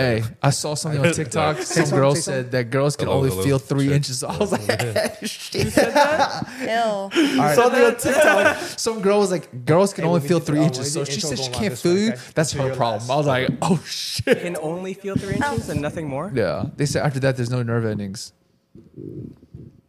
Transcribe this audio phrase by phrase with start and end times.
[0.00, 1.58] Hey, I saw something on TikTok.
[1.58, 3.42] Some something, girl said that girls can Hello, only hello.
[3.42, 3.94] feel three Check.
[3.96, 4.24] inches.
[4.24, 4.62] I was like,
[5.26, 5.64] shit.
[5.64, 5.72] Ew.
[7.54, 8.56] Something on TikTok.
[8.78, 10.78] Some girl was like, girls can Hey, only when we feel did- three oh, inches.
[10.78, 12.12] when So we she intro said she going on can't this way, feel you.
[12.12, 12.20] okay?
[12.34, 13.10] That's Until her your problem.
[13.10, 14.40] I was like, oh shit.
[14.40, 15.72] Can only feel three inches oh.
[15.72, 16.30] and nothing more.
[16.34, 18.32] Yeah, they said after that there's no nerve endings.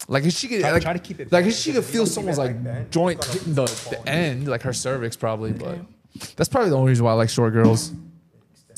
[0.08, 1.86] Like if she could, Try- like, try to keep it like bent, if she because
[1.86, 4.10] could if you feel keep someone's it like like that, joint it's hitting the, the
[4.10, 5.54] end, like her cervix probably.
[5.54, 5.80] But
[6.36, 7.92] that's probably the only reason why I like short girls.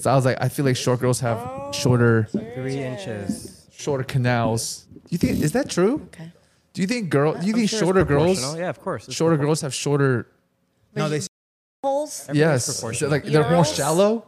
[0.04, 1.40] So I was like, I feel like short girls have
[1.74, 3.66] shorter, Three inches.
[3.72, 4.86] shorter canals.
[4.92, 6.02] Do you think is that true?
[6.08, 6.30] Okay.
[6.74, 7.32] Do you think girl?
[7.36, 8.58] Do you I'm think sure shorter girls, proportional.
[8.60, 9.08] Yeah, of course.
[9.08, 10.28] It's shorter girls have shorter?
[10.94, 11.22] No, they
[11.82, 12.24] Holes?
[12.28, 13.12] Everything's Yes, Is it proportional.
[13.12, 13.76] like they're more Urals?
[13.76, 14.26] shallow.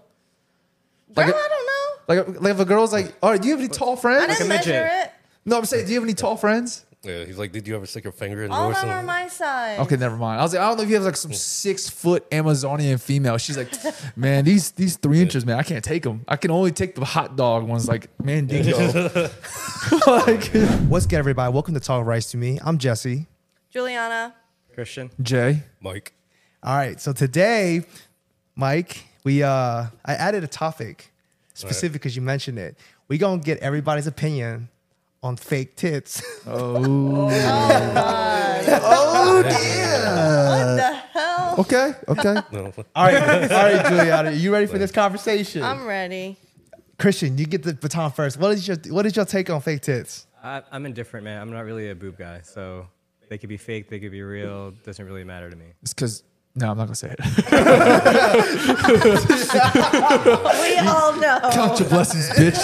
[1.13, 2.31] Like, Girl, a- I don't know.
[2.31, 4.21] like, like if a girl's like, all right, do you have any tall friends?
[4.23, 4.39] I friends?
[4.39, 5.11] didn't a measure it.
[5.43, 6.84] No, I'm saying, do you have any tall friends?
[7.05, 8.81] Yeah, he's like, did you ever stick your finger in All of yours?
[8.81, 9.79] them are my size.
[9.81, 10.39] Okay, never mind.
[10.39, 13.37] I was like, I don't know if you have like some six foot Amazonian female.
[13.37, 13.71] She's like,
[14.17, 16.25] man, these these three inches, man, I can't take them.
[16.27, 18.77] I can only take the hot dog ones, like Mandingo.
[20.07, 20.47] like
[20.87, 21.53] What's good, everybody?
[21.53, 22.59] Welcome to Talk Rice to Me.
[22.63, 23.27] I'm Jesse.
[23.69, 24.33] Juliana.
[24.73, 25.11] Christian.
[25.21, 25.63] Jay.
[25.79, 26.13] Mike.
[26.63, 27.85] All right, so today,
[28.55, 31.11] Mike, we uh, I added a topic
[31.53, 32.77] specific because you mentioned it.
[33.07, 34.69] We gonna get everybody's opinion
[35.25, 36.21] on fake tits.
[36.47, 37.29] Oh, oh
[39.41, 40.45] yeah.
[40.49, 41.55] What the hell?
[41.59, 42.35] okay, okay.
[42.51, 45.63] No, All right, all right, Juliana, you ready for this conversation?
[45.63, 46.37] I'm ready.
[46.99, 48.37] Christian, you get the baton first.
[48.37, 50.27] What is your What is your take on fake tits?
[50.43, 51.41] I, I'm indifferent, man.
[51.41, 52.87] I'm not really a boob guy, so
[53.29, 54.71] they could be fake, they could be real.
[54.83, 55.65] Doesn't really matter to me.
[55.81, 56.23] It's because
[56.55, 57.19] no, I'm not gonna say it.
[60.61, 61.39] We all know.
[61.51, 62.59] Count your blessings, bitch.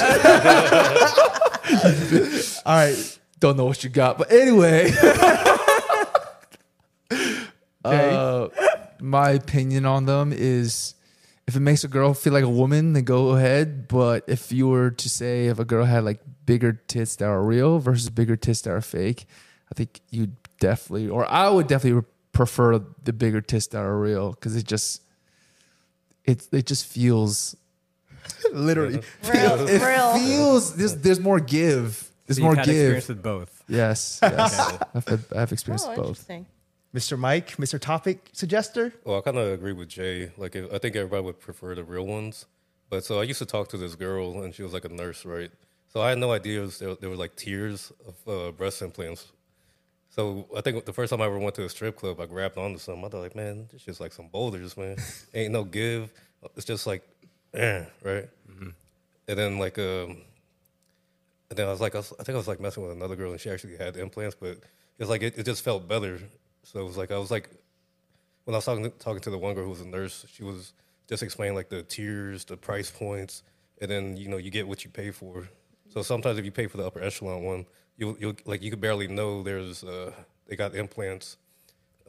[2.66, 4.92] All right, Don't know what you got, but anyway.
[7.84, 8.50] Uh,
[9.02, 10.94] my opinion on them is
[11.48, 13.88] if it makes a girl feel like a woman, then go ahead.
[13.88, 17.42] But if you were to say if a girl had like bigger tits that are
[17.42, 19.26] real versus bigger tits that are fake,
[19.72, 24.32] I think you'd definitely, or I would definitely prefer the bigger tits that are real
[24.32, 25.02] because it just,
[26.26, 27.56] it it just feels
[28.54, 29.02] literally.
[29.34, 30.14] Real, it real.
[30.18, 32.10] feels there's there's more give.
[32.28, 33.18] There's So more you've experience give.
[33.18, 33.64] with both.
[33.68, 34.78] Yes, yes.
[34.94, 36.08] I've, had, I've experienced Oh, both.
[36.10, 36.46] interesting.
[36.94, 37.18] Mr.
[37.18, 37.80] Mike, Mr.
[37.80, 38.92] Topic Suggester.
[39.06, 40.32] Well, I kind of agree with Jay.
[40.38, 42.46] Like, if, I think everybody would prefer the real ones.
[42.90, 45.24] But so I used to talk to this girl, and she was like a nurse,
[45.26, 45.50] right?
[45.94, 49.32] So I had no idea there, there were like tiers of uh, breast implants.
[50.12, 52.58] So I think the first time I ever went to a strip club, I grabbed
[52.58, 53.06] onto something.
[53.06, 54.98] I thought, like, man, this just like some boulders, man.
[55.34, 56.12] Ain't no give.
[56.56, 57.08] It's just like,
[57.54, 58.30] eh, right?
[59.28, 60.18] And then like, um,
[61.50, 63.16] and then I was like, I, was, I think I was like messing with another
[63.16, 64.58] girl, and she actually had implants, but
[65.00, 66.20] it's like it, it just felt better.
[66.64, 67.50] So it was like I was like
[68.44, 70.44] when I was talking to, talking to the one girl who was a nurse, she
[70.44, 70.74] was
[71.08, 73.44] just explaining like the tiers, the price points,
[73.80, 75.48] and then you know you get what you pay for.
[75.90, 77.66] So sometimes if you pay for the upper echelon one,
[77.98, 80.12] you you like you could barely know there's uh,
[80.48, 81.38] they got implants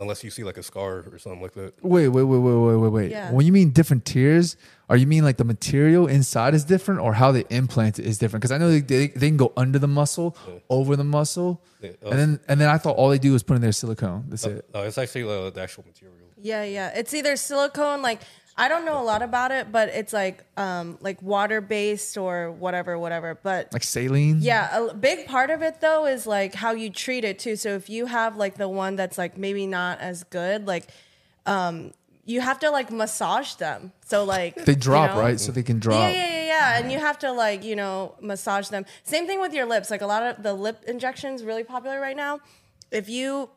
[0.00, 1.72] unless you see like a scar or something like that.
[1.82, 3.10] Wait, wait, wait, wait, wait, wait, wait.
[3.10, 3.31] Yeah.
[3.31, 4.56] When you mean different tiers,
[4.88, 8.19] are you mean like the material inside is different or how they implant it is
[8.19, 8.43] different?
[8.43, 10.37] Because I know they, they, they can go under the muscle,
[10.69, 13.43] over the muscle, Yeah, uh, and then and then I thought all they do is
[13.43, 14.25] put in their silicone.
[14.28, 14.69] That's it.
[14.75, 16.16] No, it's actually uh, the actual material.
[16.37, 16.99] Yeah, yeah.
[16.99, 18.20] It's either silicone, like
[18.57, 22.51] I don't know a lot about it, but it's like um like water based or
[22.51, 23.39] whatever, whatever.
[23.43, 24.39] But Like saline.
[24.41, 27.57] yeah, a big part of it though is like how you treat it too.
[27.57, 30.87] So if you have like the one that's like maybe not as good, like
[31.47, 31.93] um
[32.25, 33.93] you have to like massage them.
[34.05, 35.23] So like They drop you know?
[35.23, 35.99] right, so they can drop.
[35.99, 36.79] Yeah, yeah, yeah, yeah.
[36.79, 38.85] And you have to like, you know, massage them.
[39.03, 39.91] Same thing with your lips.
[39.91, 42.41] Like a lot of the lip injections really popular right now.
[42.93, 43.51] If you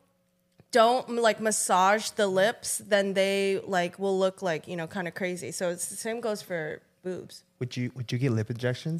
[0.80, 5.14] don't like massage the lips, then they like will look like, you know, kind of
[5.14, 5.50] crazy.
[5.58, 7.34] So it's the same goes for boobs.
[7.60, 8.98] Would you Would you get lip injections?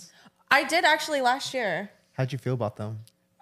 [0.59, 1.91] I did actually last year.
[2.17, 2.93] How'd you feel about them?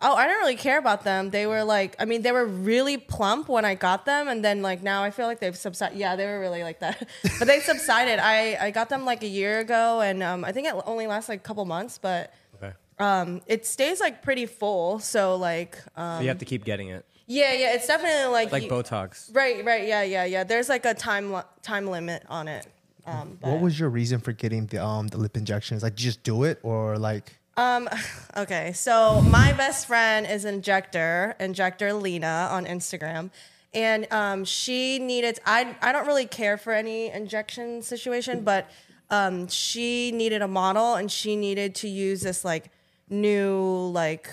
[0.07, 1.31] Oh, I don't really care about them.
[1.31, 4.61] They were like, I mean, they were really plump when I got them, and then
[4.69, 5.97] like now I feel like they've subsided.
[5.97, 6.97] Yeah, they were really like that,
[7.39, 8.19] but they subsided.
[8.19, 11.29] I I got them like a year ago, and um, I think it only lasts
[11.33, 12.73] like a couple months, but Okay.
[12.99, 14.99] um, it stays like pretty full.
[14.99, 17.05] So like, um, So you have to keep getting it.
[17.27, 19.35] Yeah, yeah, it's definitely like Like you- Botox.
[19.35, 20.45] Right, right, yeah, yeah, yeah.
[20.45, 22.67] There's like a time li- time limit on it.
[23.07, 25.83] Um, What was your reason for getting the um the lip injections?
[25.83, 27.39] Like, just do it or like?
[27.57, 27.89] Um,
[28.37, 33.31] okay, so my best friend is Injector, Injector Lena on Instagram.
[33.73, 38.71] And um, she needed, I, I don't really care for any injection situation, but
[39.11, 42.71] um, she needed a model and she needed to use this like
[43.11, 44.31] new like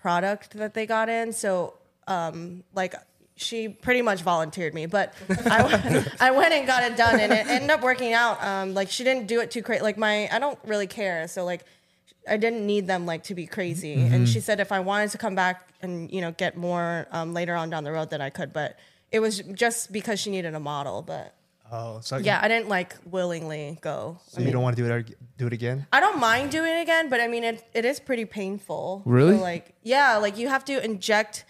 [0.00, 1.32] product that they got in.
[1.32, 1.74] So
[2.08, 2.94] um, like
[3.36, 5.14] she pretty much volunteered me, but
[5.46, 8.42] I, went- I went and got it done, and it ended up working out.
[8.42, 9.82] Um, like she didn't do it too crazy.
[9.82, 11.64] Like my, I don't really care, so like
[12.28, 13.94] I didn't need them like to be crazy.
[13.94, 17.32] And she said if I wanted to come back and you know get more um,
[17.32, 18.52] later on down the road, that I could.
[18.52, 18.76] But
[19.12, 21.02] it was just because she needed a model.
[21.02, 21.34] But
[21.70, 24.18] Oh, so yeah, I didn't like willingly go.
[24.26, 25.86] So you don't want to do it do it again?
[25.92, 29.02] I don't mind doing it again, but I mean it it is pretty painful.
[29.04, 29.36] Really?
[29.36, 31.44] So, like yeah, like you have to inject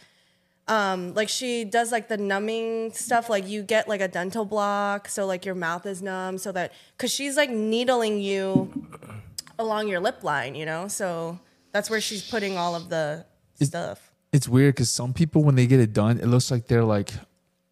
[0.68, 5.08] um like she does like the numbing stuff like you get like a dental block
[5.08, 8.70] so like your mouth is numb so that cuz she's like needling you
[9.58, 10.88] along your lip line, you know?
[10.88, 11.38] So
[11.72, 13.26] that's where she's putting all of the
[13.60, 14.10] stuff.
[14.32, 17.10] It's weird because some people when they get it done, it looks like they're like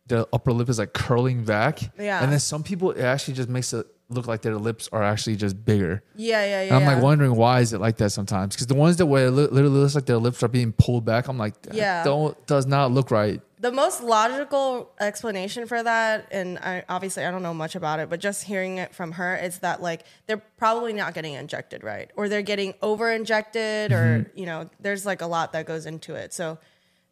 [0.06, 1.80] their upper lip is like curling back.
[1.98, 2.22] Yeah.
[2.22, 5.34] And then some people it actually just makes it look like their lips are actually
[5.36, 6.02] just bigger.
[6.14, 6.66] Yeah, yeah, yeah.
[6.68, 6.94] And I'm yeah.
[6.94, 8.54] like wondering why is it like that sometimes?
[8.54, 11.26] Because the ones that where it literally looks like their lips are being pulled back,
[11.28, 12.04] I'm like, that Yeah.
[12.04, 13.40] don't does not look right.
[13.58, 18.10] the most logical explanation for that and I obviously I don't know much about it
[18.10, 22.10] but just hearing it from her is that like they're probably not getting injected right
[22.16, 24.38] or they're getting over injected or Mm-hmm.
[24.38, 26.58] you know there's like a lot that goes into it so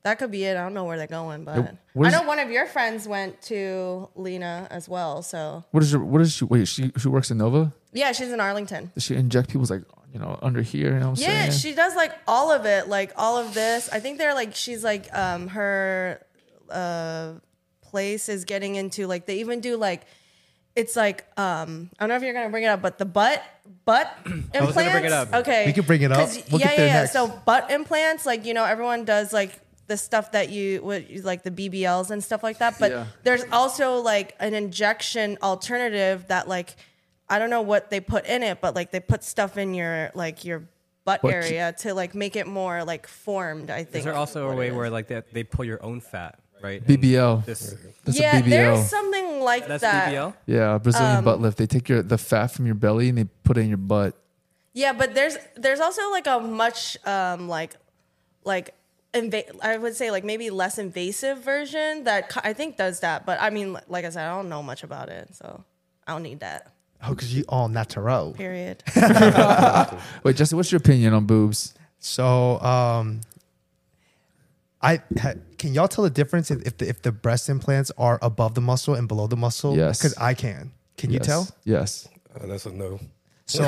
[0.05, 2.51] that could be it I don't know where they're going but I know one of
[2.51, 6.69] your friends went to Lena as well so What is your what is she wait,
[6.69, 7.73] she she works in Nova?
[7.93, 11.11] yeah she's in Arlington Does she inject people's like you know, under here, you know
[11.11, 11.53] what I'm Yeah, saying?
[11.59, 13.89] she does like all of it, like all of this.
[13.93, 16.25] I think they're like she's like um her
[16.71, 17.33] uh
[17.83, 20.03] place is getting into like they even do like
[20.77, 23.43] it's like um I don't know if you're gonna bring it up, but the butt
[23.85, 24.67] butt implants.
[24.67, 25.33] was gonna bring it up.
[25.35, 26.19] Okay, We can bring it up.
[26.21, 27.01] 'Cause- We'll yeah, get there yeah, yeah.
[27.01, 27.13] next.
[27.13, 31.43] So butt implants, like you know, everyone does like the stuff that you what like
[31.43, 32.79] the BBLs and stuff like that.
[32.79, 33.07] But Yeah.
[33.23, 36.75] there's also like an injection alternative that like
[37.29, 40.11] I don't know what they put in it, but like they put stuff in your
[40.15, 40.65] like your
[41.05, 43.71] butt What- area to like make it more like formed.
[43.71, 43.97] I think.
[43.97, 46.83] Is there also a way where like they, they pull your own fat, right?
[46.87, 47.45] BBL.
[47.45, 48.49] This, That's yeah, a BBL.
[48.51, 50.13] there's something like that's that.
[50.13, 50.35] BBL.
[50.47, 51.59] yeah, Brazilian Um, butt lift.
[51.59, 54.15] They take your the fat from your belly and they put it in your butt.
[54.73, 57.77] Yeah, but there's there's also like a much um like
[58.45, 58.75] like
[59.15, 63.25] inva- I would say like maybe less invasive version that ki- I think does that.
[63.25, 65.65] But I mean, like I said, I don't know much about it, so
[66.07, 66.73] I don't need that.
[67.03, 68.33] Oh, because you all natural.
[68.33, 68.83] Period.
[70.23, 71.75] Wait, Justin, what's your opinion on boobs?
[71.99, 73.21] So, um,
[74.83, 78.19] I ha, can y'all tell the difference if if the, if the breast implants are
[78.23, 79.77] above the muscle and below the muscle?
[79.77, 79.99] Yes.
[79.99, 80.73] because I can.
[80.97, 81.49] Can you tell?
[81.65, 82.09] Yes.
[82.35, 83.01] Uh, that's a no.
[83.47, 83.63] So,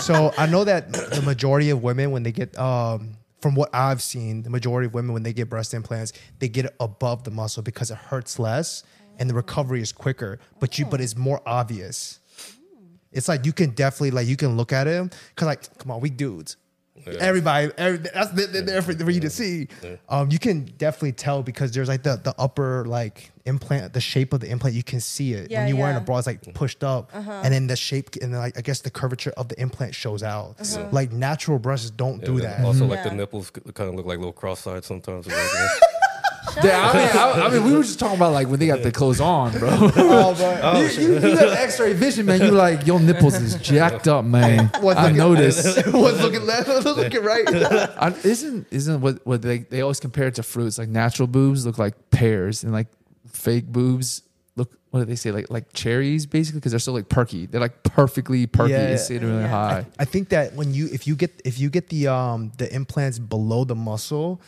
[0.00, 4.00] so I know that the majority of women when they get, um, from what I've
[4.00, 7.30] seen, the majority of women when they get breast implants, they get it above the
[7.30, 8.84] muscle because it hurts less
[9.18, 10.38] and the recovery is quicker.
[10.60, 12.20] But you, but it's more obvious.
[13.12, 16.00] It's like you can definitely like you can look at it because like come on,
[16.00, 16.56] we dudes.
[17.18, 19.68] Everybody, every, that's the, the, there for, for you to see.
[20.08, 24.32] Um, you can definitely tell because there's like the the upper like implant, the shape
[24.32, 24.74] of the implant.
[24.76, 25.98] You can see it Yeah, when you're wearing a.
[25.98, 26.06] Uh-huh.
[26.06, 26.18] bra.
[26.18, 29.32] It's like pushed up, and then the shape and then like I guess the curvature
[29.36, 30.56] of the implant shows out.
[30.92, 32.64] Like natural breasts don't do that.
[32.64, 35.26] Also, like the nipples kind of look like little cross-eyed sometimes.
[36.62, 38.82] Yeah, I mean, I, I mean, we were just talking about like when they got
[38.82, 39.70] the clothes on, bro.
[39.96, 42.40] Oh, but- you, you, you got X-ray vision, man.
[42.40, 44.70] You like your nipples is jacked up, man.
[44.80, 45.86] What's I looking- noticed.
[45.92, 46.68] What's looking left?
[46.68, 47.44] What's looking right?
[47.48, 50.78] I, isn't isn't what what they they always compare it to fruits?
[50.78, 52.88] Like natural boobs look like pears, and like
[53.32, 54.22] fake boobs
[54.56, 57.46] look what do they say like like cherries basically because they're so like perky.
[57.46, 58.88] They're like perfectly perky Yeah.
[58.90, 59.48] and sitting really Yeah.
[59.48, 59.86] high.
[59.98, 63.18] I think that when you if you get if you get the um the implants
[63.18, 64.40] below the muscle,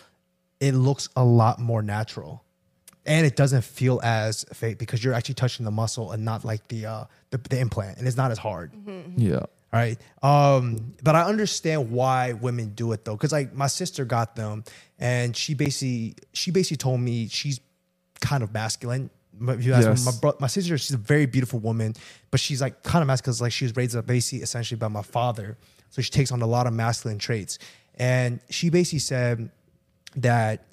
[0.60, 2.42] it looks a lot more natural.
[3.04, 6.66] And it doesn't feel as fake because you're actually touching the muscle and not like
[6.68, 8.72] the uh the, the implant and it's not as hard.
[9.16, 9.36] Yeah.
[9.38, 9.98] All right.
[10.22, 13.16] Um, but I understand why women do it though.
[13.16, 14.64] Cause like my sister got them
[14.98, 17.60] and she basically she basically told me she's
[18.20, 19.10] kind of masculine.
[19.40, 20.04] If you ask me, Yes.
[20.04, 21.94] my, bro- my sister, she's a very beautiful woman,
[22.32, 25.02] but she's like kind of masculine Like she was raised up basically essentially by my
[25.02, 25.58] father.
[25.90, 27.58] So she takes on a lot of masculine traits.
[27.94, 29.50] And she basically said
[30.16, 30.66] that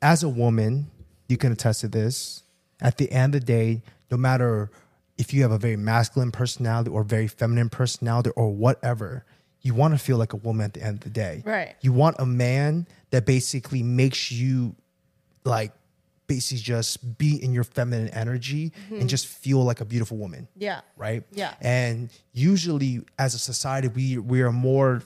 [0.00, 0.90] as a woman,
[1.28, 2.42] you can attest to this.
[2.80, 4.70] At the end of the day, no matter
[5.16, 9.24] if you have a very masculine personality or very feminine personality or whatever,
[9.62, 11.42] you want to feel like a woman at the end of the day.
[11.44, 11.74] Right.
[11.80, 14.76] You want a man that basically makes you
[15.44, 15.72] like
[16.28, 19.06] basically just be in your feminine energy and mm-hmm.
[19.08, 20.82] just feel like a beautiful woman Yeah.
[20.96, 21.24] right?
[21.32, 21.54] Yeah.
[21.60, 25.02] And usually, as a society, we we are more,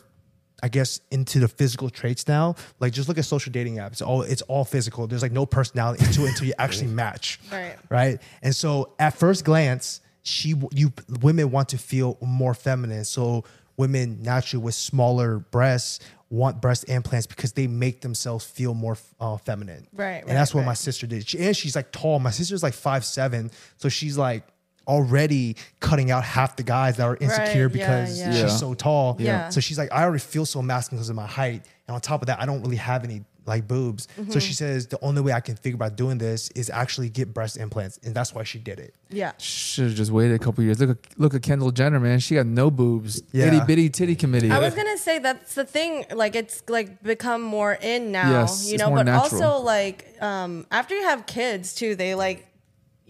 [0.63, 2.55] I guess, into the physical traits now.
[2.79, 3.93] Like, just look at social dating apps.
[3.93, 5.07] It's all it's all physical.
[5.07, 7.41] There's like no personality into it until you actually match.
[7.51, 7.77] Right.
[7.89, 8.21] Right.
[8.43, 13.05] And so, at first glance, she you women want to feel more feminine.
[13.05, 13.45] So
[13.77, 16.01] women naturally with smaller breasts
[16.31, 19.87] want breast implants because they make themselves feel more uh, feminine.
[19.93, 21.29] Right, And that's right, what my sister did.
[21.29, 22.19] She, and she's like tall.
[22.21, 24.45] My sister's like five seven, so she's like
[24.87, 28.31] already cutting out half the guys that are insecure Right, because yeah.
[28.33, 28.47] she's Yeah.
[28.49, 29.17] so tall.
[29.19, 29.49] Yeah.
[29.51, 32.23] So she's like, I already feel so masculine because of my height, and on top
[32.23, 34.07] of that, I don't really have any like boobs.
[34.17, 34.31] Mm-hmm.
[34.31, 37.35] So she says the only way I can think about doing this is actually get
[37.35, 38.95] breast implants, and that's why she did it.
[39.11, 39.33] Yeah.
[39.39, 40.79] Should have just waited a couple years.
[40.79, 42.21] Look at look at Kendall Jenner, man.
[42.21, 43.21] She got no boobs.
[43.33, 43.47] Yeah.
[43.47, 44.51] Itty bitty titty committee.
[44.53, 46.05] I was gonna say that's the thing.
[46.15, 48.91] Like it's like become more in now, Yes, you it's know.
[48.91, 49.43] more But natural.
[49.43, 52.47] also like um, after you have kids too, they like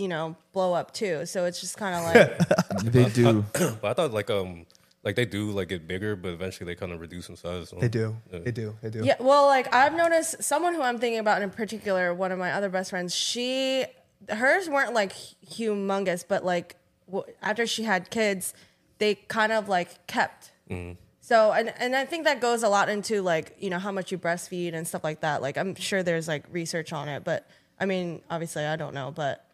[0.03, 1.25] you know blow up too.
[1.27, 2.03] So it's just kind of
[2.83, 3.45] like they do.
[3.81, 4.67] but I thought like um
[5.05, 7.71] like they do like get bigger, but eventually they kind of reduce in size.
[7.71, 8.17] so- They do.
[8.33, 8.39] Yeah.
[8.47, 8.77] They do.
[8.83, 9.05] They do.
[9.05, 9.17] yeah.
[9.19, 12.69] Well, like I've noticed someone who I'm thinking about in particular, one of my other
[12.69, 13.15] best friends.
[13.15, 13.85] She
[14.29, 15.13] hers weren't like
[15.57, 18.55] humongous, but like w- after she had kids,
[18.99, 20.51] they kind of like kept.
[21.21, 24.11] So and and I think that goes a lot into like you know how much
[24.11, 25.43] you breastfeed and stuff like that.
[25.43, 27.47] Like I'm sure there's like research on it, but
[27.79, 29.45] I mean obviously I don't know, but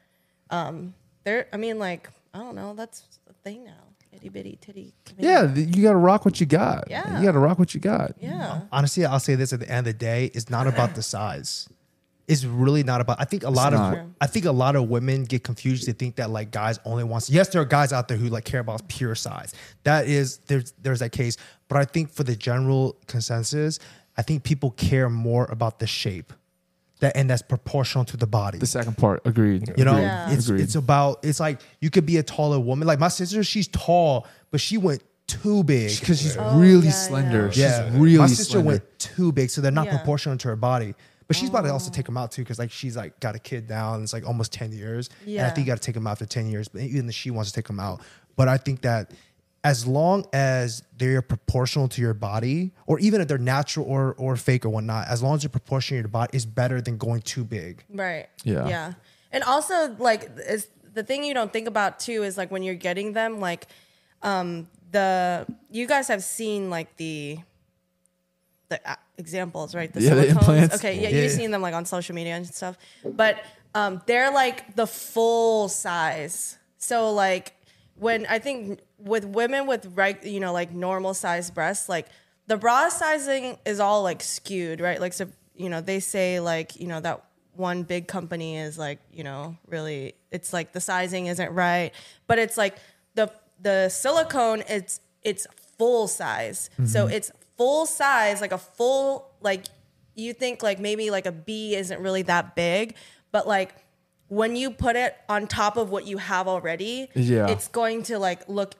[0.50, 3.72] um there I mean like I don't know that's a thing now.
[4.12, 4.94] Itty bitty titty.
[5.18, 6.90] Yeah, you got to rock what you got.
[6.90, 7.18] Yeah.
[7.18, 8.14] you got to rock what you got.
[8.18, 8.62] Yeah.
[8.72, 11.68] Honestly, I'll say this at the end of the day: it's not about the size.
[12.26, 13.20] It's really not about.
[13.20, 14.06] I think a lot of not.
[14.20, 15.86] I think a lot of women get confused.
[15.86, 17.30] They think that like guys only wants.
[17.30, 19.54] Yes, there are guys out there who like care about pure size.
[19.84, 21.36] That is there's there's that case.
[21.68, 23.78] But I think for the general consensus,
[24.16, 26.32] I think people care more about the shape,
[27.00, 28.58] that and that's proportional to the body.
[28.58, 29.72] The second part, agreed.
[29.76, 30.02] You know, Agreed.
[30.04, 30.30] Yeah.
[30.32, 30.62] it's Agreed.
[30.62, 32.86] it's about it's like you could be a taller woman.
[32.88, 35.98] Like my sister, she's tall, but she went too big.
[36.00, 37.44] because she's Oh, really yeah, slender.
[37.46, 37.50] yeah.
[37.50, 38.66] She's Yeah, really my sister slender.
[38.68, 39.96] went too big, so they're not Yeah.
[39.98, 40.94] proportional to her body.
[41.26, 41.94] But she's about to also oh.
[41.94, 44.26] take him out too, because like she's like got a kid now, and it's like
[44.26, 45.10] almost ten years.
[45.26, 46.68] And I think you got to take him out after ten years.
[46.68, 48.00] But even if she wants to take him out,
[48.36, 49.10] but I think that
[49.68, 54.34] as long as they're proportional to your body, or even if they're natural or or
[54.36, 57.20] fake or whatnot, as long as they're proportional to your body, is better than going
[57.20, 57.84] too big.
[57.92, 58.26] Right.
[58.44, 58.66] Yeah.
[58.68, 58.92] Yeah.
[59.30, 62.82] And also, like, is the thing you don't think about too is like when you're
[62.88, 63.66] getting them, like,
[64.22, 67.38] um, the you guys have seen like the
[68.70, 69.92] the uh, examples, right?
[69.92, 70.76] The Yeah, the implants.
[70.76, 71.22] Okay, yeah, Yeah.
[71.22, 73.36] you've seen them like on social media and stuff, but
[73.74, 76.56] um, they're like the full size.
[76.78, 77.52] So like
[77.98, 82.06] when I think with women with right, you know, like normal size breasts, like
[82.46, 85.00] the bra sizing is all like skewed, right?
[85.00, 87.24] Like so, you know, they say like you know that
[87.54, 91.92] one big company is like you know really it's like the sizing isn't right,
[92.26, 92.78] but it's like
[93.14, 97.14] the the silicone it's it's full size, so mm-hmm.
[97.14, 99.64] it's full size like a full like
[100.14, 102.94] you think like maybe like a B isn't really that big,
[103.32, 103.74] but like
[104.28, 107.48] when you put it on top of what you have already, Yeah.
[107.48, 108.74] it's going to like look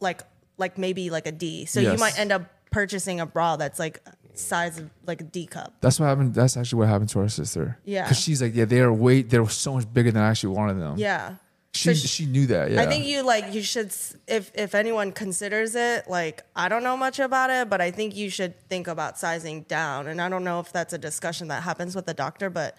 [0.00, 0.22] like
[0.58, 1.66] like maybe like a D.
[1.66, 4.00] So you might end up purchasing a bra that's like
[4.34, 5.74] size of like a D cup.
[5.80, 6.34] That's what happened.
[6.34, 7.78] That's actually what happened to our sister.
[7.84, 8.02] Yeah.
[8.04, 10.94] because she's like, yeah, they're way, they're so much bigger than I actually wanted them.
[10.98, 11.36] Yeah.
[11.72, 12.70] she So sh- she knew that.
[12.70, 13.92] Yeah, I think you like you should
[14.26, 18.16] if if anyone considers it like I don't know much about it, but I think
[18.16, 20.06] you should think about sizing down.
[20.06, 22.76] And I don't know if that's a discussion that happens with the doctor, but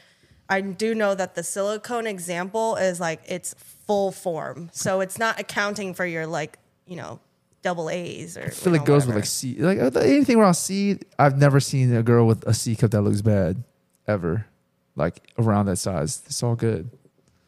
[0.50, 3.54] I do know that the silicone example is like it's
[3.86, 7.20] full form, so it's not accounting for your like you know
[7.62, 11.00] double A's or I feel like girls with like C, like uh, anything around C.
[11.20, 13.64] I've never seen a girl with a C cup that looks bad,
[14.08, 14.46] ever.
[14.96, 16.90] Like around that size, it's all good.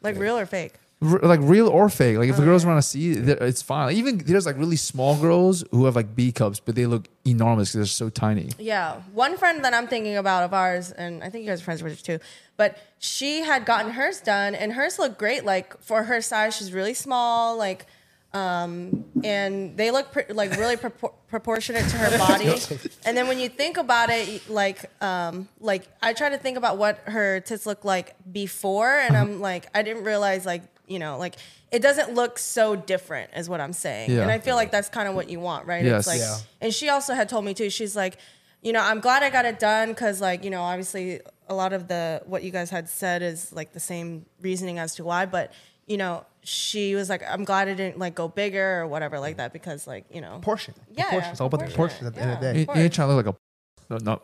[0.02, 0.74] like real or fake.
[1.02, 2.18] R- like real or fake.
[2.18, 3.94] Like if a girl's around a C, th- it's fine.
[3.94, 7.70] Even there's like really small girls who have like B cups, but they look enormous
[7.72, 8.50] because they're so tiny.
[8.58, 11.64] Yeah, one friend that I'm thinking about of ours, and I think you guys are
[11.64, 12.24] friends with her too.
[12.58, 15.44] But she had gotten hers done, and hers looked great.
[15.46, 17.56] Like for her size, she's really small.
[17.56, 17.86] Like,
[18.34, 22.54] um, and they look pr- like really propor- proportionate to her body.
[23.06, 26.76] and then when you think about it, like, um, like I try to think about
[26.76, 31.16] what her tits look like before, and I'm like, I didn't realize like you know
[31.18, 31.36] like.
[31.72, 34.22] It doesn't look so different, is what I'm saying, Yeah.
[34.22, 35.84] and I feel like that's kind of what you want, right?
[35.84, 35.98] Yes.
[36.00, 36.36] It's like, Yeah.
[36.60, 37.70] and she also had told me too.
[37.70, 38.18] She's like,
[38.60, 41.72] you know, I'm glad I got it done because, like, you know, obviously a lot
[41.72, 45.26] of the what you guys had said is like the same reasoning as to why.
[45.26, 45.52] But
[45.86, 49.36] you know, she was like, I'm glad it didn't like go bigger or whatever like
[49.36, 50.74] that because, like, you know, Portion.
[50.90, 51.30] Yeah, Proportion.
[51.30, 52.02] It's all about the proportionate.
[52.02, 52.58] proportions at the end of the day.
[52.62, 54.22] You, Of you ain't trying to look like a no, no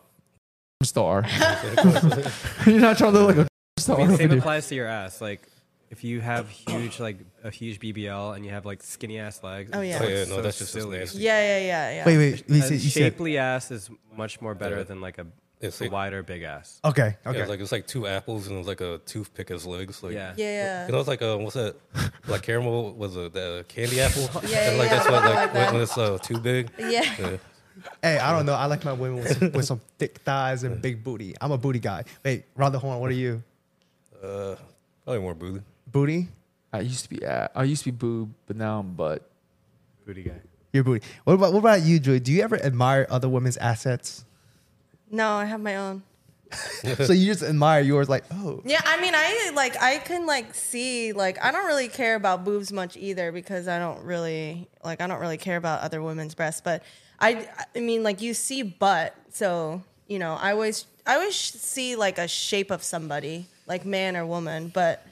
[0.83, 1.23] star.
[2.65, 4.01] You're not trying to look like a star.
[4.01, 5.21] I mean, same applies to your ass.
[5.21, 5.41] Like,
[5.89, 9.71] if you have huge, like a huge BBL, and you have like skinny ass legs.
[9.73, 9.99] Oh, yeah.
[10.01, 10.97] Oh yeah, no, so that's just as silly.
[10.99, 11.19] nasty.
[11.19, 12.05] yeah, yeah, yeah, yeah.
[12.05, 12.43] Wait, wait.
[12.49, 14.83] You A said, you said shapely ass is much more better Yeah.
[14.83, 15.27] than like a,
[15.61, 16.79] Yeah, a see- wider big ass.
[16.83, 17.15] okay.
[17.23, 17.39] Yeah, Okay.
[17.41, 20.03] it's like it's like two apples and it's like a toothpick as legs.
[20.03, 20.33] Like, Yeah.
[20.37, 21.75] yeah, You know, it's like uh, what's that?
[22.27, 24.29] Like caramel was a the candy apple.
[24.47, 25.73] Yeah, and like yeah, that's what yeah, like like when, that.
[25.73, 26.69] when it's uh, too big.
[26.79, 27.03] yeah.
[27.17, 27.37] Yeah.
[28.01, 28.55] Hey, I don't know.
[28.55, 31.35] I like my women with some, with some thick thighs and big booty.
[31.39, 32.03] I'm a booty guy.
[32.25, 32.99] Wait, round the horn.
[32.99, 33.41] What are you?
[34.21, 34.55] Uh,
[35.05, 35.63] probably more booty.
[35.91, 36.27] Booty?
[36.73, 39.27] I used to be uh, i used to be boob, but now I'm butt.
[40.05, 40.41] Booty guy.
[40.73, 41.05] You're booty.
[41.23, 42.19] What about what about you, Julie?
[42.19, 44.25] Do you ever admire other women's assets?
[45.09, 46.03] No, I have my own.
[47.05, 50.53] so you just admire yours, like, oh, Yeah, I mean, I like I can like
[50.53, 55.01] see like I don't really care about boobs much either because I don't really like
[55.01, 56.83] I don't really care about other women's breasts, but
[57.19, 61.95] I I mean like you see butt, so you know I always I always see
[61.95, 65.05] like a shape of somebody, like man or woman, but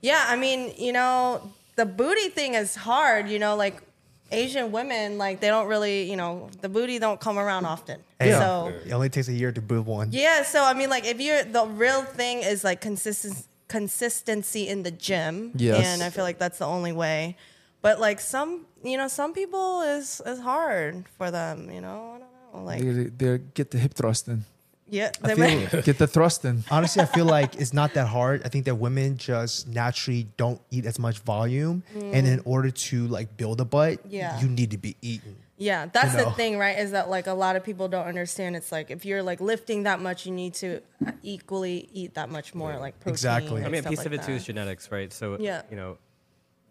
[0.00, 3.82] yeah, I mean you know the booty thing is hard, you know like.
[4.30, 7.98] Asian women like they don't really, you know, the booty don't come around often.
[8.20, 10.08] Hey, So uh, it only takes a year to boob one.
[10.12, 14.82] yeah, so I mean, like, if you're the real thing is like consistent consistency in
[14.82, 15.80] the gym, Yes.
[15.86, 17.36] and I feel like that's the only way.
[17.80, 21.70] But like some, you know, some people is is hard for them.
[21.70, 24.44] You know, I don't know, like They, they get the hip thrust thrusting.
[24.90, 26.64] Yeah, I they feel- Get the thrust in.
[26.70, 28.42] Honestly, I feel like it's not that hard.
[28.44, 32.14] I think that women just naturally don't eat as much volume, mm.
[32.14, 34.40] and in order to like build a butt, Yeah.
[34.40, 35.36] you need to be eating.
[35.56, 36.24] yeah, that's You know.
[36.26, 36.78] the thing, right?
[36.78, 38.56] Is that like a lot of people don't understand?
[38.56, 40.80] It's like if you're like lifting that much, you need to
[41.22, 43.12] equally eat that much more, like protein.
[43.14, 43.56] Exactly.
[43.58, 44.36] and I mean, a stuff piece like of it too that.
[44.36, 45.12] is genetics, right?
[45.12, 45.62] So, Yeah.
[45.70, 45.98] you know,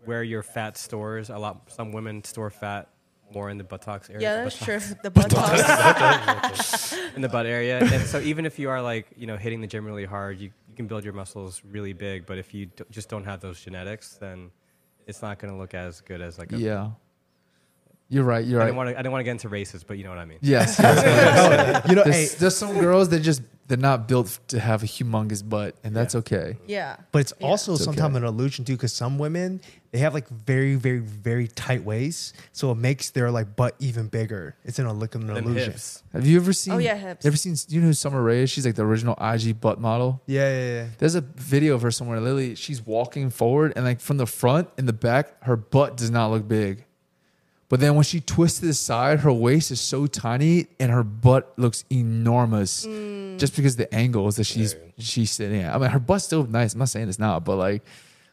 [0.06, 2.88] where your fat stores, a lot, some women store fat
[3.34, 4.22] more in the buttocks area.
[4.22, 4.98] Yeah, that's buttocks- true.
[5.04, 6.94] The buttocks.
[7.16, 7.80] In the butt area.
[7.80, 10.46] and so even if you are like, you know, hitting the gym really hard, you,
[10.70, 12.26] you can build your muscles really big.
[12.26, 14.52] But if you d- just don't have those genetics, then
[15.08, 16.58] it's not going to look as good as like a.
[16.58, 16.92] Yeah.
[18.10, 18.46] You're right.
[18.46, 18.68] You're I right.
[18.68, 18.94] didn't want to.
[18.96, 20.40] I didn't want to get into races, but you know what I mean.
[20.42, 20.80] Yes.
[20.80, 21.90] yes.
[21.90, 24.86] You know, hey, there's, there's some girls that just they're not built to have a
[24.86, 26.20] humongous butt, and that's Yeah.
[26.20, 26.58] okay.
[26.68, 27.48] yeah, but it's Yeah.
[27.48, 28.24] also It's sometimes okay.
[28.26, 29.60] an illusion too, because some women
[29.92, 34.08] they have like very, very, very tight waists, so it makes their like butt even
[34.08, 34.56] bigger.
[34.66, 35.72] It's an, illu- an Them illusion.
[35.72, 36.04] hips.
[36.14, 36.74] Have you ever seen?
[36.74, 37.24] Oh, yeah, hips.
[37.26, 37.56] You ever seen?
[37.70, 38.50] You know who Summer Rae is?
[38.50, 40.22] She's like the original IG butt model.
[40.28, 40.86] Yeah, yeah, yeah.
[40.98, 42.20] There's a video of her somewhere.
[42.20, 46.12] Lily, she's walking forward, and like from the front and the back, her butt does
[46.12, 46.84] not look big.
[47.70, 51.04] But then when she twists to the side, her waist is so tiny, and her
[51.04, 53.38] butt looks enormous, Mm.
[53.38, 55.76] just because the angles that she's she's sitting at.
[55.76, 56.74] I mean, her butt's still nice.
[56.74, 57.84] I'm not saying it's not, but like,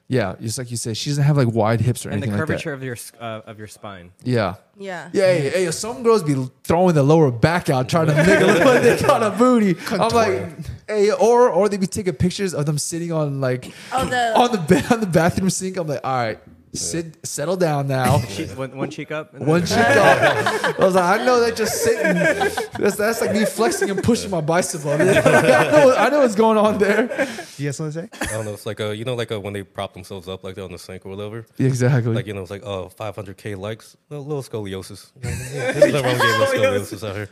[0.06, 2.38] yeah, just like you said, she doesn't have like wide hips or And the anything
[2.38, 2.52] like that.
[2.62, 4.12] curvature of your uh, of your spine.
[4.22, 4.54] Yeah.
[4.78, 8.28] yeah, Yeah, hey, hey, some girls be throwing the lower back out, trying to make
[8.28, 9.74] it look like they got a booty.
[9.90, 10.52] I'm like,
[10.87, 14.52] hey, or or they be taking pictures of them sitting on like Oh, the- on
[14.52, 15.76] the bed on the bathroom sink.
[15.76, 16.38] I'm like, all right,
[16.74, 18.20] sit, settle down now.
[18.20, 19.34] Cheek, one, one cheek up.
[19.34, 20.78] and One cheek up.
[20.78, 22.14] I was like, I know that just sitting.
[22.14, 24.90] That's, that's like me flexing and pushing my bicycle.
[24.90, 27.06] I, know, I know what's going on there.
[27.06, 28.28] Do you have something to say?
[28.28, 28.52] I don't know.
[28.52, 30.72] It's like uh, you know, like uh, when they prop themselves up like they're on
[30.72, 31.46] the sink or whatever.
[31.58, 32.14] Exactly.
[32.14, 35.12] Like you know, it's like oh, 500k likes, a little scoliosis.
[35.22, 37.28] You know, yeah, There's nothing wrong with getting little scoliosis out here.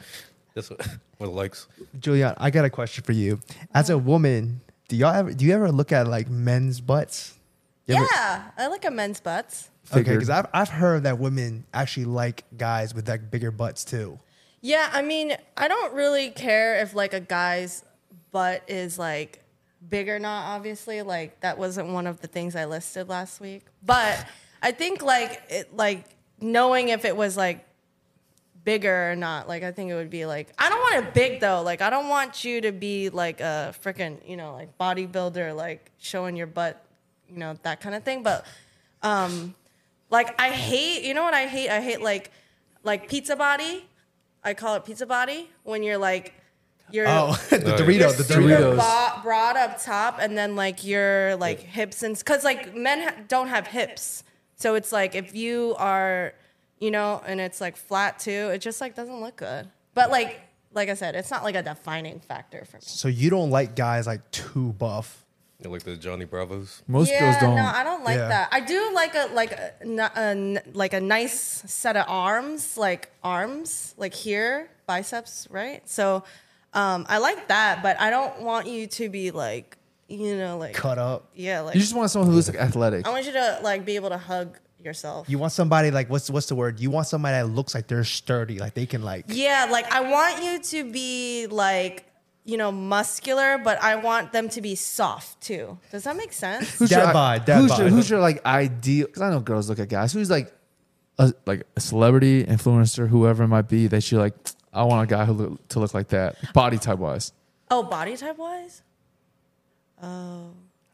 [0.54, 1.66] Just for the likes.
[1.98, 3.40] Julian, I got a question for you.
[3.74, 7.38] As a woman, do y'all ever do you ever look at like men's butts?
[7.86, 8.50] You ever- yeah.
[8.56, 9.68] I like a men's butts.
[9.90, 10.16] Okay, Figured.
[10.20, 14.18] because I've I've heard that women actually like guys with like bigger butts too.
[14.60, 17.84] Yeah, I mean, I don't really care if like a guy's
[18.30, 19.42] butt is like
[19.88, 21.02] big or not, obviously.
[21.02, 23.64] Like that wasn't one of the things I listed last week.
[23.84, 24.24] But
[24.62, 26.04] I think like it like
[26.40, 27.66] knowing if it was like
[28.64, 31.40] bigger or not, like I think it would be like I don't want it big
[31.40, 31.62] though.
[31.62, 35.90] Like I don't want you to be like a freaking, you know, like bodybuilder, like
[35.98, 36.80] showing your butt,
[37.32, 38.22] you know, that kind of thing.
[38.22, 38.44] But
[39.02, 39.54] um
[40.10, 41.70] like I hate, you know what I hate?
[41.70, 42.30] I hate like
[42.82, 43.84] like pizza body.
[44.44, 46.34] I call it pizza body when you're like
[46.90, 47.76] you're Oh, the yeah.
[47.76, 48.24] Dorito, the.
[48.34, 48.76] Doritos.
[48.76, 53.14] bo- broad up top and then like your like hips and because like men ha-
[53.28, 54.24] don't have hips
[54.56, 56.34] so it's like if you are
[56.80, 60.40] you know and it's like flat too it just like doesn't look good but like
[60.74, 63.74] like i said it's not like a defining factor for me So you don't like
[63.76, 65.21] guys like too buff.
[65.62, 66.82] You know, like the Johnny Bravos.
[66.88, 67.56] Most yeah, girls don't.
[67.56, 68.28] no, I don't like Yeah.
[68.28, 68.48] that.
[68.52, 72.76] I do like a like a, n- a n- like a nice set of arms,
[72.76, 75.88] like arms, like here, biceps, right?
[75.88, 76.24] So,
[76.74, 79.76] um, I like that, but I don't want you to be like,
[80.08, 81.30] you know, like Cut up.
[81.34, 83.06] Yeah, like you just want someone who looks like athletic.
[83.06, 85.28] I want you to like be able to hug yourself.
[85.30, 86.80] You want somebody like what's what's the word?
[86.80, 90.00] You want somebody that looks like they're sturdy, like they can like yeah, like I
[90.00, 92.04] want you to be like
[92.44, 95.78] you know muscular, but I want them to be soft too.
[95.90, 96.78] Does that make sense?
[96.78, 97.78] Who's Dad your, bod, dad who's, bod.
[97.80, 99.06] your, who's your like ideal?
[99.06, 100.12] Because I know girls look at guys.
[100.12, 100.52] Who's like
[101.18, 104.34] a like a celebrity, influencer, whoever it might be that you're like.
[104.74, 107.32] I want a guy who look, to look like that, body type wise.
[107.70, 108.82] oh, body type wise.
[110.02, 110.50] Oh.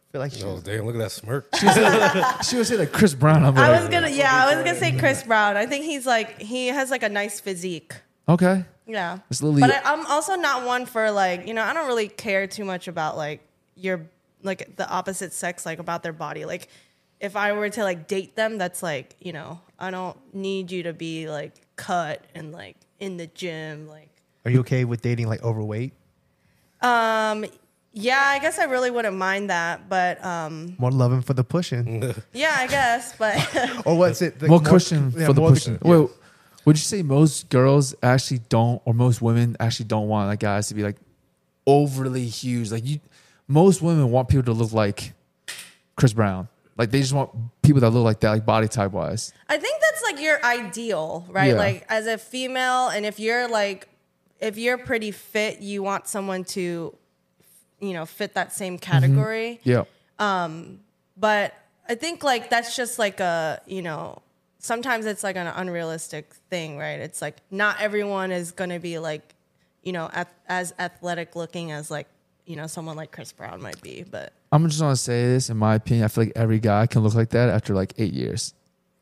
[0.08, 0.84] I feel like Oh damn!
[0.87, 1.48] Look at that smirk.
[2.44, 3.44] She would say like Chris Brown.
[3.44, 5.56] I'm I like, was gonna, yeah, I was gonna say Chris Brown.
[5.56, 7.94] I think he's like he has like a nice physique.
[8.28, 8.64] okay.
[8.88, 9.18] Yeah.
[9.31, 12.09] It's literally- but I, I'm also not one for like, you know, I don't really
[12.09, 13.46] care too much about like
[13.77, 14.07] your
[14.42, 16.44] like the opposite sex like about their body.
[16.46, 16.68] Like
[17.20, 20.85] if I were to like date them, that's like, you know, I don't need you
[20.85, 24.09] to be like cut and like in the gym like
[24.44, 25.92] Are you okay with dating like overweight?
[26.81, 27.44] um
[27.92, 32.03] yeah, I guess I really wouldn't mind that, but um More loving for the pushing,
[32.33, 33.37] yeah, I guess, but
[33.87, 34.40] or what's it?
[34.40, 35.79] like, more cushion yeah, for the more pushing.
[35.85, 35.90] yeah.
[35.96, 36.11] Wait,
[36.68, 40.68] would you say most girls actually don't, or most women actually don't want like guys
[40.68, 40.96] to be like
[41.66, 42.70] overly huge?
[42.70, 43.00] Like you,
[43.46, 45.14] most women want people to look like
[45.96, 46.46] Chris Brown.
[46.76, 47.31] Like they just want
[47.62, 49.33] people that look like that, like body type wise.
[49.48, 51.52] I think that's like your ideal, right?
[51.52, 51.54] Yeah.
[51.54, 53.88] Like as a female, and if you're like,
[54.38, 56.94] if you're pretty fit, you want someone to,
[57.81, 59.59] you know, fit that same category.
[59.64, 59.85] Yeah.
[60.18, 60.81] Um,
[61.16, 61.54] but
[61.88, 64.20] I think like that's just like a, you know,
[64.68, 67.00] sometimes it's like an unrealistic thing, right?
[67.00, 69.35] It's like not everyone is going to be like,
[69.83, 72.07] you know, ath- as athletic looking as like,
[72.44, 74.04] you know, someone like Chris Brown might be.
[74.09, 75.50] But I'm just gonna say this.
[75.50, 78.12] In my opinion, I feel like every guy can look like that after like eight
[78.12, 78.54] years.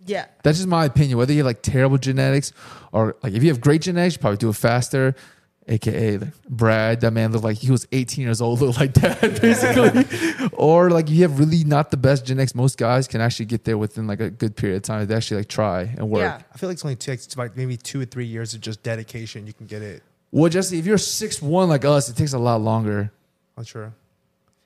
[0.04, 1.18] yeah, That's just my opinion.
[1.18, 2.52] Whether you have like terrible genetics
[2.92, 5.14] or like if you have great genetics, you probably do it faster.
[5.68, 9.20] AKA like Brad, that man looked like he was 18 years old, looked like that
[9.40, 10.48] basically.
[10.52, 12.54] or like you have really not the best genetics.
[12.54, 15.06] Most guys can actually get there within like a good period of time.
[15.06, 16.22] They actually like try and work.
[16.22, 16.40] yeah.
[16.54, 19.46] I feel like it's only takes like maybe two or three years of just dedication.
[19.46, 20.02] You can get it.
[20.30, 23.12] Well, Jesse, if you're six one like us, it takes a lot longer.
[23.56, 23.92] I'm sure.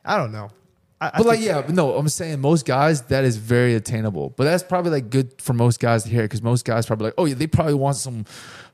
[0.04, 0.50] I don't know.
[1.00, 4.30] I, I But like, yeah, but no, I'm saying most guys that is very attainable.
[4.30, 7.14] But that's probably like good for most guys to hear because most guys probably like,
[7.16, 8.24] oh yeah, they probably want some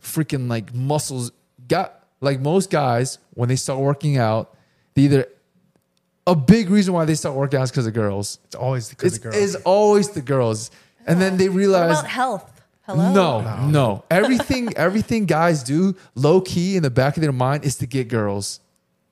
[0.02, 1.30] freaking like muscles.
[1.68, 4.54] Got like most guys when they start working out,
[4.94, 5.26] they either
[6.26, 8.38] a big reason why they start working out is because of girls.
[8.46, 9.36] it's always because It's, of girls.
[9.36, 10.70] it's always the girls,
[11.06, 11.90] and then they What realize.
[12.00, 12.52] about health?
[12.82, 13.12] Hello.
[13.42, 14.04] No, no.
[14.10, 18.08] Everything, everything guys do, low key in the back of their mind, is to get
[18.08, 18.60] girls.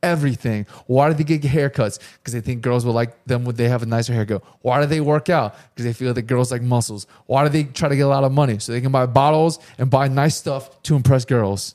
[0.02, 0.66] Everything.
[0.86, 1.98] Why do they get haircuts?
[2.18, 4.44] Because they think girls will like them when they have a nicer haircut.
[4.60, 5.56] Why do they work out?
[5.70, 7.06] Because they feel that girls like muscles.
[7.26, 8.58] Why do they try to get a lot of money?
[8.58, 11.74] So they can buy bottles and buy nice stuff to impress girls.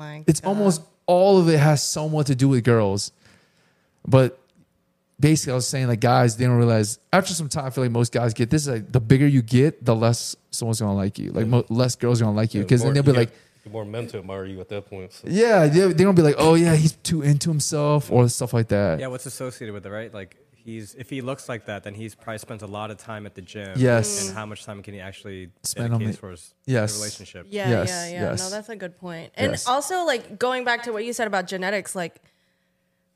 [0.00, 0.24] My.
[0.26, 0.48] It's God.
[0.48, 3.12] almost all of it has somewhat to do with girls.
[4.08, 4.40] But
[5.20, 7.66] basically, I was saying like guys, they don't realize after some time.
[7.66, 8.62] I feel like most guys get this.
[8.62, 11.32] Is like the bigger you get, the less someone's gonna like you.
[11.32, 13.28] Like mo- less girls are gonna like you Yeah, because then they'll be you like,
[13.28, 15.12] get- get more men to admire you at that point.
[15.12, 15.28] So.
[15.28, 18.68] yeah, they they're gonna be like, oh yeah, he's too into himself or stuff like
[18.68, 19.00] that.
[19.00, 20.12] Yeah, what's associated with it, right?
[20.14, 20.36] Like
[20.70, 23.34] he's if he looks like that, then he's probably spent a lot of time at
[23.34, 23.74] the gym.
[23.76, 24.28] Yes.
[24.28, 26.92] And how much time can he actually Spend on dedicate the- towards Yes.
[26.94, 27.46] the relationship?
[27.48, 28.30] Yeah, Yes, yeah, yeah.
[28.30, 28.38] yes.
[28.42, 29.32] No, that's a good point.
[29.34, 29.66] And Yes.
[29.66, 32.14] also, like going back to what you said about genetics, like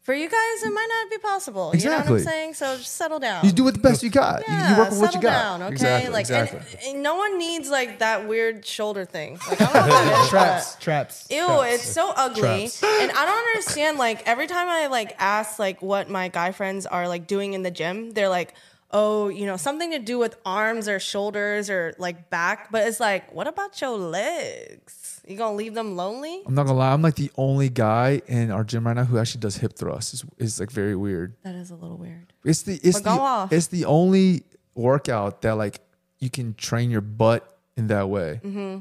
[0.04, 1.72] for you guys, it might not be possible.
[1.74, 2.54] You know what I'm saying?
[2.54, 3.44] So just settle down.
[3.44, 4.46] You do it the best you got.
[4.46, 5.58] You- Yeah, you work with what you settle got.
[5.58, 5.72] down, okay?
[5.74, 6.12] Exactly.
[6.12, 6.60] like, exactly.
[6.86, 9.38] And, and no one needs like that weird shoulder thing.
[9.48, 11.26] Like, I don't know what that is, traps, but- traps.
[11.30, 11.74] Ew, traps.
[11.74, 12.40] it's so ugly.
[12.42, 12.82] Traps.
[12.84, 13.98] And I don't understand.
[13.98, 17.62] Like every time I like ask like what my guy friends are like doing in
[17.62, 18.54] the gym, they're like,
[18.90, 22.70] oh, you know, something to do with arms or shoulders or like back.
[22.70, 25.03] But it's like, what about your legs?
[25.26, 26.42] You gonna leave them lonely?
[26.46, 26.92] I'm not gonna lie.
[26.92, 30.14] I'm like the only guy in our gym right now who actually does hip thrusts.
[30.14, 31.34] Is is like very weird.
[31.42, 32.32] That is a little weird.
[32.44, 33.52] It's the it's But go the off.
[33.52, 34.42] it's the only
[34.74, 35.80] workout that like
[36.18, 38.40] you can train your butt in that way.
[38.44, 38.78] Mm-hmm.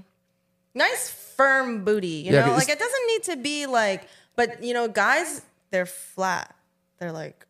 [0.75, 2.53] Nice firm booty, you Yeah, know?
[2.53, 6.55] Like it doesn't need to be like, but you know, guys, they're flat.
[6.99, 7.45] They're like,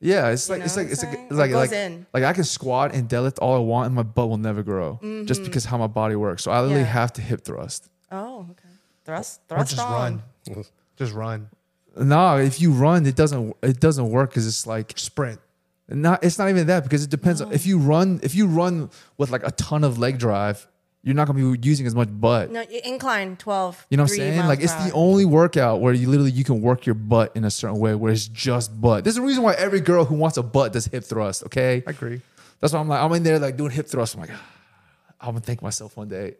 [0.00, 2.06] Yeah, it's like it's like it's like it's like like, in.
[2.14, 4.98] like I can squat and deadlift all I want and my butt will never grow
[5.26, 6.42] just because how my body works.
[6.44, 6.86] So I literally Mm-hmm.
[6.86, 6.92] Yeah.
[6.92, 7.88] have to hip thrust.
[8.10, 8.68] Oh, okay.
[9.04, 10.22] Thrust, Or thrust just on.
[10.46, 10.64] run.
[10.96, 11.48] Just run.
[11.96, 15.40] No, if you run, it doesn't it doesn't work because it's like Sprint.
[15.88, 17.42] not it's not even that because it depends.
[17.42, 17.50] Oh.
[17.50, 20.68] If you run if you run with like a ton of leg drive,
[21.02, 22.50] you're not gonna be using as much butt.
[22.50, 23.86] No, incline 12.
[23.90, 24.38] You know what I'm saying?
[24.46, 27.44] Like per it's the only workout where you literally you can work your butt in
[27.44, 29.02] a certain way where it's just butt.
[29.04, 31.42] There's a reason why every girl who wants a butt does hip thrust.
[31.46, 32.20] Okay, I agree.
[32.60, 34.14] that's why I'm like I'm in there like doing hip thrust.
[34.14, 34.30] I'm like
[35.20, 36.36] I'm gonna thank myself one day.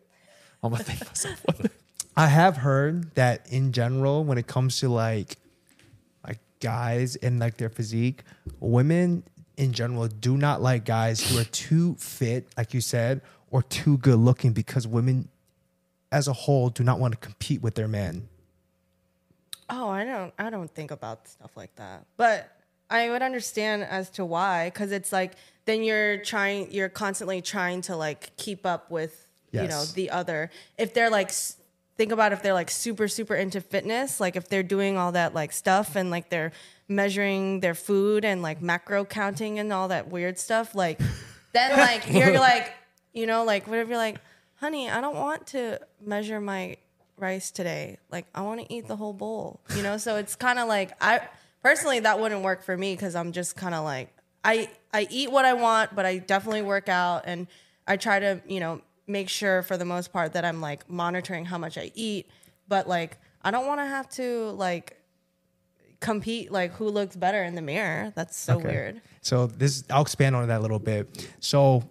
[0.63, 1.71] I'm gonna thank myself one.
[2.17, 5.37] I have heard that in general, when it comes to like
[6.27, 8.23] like guys and like their physique,
[8.59, 9.23] women
[9.57, 13.21] in general do not like guys who are too fit, like you said,
[13.51, 15.29] or too good looking because women
[16.13, 18.29] as a whole do not want to compete with their men.
[19.69, 22.05] Oh, I don't I don't think about stuff like that.
[22.17, 22.51] But
[22.91, 27.81] I would understand as to why cuz it's like then you're trying you're constantly trying
[27.83, 30.51] to like keep up with you know the other.
[30.79, 31.31] If they're like
[31.97, 35.35] think about if they're like super super into fitness, like if they're doing all that
[35.35, 36.53] like stuff and like they're
[36.89, 41.01] measuring their food and like macro counting and all that weird stuff, like
[41.53, 42.73] then like you're like
[43.13, 44.21] you know like whatever you're like,
[44.57, 46.77] "Honey, I don't want to measure my
[47.21, 47.99] rice today.
[48.11, 49.99] Like I want to eat the whole bowl, you know?
[49.99, 51.21] So it's kind of like I
[51.63, 54.13] personally that wouldn't work for me cuz I'm just kind of like
[54.45, 57.47] I I eat what I want, but I definitely work out and
[57.87, 61.45] I try to, you know, make sure for the most part that I'm like monitoring
[61.45, 62.29] how much I eat,
[62.69, 64.97] but like I don't want to have to like
[66.01, 68.13] compete like who looks better in the mirror.
[68.15, 68.69] That's so Okay.
[68.69, 69.01] weird.
[69.23, 71.29] So this, I'll expand on that a little bit.
[71.41, 71.83] So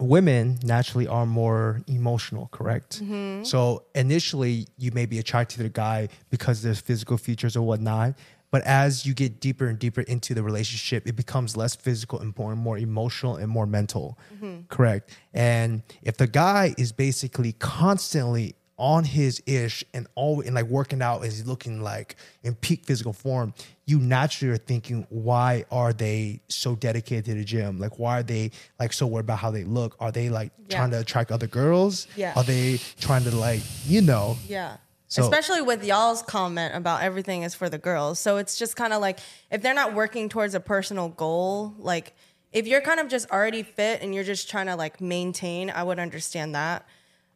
[0.00, 3.02] women naturally are more emotional, correct?
[3.02, 3.44] Mm-hmm.
[3.44, 8.14] So initially, you may be attracted to the guy because their physical features or whatnot.
[8.50, 12.34] But as you get deeper and deeper into the relationship, it becomes less physical and
[12.38, 14.18] more, more emotional and more mental.
[14.34, 14.62] Mm-hmm.
[14.68, 15.10] Correct.
[15.34, 21.02] And if the guy is basically constantly on his ish and all and like working
[21.02, 23.52] out is looking like in peak physical form,
[23.86, 27.80] you naturally are thinking, why are they so dedicated to the gym?
[27.80, 29.96] Like, why are they like so worried about how they look?
[29.98, 30.76] Are they like Yeah.
[30.76, 32.06] trying to attract other girls?
[32.16, 32.34] Yeah.
[32.36, 34.36] Are they trying to like, you know?
[34.46, 34.76] Yeah.
[35.08, 38.18] So- Especially with y'all's comment about everything is for the girls.
[38.18, 39.18] So it's just kind of like
[39.50, 42.14] if they're not working towards a personal goal, like
[42.52, 45.82] if you're kind of just already fit and you're just trying to like maintain, I
[45.82, 46.86] would understand that.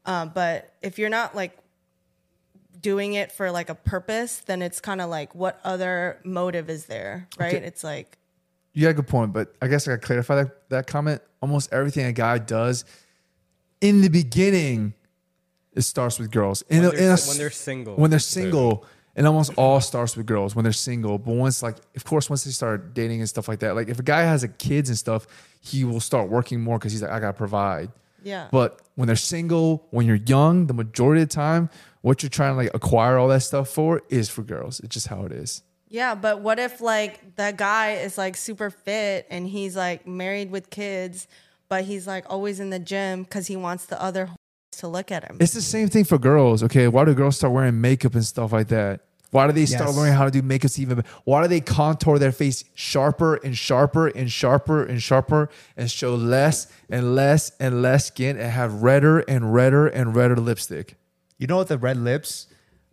[0.05, 1.57] Uh, but if you're not like
[2.81, 6.87] doing it for like a purpose, then it's kind of like what other motive is
[6.87, 7.55] there, right?
[7.55, 7.65] Okay.
[7.65, 8.19] It's like,
[8.75, 11.23] You got a good point, but I guess I got to clarify that, that comment.
[11.41, 12.85] Almost everything a guy does
[13.81, 14.95] in the beginning,
[15.75, 16.63] it starts with girls.
[16.69, 17.97] In When they're in a when they're single.
[17.97, 21.19] When they're single, it almost all starts with girls when they're single.
[21.19, 23.99] But once, like, of course, once they start dating and stuff like that, like if
[23.99, 25.27] a guy has a kids and stuff,
[25.61, 27.91] he will start working more because he's like, I got to provide.
[28.23, 28.49] yeah.
[28.51, 31.71] But when they're single, when you're young, the majority of the time,
[32.03, 34.81] what you're trying to like acquire all that stuff for is for girls.
[34.81, 35.63] It's just how it is.
[35.89, 40.51] Yeah, but what if like that guy is like super fit and he's like married
[40.51, 41.29] with kids,
[41.69, 44.31] but he's like always in the gym because he wants the other
[44.83, 45.38] to look at him.
[45.40, 46.62] It's the same thing for girls.
[46.64, 49.01] Okay, why do girls start wearing makeup and stuff like that?
[49.31, 50.97] Why do they start learning how to do makeup even?
[50.97, 51.09] better?
[51.25, 56.16] Why do they contour their face sharper and sharper and sharper and sharper and show
[56.16, 60.97] less and less and less skin and have redder and redder and redder lipstick?
[61.38, 62.49] You know what the red lips,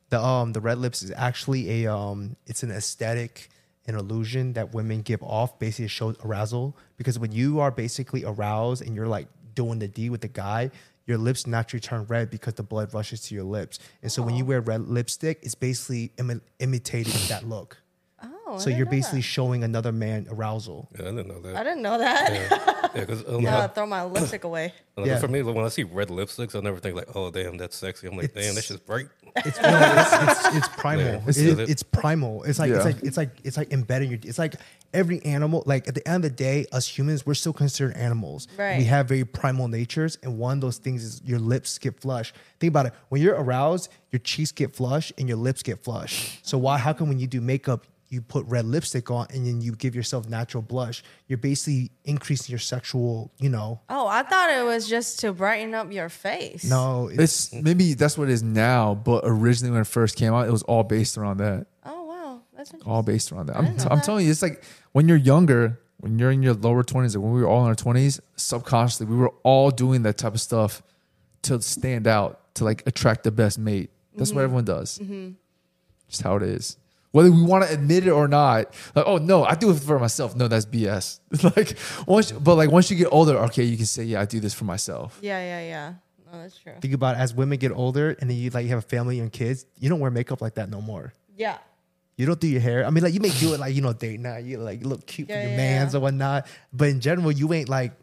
[0.10, 3.50] the um the red lips is actually a um it's an aesthetic
[3.88, 8.24] an illusion that women give off basically to show arousal because when you are basically
[8.24, 10.72] aroused and you're like doing the D with the guy,
[11.10, 13.80] your lips naturally turn red because the blood rushes to your lips.
[14.02, 17.78] And so when you wear red lipstick, it's basically imi- imitating that look.
[18.50, 19.24] Oh, I so you're basically that.
[19.26, 20.90] showing another man arousal.
[20.98, 21.56] Yeah, I didn't know that.
[21.56, 22.32] I didn't know that.
[22.34, 24.74] Yeah, because um, Yeah, throw my lipstick away.
[25.00, 25.18] Yeah.
[25.18, 28.06] for me, when I see red lipsticks, I never think like, oh damn, that's sexy.
[28.08, 29.08] I'm like, damn, that's just bright.
[29.38, 31.06] It's, no, it's, it's, it's primal.
[31.06, 31.22] Yeah.
[31.26, 32.44] It's, It's- it's primal.
[32.44, 34.20] It's like it's like it's like it's like embedded your.
[34.24, 34.56] It's like
[34.94, 35.64] every animal.
[35.66, 38.50] Like at the end of the day, us humans, we're still considered animals.
[38.58, 38.80] Right.
[38.80, 42.34] We have very primal natures, and one of those things is your lips get flush.
[42.60, 42.94] Think about it.
[43.08, 46.40] When you're aroused, your cheeks get flush and your lips get flush.
[46.44, 46.78] So why?
[46.78, 47.86] How come when you do makeup?
[48.10, 51.04] You put red lipstick on and then you give yourself natural blush.
[51.28, 53.82] You're basically increasing your sexual, you know.
[53.88, 56.64] Oh, I thought it was just to brighten up your face.
[56.64, 60.48] No, It's maybe that's what it is now, but originally when it first came out,
[60.48, 61.68] it was all based around that.
[61.86, 62.92] Oh wow, that's interesting.
[62.92, 63.58] all based around that.
[63.58, 66.56] I'm, didn't know I'm telling you, it's like when you're younger, when you're in your
[66.56, 70.02] lower 20s, like when we were all in our 20s, subconsciously, we were all doing
[70.04, 70.82] that type of stuff
[71.44, 73.92] to stand out, to like attract the best mate.
[74.16, 74.36] That's Mm-hmm.
[74.38, 75.00] what everyone does.
[76.10, 76.78] Just how it is.
[77.12, 79.98] Whether we want to admit it or not, like, oh no, I do it for
[79.98, 80.36] myself.
[80.36, 81.20] No, that's BS.
[81.58, 81.76] like
[82.08, 84.54] once, but like once you get older, okay, you can say, yeah, I do this
[84.54, 85.18] for myself.
[85.22, 85.94] Yeah, yeah, yeah.
[86.32, 86.74] No, that's true.
[86.80, 89.20] think about it, as women get older and then you like you have a family
[89.20, 91.14] and kids, you don't wear makeup like that no more.
[91.36, 91.58] Yeah.
[92.18, 92.86] You don't do your hair.
[92.86, 94.44] I mean, like you may do it like you know date night.
[94.46, 95.98] You like look cute Yeah, for your yeah, mans yeah.
[96.00, 96.48] or whatnot.
[96.72, 97.94] But in general, you ain't like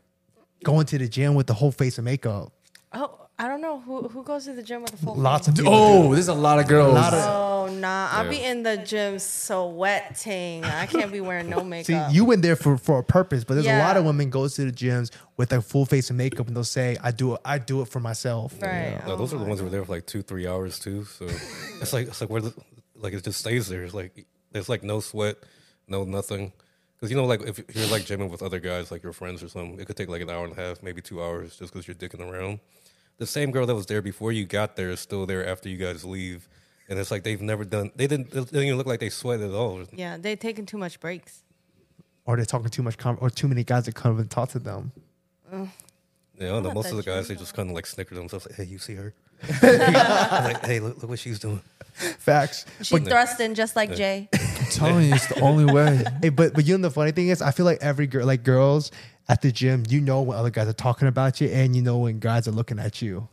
[0.65, 2.51] going to the gym with the whole face of makeup.
[2.93, 5.15] Oh, I don't know who who goes to the gym with a full.
[5.15, 5.63] Lots of face?
[5.65, 5.75] people.
[5.79, 6.95] Oh, there's a lot of girls.
[6.95, 10.65] lot of- Oh nah, I'll be in the gym sweating.
[10.65, 12.11] I can't be wearing no makeup.
[12.11, 14.55] See, you went there for, for a purpose, but there's a lot of women goes
[14.55, 17.41] to the gyms with a full face of makeup and they'll say, "I do it.
[17.45, 18.99] I do it for myself." right?
[19.07, 20.79] No, Oh those are the my ones who were there for like two, three hours
[20.79, 21.05] too.
[21.05, 21.25] So
[21.81, 22.55] it's like it's like where the,
[22.95, 23.83] like it just stays there.
[23.85, 25.37] It's like there's like no sweat,
[25.89, 26.53] no nothing.
[26.97, 29.49] Because you know, like if you're like gymming with other guys, like your friends or
[29.49, 31.87] something, it could take like an hour and a half, maybe two hours, just because
[31.87, 32.61] you're dicking around.
[33.19, 35.79] The same girl that was there before you got there is still there after you
[35.79, 36.49] guys leave,
[36.89, 37.91] and it's like they've never done.
[37.97, 38.29] They didn't.
[38.29, 39.85] It didn't even look like they sweat at all.
[39.93, 41.43] Yeah, they're taking too much breaks.
[42.27, 44.59] Or they're talking too much, com- or too many guys that come and talk to
[44.59, 44.91] them.
[45.53, 45.69] You
[46.41, 48.57] know, not most of the that guys they just kind of like snicker themselves, like,
[48.57, 49.15] "Hey, you see her?"
[49.63, 51.63] like, "Hey, look, look what she's doing."
[51.95, 52.67] Facts.
[52.83, 54.29] She thrusting just like Jay.
[54.35, 56.05] I'm telling you, it's the only way.
[56.21, 58.43] Hey, but but you know the funny thing is, I feel like every girl, like
[58.43, 58.91] girls
[59.29, 61.99] at the gym, you know when other guys are talking about you, and you know
[61.99, 63.29] when guys are looking at you.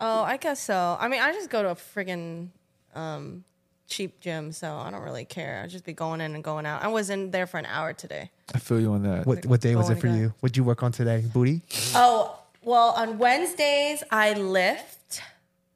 [0.00, 0.96] Oh, I guess so.
[0.98, 2.48] I mean, I just go to a friggin'
[2.94, 3.44] um,
[3.88, 5.60] cheap gym, so I don't really care.
[5.64, 6.82] I just be going in and going out.
[6.82, 8.30] I was in there for an hour today.
[8.54, 9.26] I feel you on that.
[9.26, 10.34] What what day was it for you?
[10.40, 11.24] What'd you work on today?
[11.32, 11.62] Booty?
[11.94, 15.20] Oh, well, on Wednesdays I lift,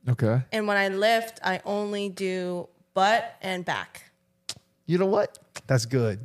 [0.09, 0.43] Okay.
[0.53, 4.11] and when I lift, I only do butt and back.
[4.87, 5.39] You know what?
[5.67, 6.25] That's good.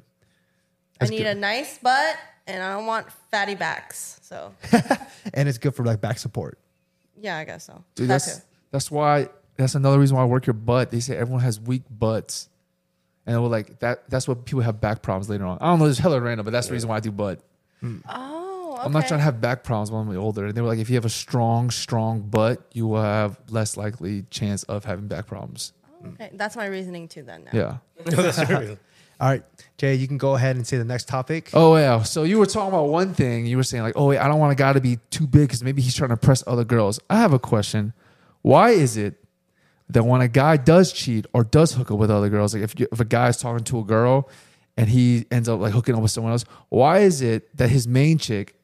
[1.00, 2.16] I need a nice butt,
[2.52, 4.20] and I don't want fatty backs.
[4.22, 4.54] So
[5.34, 6.58] And it's good for like back support.
[7.20, 7.84] yeah, I guess so.
[7.96, 8.44] Dude, That that's too.
[8.72, 10.92] that's why that's another reason why I work your butt.
[10.92, 12.50] They say everyone has weak butts,
[13.26, 14.10] and we're like that.
[14.10, 15.58] That's what people have back problems later on.
[15.62, 15.86] I don't know.
[15.86, 17.40] It's hella random, but that's the reason why I do butt.
[17.84, 18.84] Oh, okay.
[18.86, 20.46] I'm not trying to have back problems when I'm older.
[20.46, 23.76] And they were like, if you have a strong, strong butt, you will have less
[23.78, 25.74] likely chance of having back problems.
[26.04, 27.24] Oh, okay, that's my reasoning too.
[27.24, 27.52] Then now.
[27.54, 27.78] Yeah.
[28.06, 28.78] That's true.
[29.22, 29.44] All right,
[29.78, 31.52] Jay, you can go ahead and say the next topic.
[31.54, 32.02] Oh yeah.
[32.02, 33.46] So you were talking about one thing.
[33.46, 35.44] You were saying like, oh wait, I don't want a guy to be too big
[35.44, 37.00] because maybe he's trying to press other girls.
[37.08, 37.94] I have a question.
[38.42, 39.24] Why is it
[39.90, 42.80] that when a guy does cheat or does hook up with other girls, like if
[42.80, 44.28] you, if a guy is talking to a girl
[44.76, 47.88] and he ends up like hooking up with someone else, why is it that his
[47.88, 48.56] main chick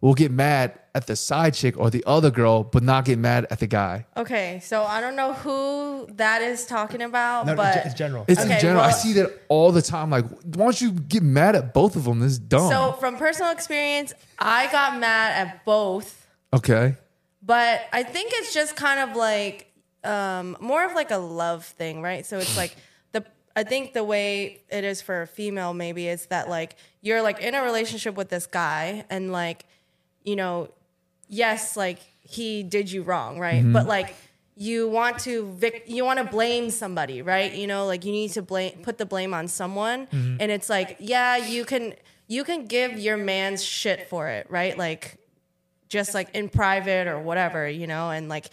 [0.00, 3.46] will get mad at the side chick or the other girl, but not get mad
[3.50, 4.06] at the guy?
[4.16, 8.24] Okay, so I don't know who that is talking about, No, but it's general.
[8.26, 8.80] It's Okay, in general.
[8.82, 10.08] I well- see that all the time.
[10.10, 12.20] Like, why don't you get mad at both of them?
[12.20, 12.70] This is dumb.
[12.70, 16.96] so from personal experience, I got mad at both, okay.
[17.42, 19.70] but I think it's just kind of like
[20.02, 22.24] um, more of like a love thing, right?
[22.24, 22.74] So it's like
[23.12, 27.22] the I think the way it is for a female maybe is that like you're
[27.22, 29.64] like in a relationship with this guy and like
[30.24, 30.68] you know
[31.28, 33.62] yes like he did you wrong right?
[33.62, 33.72] Mm-hmm.
[33.72, 34.14] But like
[34.56, 37.52] you want to vic- you want to blame somebody right?
[37.52, 40.06] You know like you need to blame put the blame on someone.
[40.06, 40.36] Mm-hmm.
[40.40, 41.94] And it's like yeah you can
[42.26, 44.76] you can give your man's shit for it right?
[44.76, 45.18] Like
[45.88, 48.10] just like in private or whatever you know?
[48.10, 48.46] And like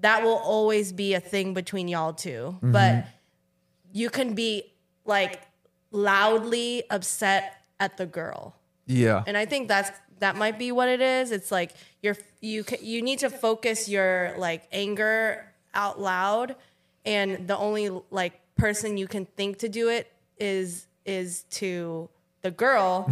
[0.00, 2.72] that will always be a thing between y'all 2 mm-hmm.
[2.72, 3.06] but
[3.92, 4.62] you can be
[5.04, 5.40] like
[5.90, 8.54] loudly upset at the girl.
[8.86, 9.22] Yeah.
[9.26, 11.30] and I think that's that might be what it is.
[11.30, 16.56] It's like you're you you need to focus your like anger out loud,
[17.04, 22.08] and the only like person you can think to do it is is to
[22.42, 23.10] the girl,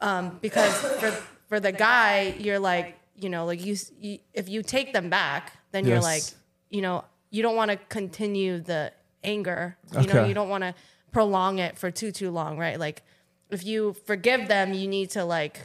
[0.00, 1.10] um, because for
[1.48, 5.52] for the guy you're like you know like you, you if you take them back,
[5.72, 6.22] then you're like
[6.70, 8.92] you know you don't want to continue the
[9.24, 9.76] anger.
[9.92, 10.74] You know you don't want to
[11.12, 12.78] prolong it for too too long, right?
[12.78, 13.02] Like
[13.50, 15.60] if you forgive them, you need to like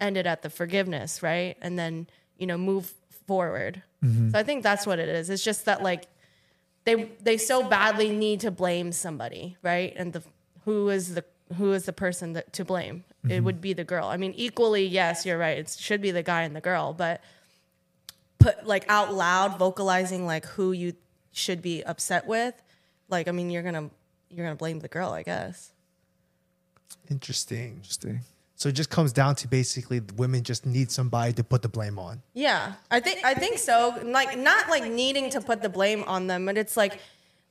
[0.00, 1.56] end it at the forgiveness, right?
[1.60, 2.06] And then,
[2.36, 2.92] you know, move
[3.26, 3.82] forward.
[4.04, 4.30] Mm-hmm.
[4.30, 5.30] So I think that's what it is.
[5.30, 6.06] It's just that like
[6.84, 9.92] they they so badly need to blame somebody, right?
[9.96, 10.22] And the
[10.64, 11.24] who is the
[11.56, 13.04] who is the person that to blame?
[13.24, 13.44] It mm-hmm.
[13.44, 14.06] would be the girl.
[14.06, 15.58] I mean, equally, yes, you're right.
[15.58, 17.20] It should be the guy and the girl, but
[18.38, 20.94] put like out loud vocalizing like who you
[21.32, 22.54] should be upset with,
[23.08, 23.90] like I mean, you're gonna
[24.30, 25.72] you're gonna blame the girl, I guess.
[27.10, 27.76] Interesting.
[27.76, 28.20] Interesting.
[28.58, 31.96] So it just comes down to basically women just need somebody to put the blame
[31.96, 32.22] on.
[32.34, 33.94] Yeah, I think I think so.
[34.02, 36.98] Like not like needing to put the blame on them, but it's like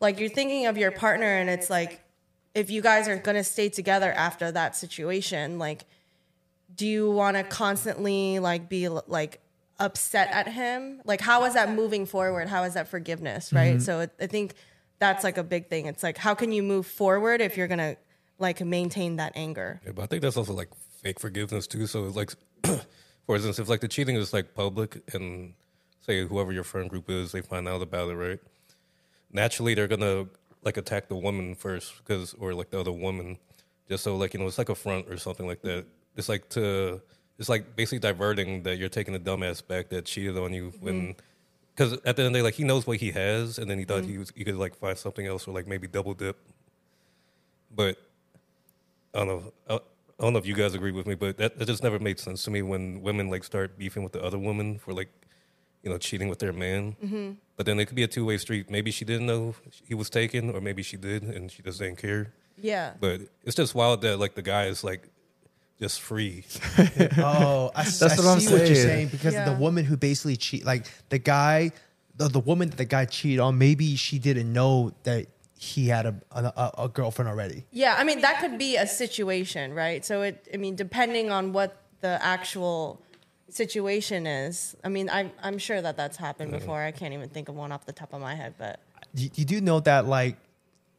[0.01, 2.01] like you're thinking of your partner and it's like
[2.53, 5.85] if you guys are going to stay together after that situation, like
[6.75, 9.39] do you want to constantly like be like
[9.79, 11.01] upset at him?
[11.05, 12.49] Like how is that moving forward?
[12.49, 13.75] How is that forgiveness, right?
[13.75, 13.79] Mm-hmm.
[13.79, 14.55] So it, I think
[14.99, 15.85] that's like a big thing.
[15.85, 17.95] It's like how can you move forward if you're going to
[18.39, 19.79] like maintain that anger?
[19.85, 20.67] Yeah, but I think that's also like
[21.07, 21.87] fake forgiveness too.
[21.87, 22.33] So like,
[23.25, 25.53] for instance, if like the cheating is like public and
[26.05, 28.39] say whoever your friend group is, they find out about it, right?
[29.31, 30.27] Naturally, they're gonna
[30.63, 33.37] like attack the woman first, because or like the other woman,
[33.89, 35.85] just so like you know it's like a front or something like that.
[36.17, 37.01] It's like to
[37.39, 40.85] it's like basically diverting that you're taking a dumbass back that cheated on you mm-hmm.
[40.85, 41.15] when.
[41.73, 43.77] Because at the end of the day, like he knows what he has, and then
[43.77, 44.19] he thought he mm-hmm.
[44.19, 46.35] was he could like find something else or like maybe double dip.
[47.73, 47.97] But
[49.13, 49.53] I don't know.
[49.69, 49.79] Uh,
[50.19, 51.99] I, I don't know if you guys agree with me, but that, that just never
[51.99, 55.09] made sense to me when women like start beefing with the other woman for like,
[55.83, 56.95] you know, cheating with their man.
[57.03, 57.31] Mm-hmm.
[57.55, 58.69] But then it could be a two way street.
[58.69, 61.97] Maybe she didn't know he was taken, or maybe she did and she just didn't
[61.97, 62.33] care.
[62.59, 62.93] Yeah.
[62.99, 65.07] But it's just wild that like the guy is like
[65.79, 66.43] just free.
[67.19, 68.87] Oh, I, s- That's I what I'm see what you're saying.
[68.87, 69.45] saying because Yeah.
[69.53, 71.71] the woman who basically cheat, like the guy,
[72.15, 75.27] the, the woman that the guy cheated on, maybe she didn't know that
[75.57, 77.65] he had a a, a girlfriend already.
[77.71, 80.05] Yeah, I mean that could be a situation, right?
[80.05, 83.01] So it, I mean, depending on what the actual
[83.49, 84.75] situation is.
[84.83, 86.81] I mean, I'm I'm sure that that's happened before.
[86.81, 88.79] I can't even think of one off the top of my head, but
[89.15, 90.37] You, you do know that like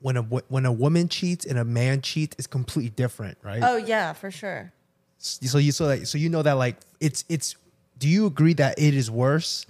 [0.00, 3.60] when a when a woman cheats and a man cheats is completely different, right?
[3.62, 4.72] oh yeah, for sure.
[5.18, 7.56] So you so like so you know that like it's it's.
[7.98, 9.66] Do you agree that it is worse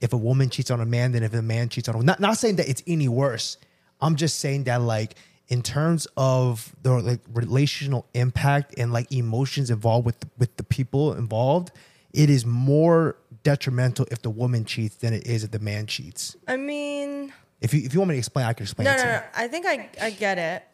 [0.00, 2.20] if a woman cheats on a man than if a man cheats on a not
[2.20, 3.58] not saying that it's any worse.
[4.00, 5.14] I'm just saying that like
[5.48, 11.14] in terms of the like relational impact and like emotions involved with with the people
[11.14, 11.70] involved,
[12.12, 16.36] it is more detrimental if the woman cheats than it is if the man cheats.
[16.48, 18.96] I mean, If you if you want me to explain, I can explain no, it
[18.96, 19.14] no, to no.
[19.14, 19.20] you.
[19.34, 20.64] I think I I get it.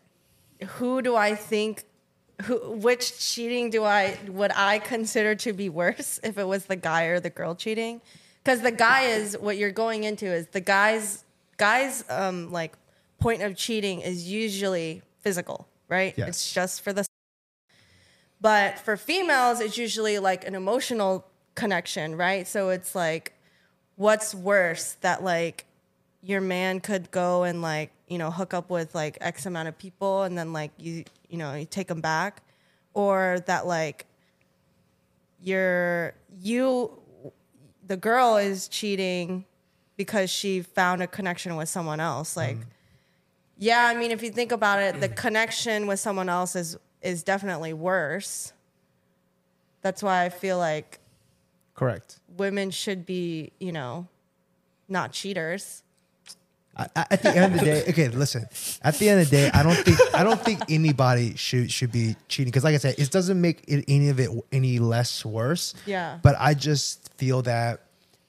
[0.71, 1.85] Who do I think?
[2.45, 6.77] Who which cheating do I would I consider to be worse if it was the
[6.77, 8.01] guy or the girl cheating?
[8.43, 11.25] Because the guy is what you're going into is the guy's
[11.59, 12.73] guy's um like
[13.23, 16.15] point of cheating is usually physical, right?
[16.17, 16.29] Yes.
[16.29, 17.05] It's just for the
[18.43, 22.47] but for females, it's usually like an emotional connection, right?
[22.47, 23.33] So it's like,
[23.95, 25.65] what's worse that like
[26.23, 29.79] your man could go and like, you know, hook up with like X amount of
[29.79, 32.43] people and then like you, you know, you take them back?
[32.95, 34.07] Or that like
[35.41, 36.91] you're, you,
[37.87, 39.45] the girl is cheating
[39.97, 42.37] because she found a connection with someone else.
[42.37, 42.65] Like, mm.
[43.63, 45.15] Yeah, I mean, if you think about it, the mm-hmm.
[45.15, 48.53] connection with someone else is is definitely worse.
[49.83, 50.99] That's why I feel like
[51.75, 52.19] Correct.
[52.37, 54.09] women should be, you know,
[54.89, 55.85] not cheaters.
[56.77, 58.47] I- I- at the end of the day, okay, listen.
[58.83, 61.93] At the end of the day, I don't think I don't think anybody should should
[61.93, 65.25] be cheating because, like I said, it doesn't make it, any of it any less
[65.25, 65.75] worse.
[65.87, 66.19] Yeah.
[66.21, 67.83] But I just feel that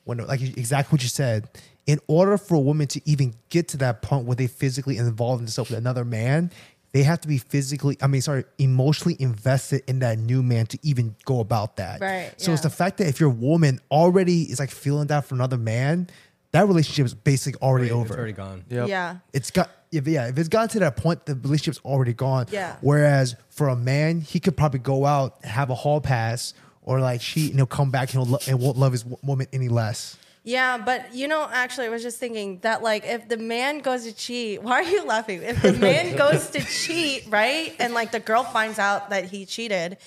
[0.04, 1.48] when, like exactly what you said,
[1.86, 5.40] in order for a woman to even get to that point where they physically involve
[5.40, 6.52] themselves with another man,
[6.94, 10.80] they have to be physically, I mean, sorry, emotionally invested in that new man to
[10.84, 12.00] even go about that.
[12.02, 15.34] Right, So it's the fact that if your woman already is like feeling that for
[15.36, 16.08] another man,
[16.52, 18.06] that relationship is basically already It's over.
[18.14, 18.64] It's already gone.
[18.70, 18.88] Yep.
[18.88, 19.18] Yeah.
[19.34, 22.46] It's got if yeah, if it's gotten to that point, the relationship's already gone.
[22.52, 22.76] Yeah.
[22.82, 26.54] Whereas for a man, he could probably go out, have a hall pass,
[26.84, 29.18] or like cheat, and he'll come back and he'll lo- and won't love his w-
[29.24, 30.16] woman any less.
[30.46, 34.04] Yeah, but you know, actually, I was just thinking that, like, if the man goes
[34.04, 35.42] to cheat, why are you laughing?
[35.42, 39.46] If the man goes to cheat, right, and like the girl finds out that he
[39.46, 39.98] cheated,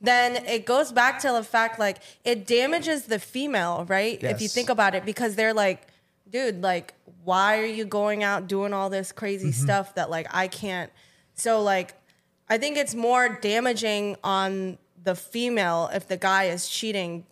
[0.00, 4.22] then it goes back to the fact like it damages the female, right?
[4.22, 5.86] If you think about it, because they're like,
[6.28, 9.62] dude, like, why are you going out doing all this crazy mm-hmm.
[9.62, 10.90] stuff that like I can't?
[11.34, 11.94] So like,
[12.48, 17.26] I think it's more damaging on the female if the guy is cheating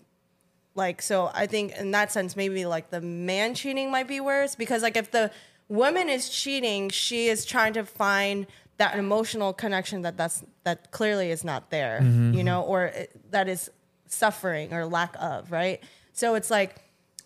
[0.80, 4.54] like so i think in that sense maybe like the man cheating might be worse
[4.56, 5.30] because like if the
[5.68, 8.46] woman is cheating she is trying to find
[8.78, 12.34] that emotional connection that that's that clearly is not there mm-hmm.
[12.34, 13.70] you know or it, that is
[14.12, 15.82] suffering or lack of right?
[16.12, 16.76] So it's like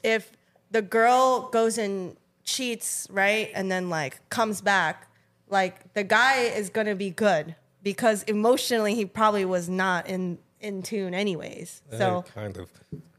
[0.03, 0.31] if
[0.71, 5.09] the girl goes and cheats right and then like comes back
[5.49, 10.39] like the guy is going to be good because emotionally he probably was not in
[10.65, 12.69] in tune anyways so Eh, kind of.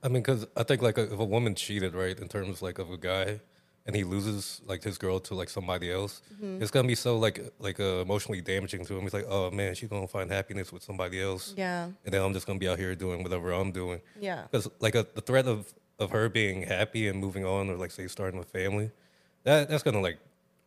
[0.04, 2.90] I mean, because I think like if a woman cheated, right, in terms like of
[2.92, 3.40] a guy,
[3.88, 6.62] and he loses like his girl to like somebody else, Mm-hmm.
[6.62, 9.02] it's gonna be so like like uh, emotionally damaging to him.
[9.04, 11.54] He's like, oh man, she's gonna find happiness with somebody else.
[11.58, 11.86] Yeah.
[12.04, 14.02] And then I'm just gonna be out here doing whatever I'm doing.
[14.20, 14.44] Yeah.
[14.44, 17.92] Because like a, the threat of of her being happy and moving on, or like
[17.92, 18.92] say starting a family,
[19.44, 20.18] that that's gonna like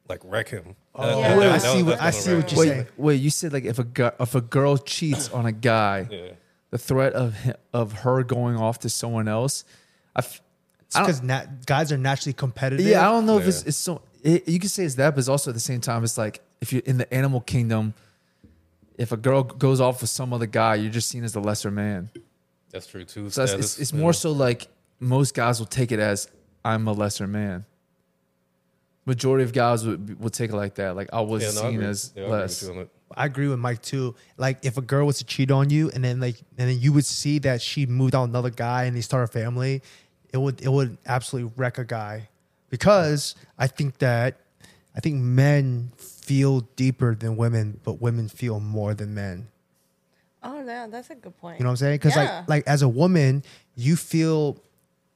[0.09, 0.75] like wreck him.
[0.95, 1.37] Oh, Yeah.
[1.39, 2.87] Wait, I see what- I see what you're Wait, saying.
[2.97, 3.21] wait.
[3.21, 6.31] You said like if a gu- if a girl cheats on a guy, Yeah.
[6.71, 7.37] The threat of
[7.73, 9.65] of her going off to someone else.
[10.15, 10.41] I f-
[10.95, 12.87] I don't- Because nat- guys are naturally competitive.
[12.87, 14.03] yeah, I don't know if it's it's so.
[14.23, 16.41] It, you can say it's that, but it's also at the same time, it's like
[16.61, 17.95] if you're in the animal kingdom,
[18.97, 21.71] if a girl goes off with some other guy, you're just seen as the lesser
[21.71, 22.11] man.
[22.71, 23.31] That's true too.
[23.31, 24.01] So it's, it's, it's yeah.
[24.01, 24.67] more so like
[24.99, 26.29] most guys will take it as
[26.65, 27.65] I'm a lesser man.
[29.07, 30.97] Majority of guys would will take it like that.
[30.97, 31.87] Like I was Yeah, no, seen agree.
[31.87, 32.41] as Yeah, I agree with
[32.77, 32.89] less.
[33.09, 33.23] You on that.
[33.23, 34.15] I agree with Mike too.
[34.37, 36.93] Like if a girl was to cheat on you and then like and then you
[36.93, 39.83] would see that she moved on another guy and they start a family,
[40.33, 42.29] it would it would absolutely wreck a guy.
[42.71, 44.41] Because I think that
[44.97, 49.49] I think men feel deeper than women, but women feel more than men.
[50.43, 51.59] Oh, yeah, that's a good point.
[51.59, 51.95] You know what I'm saying?
[51.99, 52.41] Because Yeah.
[52.41, 53.43] like like as a woman,
[53.75, 54.63] you feel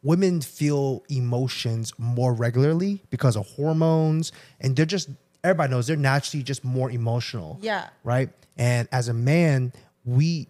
[0.03, 5.11] women feel emotions more regularly because of hormones, and they're just
[5.45, 7.59] everybody knows they're naturally just more emotional.
[7.61, 7.89] Yeah.
[8.05, 8.31] Right.
[8.57, 9.73] And as a man,
[10.05, 10.49] we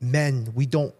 [0.00, 0.94] men we don't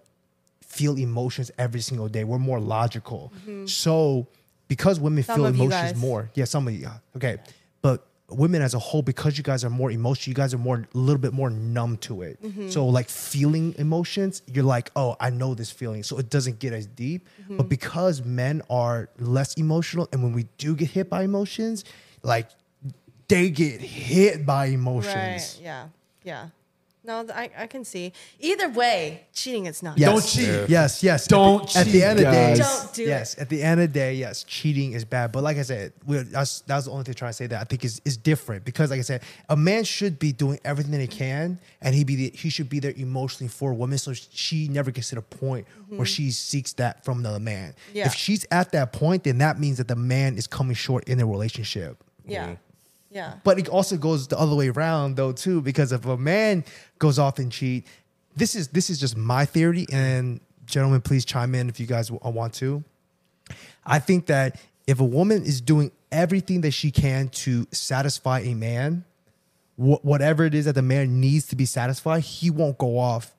[0.62, 2.24] feel emotions every single day.
[2.24, 3.32] We're more logical.
[3.66, 4.26] So
[4.68, 5.32] because women Mm-hmm.
[5.32, 7.38] Some feel emotions more, yeah, some of you, okay,
[7.82, 10.76] but women as a whole, because you guys are more emotional, you guys are more
[10.76, 12.40] a little bit more numb to it.
[12.40, 12.68] Mm-hmm.
[12.68, 16.72] So like feeling emotions, you're like, oh, I know this feeling, so it doesn't get
[16.72, 17.28] as deep.
[17.42, 17.56] Mm-hmm.
[17.56, 21.84] But because men are less emotional, and when we do get hit by emotions,
[22.22, 22.48] like
[23.30, 25.14] they get hit by emotions.
[25.14, 25.60] Right.
[25.62, 25.88] Yeah.
[26.22, 26.48] Yeah.
[27.02, 28.12] No, I, I can see.
[28.40, 29.96] Either way, cheating is not.
[29.96, 30.10] Yes.
[30.10, 30.54] Don't cheat.
[30.54, 30.66] Yeah.
[30.68, 31.26] Yes, yes.
[31.26, 32.54] Don't at the, at the cheat, end of the day.
[32.56, 33.38] Don't do yes.
[33.38, 35.32] At the end of the day, yes, cheating is bad.
[35.32, 37.58] But like I said, we're, that's that's the only thing I'm trying to say that
[37.58, 40.92] I think is is different because, like I said, a man should be doing everything
[40.92, 43.96] that he can, and he be the, he should be there emotionally for a woman,
[43.96, 45.96] so she never gets to the point mm-hmm.
[45.96, 47.74] where she seeks that from another man.
[47.94, 48.06] Yeah.
[48.06, 51.16] If she's at that point, then that means that the man is coming short in
[51.16, 52.04] their relationship.
[52.26, 52.44] Yeah.
[52.44, 52.54] Mm-hmm.
[53.10, 53.34] Yeah.
[53.42, 56.64] But it also goes the other way around though too, because if a man
[56.98, 57.86] goes off and cheat,
[58.36, 62.10] this is this is just my theory, and gentlemen, please chime in if you guys
[62.10, 62.84] want to.
[63.84, 68.54] I think that if a woman is doing everything that she can to satisfy a
[68.54, 69.04] man,
[69.76, 73.32] wh- whatever it is that the man needs to be satisfied, he won't go off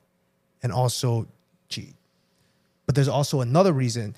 [0.62, 1.26] and also
[1.68, 1.94] cheat.
[2.86, 4.14] But there's also another reason,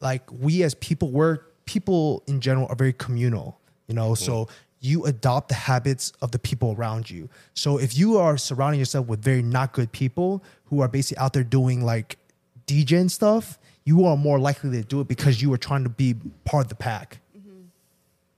[0.00, 4.10] like we as people, we're people in general are very communal, you know.
[4.10, 4.24] Mm-hmm.
[4.24, 4.48] So
[4.82, 7.28] you adopt the habits of the people around you.
[7.54, 11.32] So if you are surrounding yourself with very not good people who are basically out
[11.32, 12.18] there doing like
[12.66, 15.88] DJ and stuff, you are more likely to do it because you are trying to
[15.88, 17.20] be part of the pack.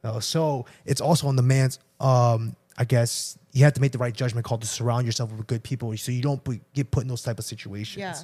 [0.04, 3.98] Uh, so it's also on the man's, um, I guess, you have to make the
[3.98, 7.04] right judgment call to surround yourself with good people so you don't be, get put
[7.04, 7.96] in those type of situations.
[7.98, 8.14] Yeah.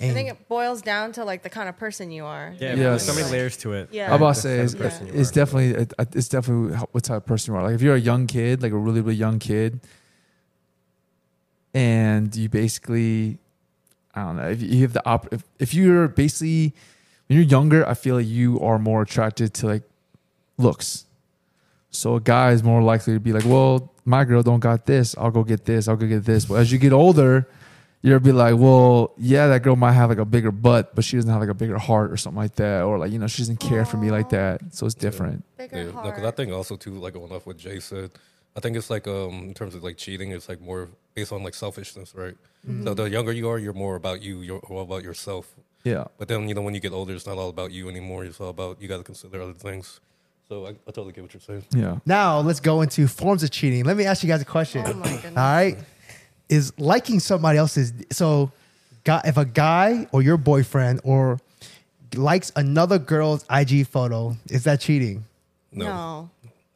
[0.00, 2.54] I think it boils down to like the kind of person you are.
[2.58, 2.76] Yeah, Yeah.
[2.90, 3.88] there's so many layers to it.
[3.90, 4.08] Yeah.
[4.08, 7.26] I'm about to say type it's, of uh, it's definitely it's definitely what type of
[7.26, 7.64] person you are.
[7.64, 9.80] Like if you're a young kid, like a really really young kid,
[11.74, 13.38] and you basically,
[14.14, 16.74] I don't know, if you have the op, if, if you're basically
[17.26, 19.82] when you're younger, I feel like you are more attracted to like
[20.56, 21.04] looks.
[21.90, 25.16] So a guy is more likely to be like, well, my girl don't got this.
[25.18, 25.88] I'll go get this.
[25.88, 26.44] I'll go get this.
[26.46, 27.48] But as you get older,
[28.02, 31.16] you'll be like, well, yeah, that girl might have like a bigger butt, but she
[31.16, 33.42] doesn't have like a bigger heart or something like that, or like you know, she
[33.42, 34.60] doesn't care for me like that.
[34.74, 35.44] So it's different.
[35.56, 36.04] Bigger Yeah, heart.
[36.06, 38.10] because I think also too, like going off what Jay said,
[38.56, 41.42] I think it's like um in terms of like cheating, it's like more based on
[41.42, 42.36] like selfishness, right?
[42.66, 42.84] Mm-hmm.
[42.84, 45.54] So the younger you are, you're more about you, you're all about yourself.
[45.84, 46.04] Yeah.
[46.18, 48.24] But then you know when you get older, it's not all about you anymore.
[48.24, 50.00] It's all about you got to consider other things.
[50.48, 51.64] So I, I totally get what you're saying.
[51.74, 51.98] Yeah.
[52.06, 53.84] Now let's go into forms of cheating.
[53.84, 54.82] Let me ask you guys a question.
[54.86, 55.36] Oh my goodness.
[55.36, 55.76] All right,
[56.48, 58.50] is liking somebody else's so,
[59.04, 61.38] guy, if a guy or your boyfriend or
[62.14, 65.24] likes another girl's IG photo, is that cheating?
[65.72, 66.30] No,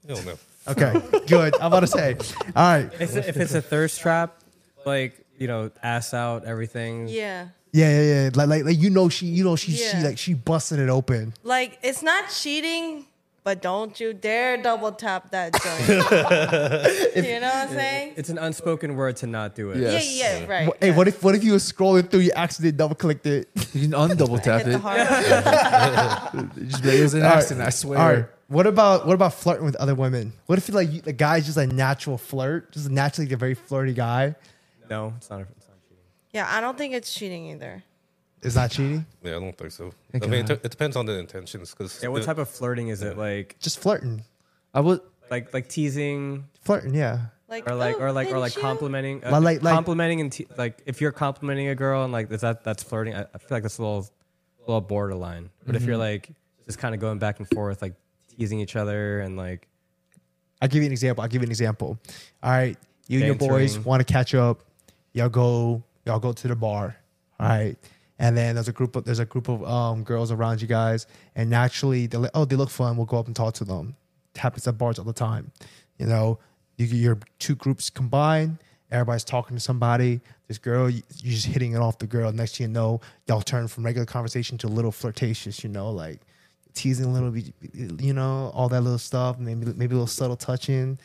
[0.06, 0.14] no.
[0.14, 0.38] I don't.
[0.68, 0.92] Okay,
[1.26, 1.54] good.
[1.56, 2.16] I'm about to say.
[2.54, 2.90] All right.
[3.00, 4.38] If, if it's a thirst trap,
[4.84, 7.08] like you know, ass out, everything.
[7.08, 7.48] Yeah.
[7.72, 8.30] Yeah, yeah, yeah.
[8.34, 10.02] Like, like, like you know, she, you know, she, she, Yeah.
[10.04, 11.32] like, she busted it open.
[11.42, 13.06] Like it's not cheating,
[13.44, 15.88] but don't you dare double tap that joint.
[17.26, 18.14] you know what I'm saying?
[18.16, 19.78] It's an unspoken word to not do it.
[19.78, 19.92] Yeah.
[19.92, 20.68] Yeah, yeah, right.
[20.68, 23.48] Wh- Hey, what if, what if you were scrolling through, you accidentally double clicked it?
[23.74, 24.80] You can undouble tap Hit it.
[24.80, 24.98] heart.
[26.68, 27.36] Just it was an All right.
[27.38, 27.66] accident.
[27.66, 27.98] I swear.
[27.98, 28.24] All right.
[28.48, 30.34] What about what about flirting with other women?
[30.44, 33.94] What if like you, the guy's just a natural flirt, just naturally a very flirty
[33.94, 34.34] guy?
[34.90, 35.40] No, it's not.
[35.56, 36.04] It's not cheating.
[36.32, 37.82] Yeah, I don't think it's cheating either.
[38.42, 39.06] Is that cheating?
[39.22, 39.92] Yeah, I don't think so.
[40.10, 40.60] Thank I mean, it, God.
[40.64, 41.70] it depends on the intentions.
[41.70, 43.16] Because Yeah, what type of flirting is it?
[43.16, 44.24] Like, Just flirting,
[44.74, 45.00] I would.
[45.30, 46.94] like, like teasing, flirting.
[46.94, 47.26] Yeah.
[47.48, 49.74] Like or like, "Oh, or like, or didn't like you?" complimenting, uh, Like- like- like-
[49.74, 53.14] complimenting, and te- like, if you're complimenting a girl and like, is that that's flirting?
[53.14, 54.08] I, I feel like that's a little,
[54.58, 55.50] a little borderline.
[55.66, 56.30] But if you're like
[56.66, 57.94] just kind of going back and forth, like
[58.36, 59.68] teasing each other and like,
[60.62, 61.22] I'll give you an example.
[61.22, 61.98] I'll give you an example.
[62.42, 62.76] All right,
[63.06, 63.84] you and your boys Bantering.
[63.84, 64.60] want to catch up.
[65.12, 65.82] Y'all go.
[66.06, 66.96] Y'all go to the bar.
[67.38, 67.76] All right,
[68.18, 71.06] and then there's a group of there's a group of um, girls around you guys,
[71.34, 72.96] and naturally they're like, oh, they look fun.
[72.96, 73.96] We'll go up and talk to them.
[74.34, 75.50] It happens at bars all the time.
[75.98, 76.38] You know,
[76.76, 78.58] you your two groups combined.
[78.90, 80.20] Everybody's talking to somebody.
[80.48, 82.30] This girl, you- you're just hitting it off the girl.
[82.32, 85.64] Next thing you know, y'all turn from regular conversation to a little flirtatious.
[85.64, 86.20] You know, like
[86.74, 89.38] teasing a little bit, you know, all that little stuff.
[89.38, 90.98] Maybe maybe a little subtle touching,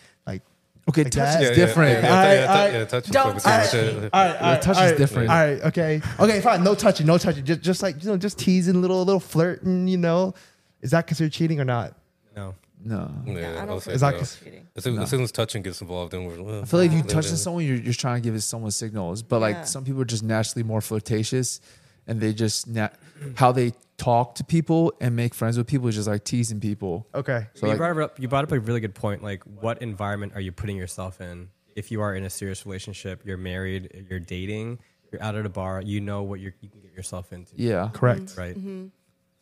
[0.89, 1.41] Okay, Like touch that?
[1.43, 1.91] is Yeah, different.
[1.91, 2.73] Yeah, yeah, All yeah, right, yeah, all right.
[2.73, 4.01] yeah, touch is Don't touch different.
[4.03, 4.09] me.
[4.13, 5.29] all right, all right, touch all is different.
[5.29, 6.63] All right, okay, okay, fine.
[6.63, 7.43] No touching, no touching.
[7.45, 9.87] Just just like you know, just teasing, little little flirting.
[9.89, 10.33] You know,
[10.81, 11.93] is that considered cheating or not?
[12.35, 13.11] no, No.
[13.25, 14.09] Yeah, Yeah, I don't say Is no.
[14.09, 14.67] it's cheating.
[14.77, 16.41] As soon, as soon as touching gets involved, then we're.
[16.41, 18.71] Well, I feel like if you yeah, touch someone, you're, you're trying to give someone
[18.71, 19.23] signals.
[19.23, 19.63] But like Yeah.
[19.63, 21.59] some people are just naturally more flirtatious,
[22.07, 22.95] and they just nat-
[23.35, 27.07] how they talk to people and make friends with people is just like teasing people.
[27.15, 29.23] Okay, So you, like, brought up, you brought up a really good point.
[29.23, 31.49] Like, what environment are you putting yourself in?
[31.75, 34.79] If you are in a serious relationship, you're married, you're dating,
[35.11, 37.53] you're out at a bar, you know what you're, you can get yourself into.
[37.55, 38.35] yeah, correct.
[38.37, 38.55] Right.
[38.55, 38.87] Mm-hmm.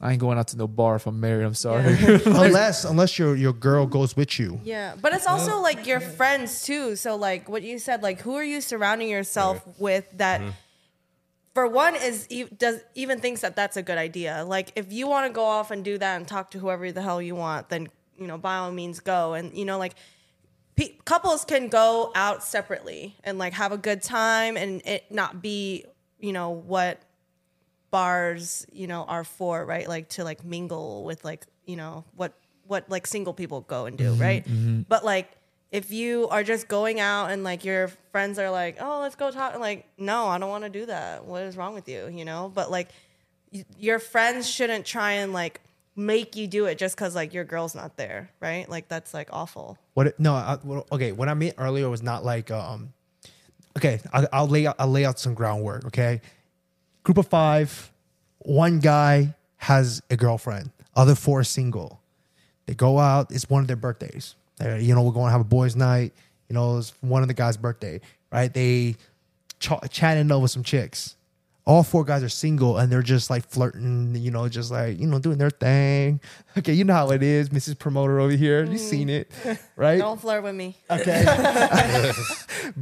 [0.01, 1.45] I ain't going out to no bar if I'm married.
[1.45, 1.93] I'm sorry.
[1.93, 2.19] Yeah.
[2.25, 4.59] unless unless your your girl goes with you.
[4.63, 6.97] Yeah, but it's also like your friends too.
[6.97, 10.41] So like what you said, like who are you surrounding yourself with that?
[10.41, 10.49] Mm-hmm.
[11.55, 12.27] For one, is
[12.57, 14.43] does even thinks that that's a good idea.
[14.45, 17.01] Like if you want to go off and do that and talk to whoever the
[17.01, 17.87] hell you want, then
[18.17, 19.33] you know by all means go.
[19.33, 19.95] And you know like
[20.75, 25.41] pe- couples can go out separately and like have a good time and it not
[25.41, 25.85] be
[26.19, 27.01] you know what
[27.89, 32.33] bars you know are for right like to like mingle with like you know what
[32.67, 34.81] what like single people go and do mm-hmm, right mm-hmm.
[34.81, 35.31] but like
[35.75, 39.29] if you are just going out and like your friends are like oh let's go
[39.29, 42.23] talk like no i don't want to do that what is wrong with you you
[42.23, 42.87] know but like
[43.77, 45.59] your friends shouldn't try and like
[45.95, 49.29] make you do it just because like your girl's not there right like that's like
[49.31, 50.19] awful What?
[50.19, 50.33] No.
[50.33, 51.11] I, well, okay.
[51.13, 52.93] What I meant earlier was not like um.
[53.77, 54.75] Okay, I'll, I'll lay out.
[54.77, 55.85] I'll lay out some groundwork.
[55.85, 56.21] Okay,
[57.03, 57.91] group of five.
[58.39, 60.71] One guy has a girlfriend.
[60.95, 62.01] Other four single.
[62.65, 63.31] They go out.
[63.31, 64.35] It's one of their birthdays.
[64.61, 66.13] You know, we're going to have a boys' night.
[66.49, 67.99] You know, it's one of the guys' birthday.
[68.31, 68.53] Right?
[68.53, 68.95] They
[69.59, 71.15] ch- chatting over some chicks.
[71.67, 75.07] All four guys are single and they're just like flirting, you know, just like, you
[75.07, 76.19] know, doing their thing.
[76.57, 77.77] Okay, you know how it is, Mrs.
[77.77, 78.63] Promoter over here.
[78.63, 79.29] You've seen it,
[79.75, 79.99] right?
[79.99, 81.25] don't flirt with me Okay.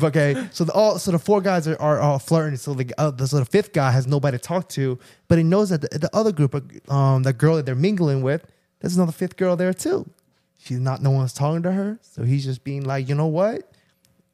[0.04, 0.48] Okay.
[0.52, 2.58] So the all so the four guys are, are all flirting.
[2.58, 5.44] So the uh, the- so the fifth guy has nobody to talk to, but he
[5.44, 6.54] knows that the, the other group,
[6.92, 8.46] um, the girl that they're mingling with,
[8.80, 10.10] there's another fifth girl there too.
[10.64, 11.02] She's not.
[11.02, 13.70] No one's talking to her, so he's just being like, you know what?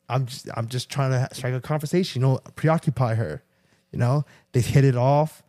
[0.08, 2.22] I'm just I'm just trying to strike a conversation.
[2.22, 3.42] You know, preoccupy her.
[3.92, 5.42] You know, they hit it off.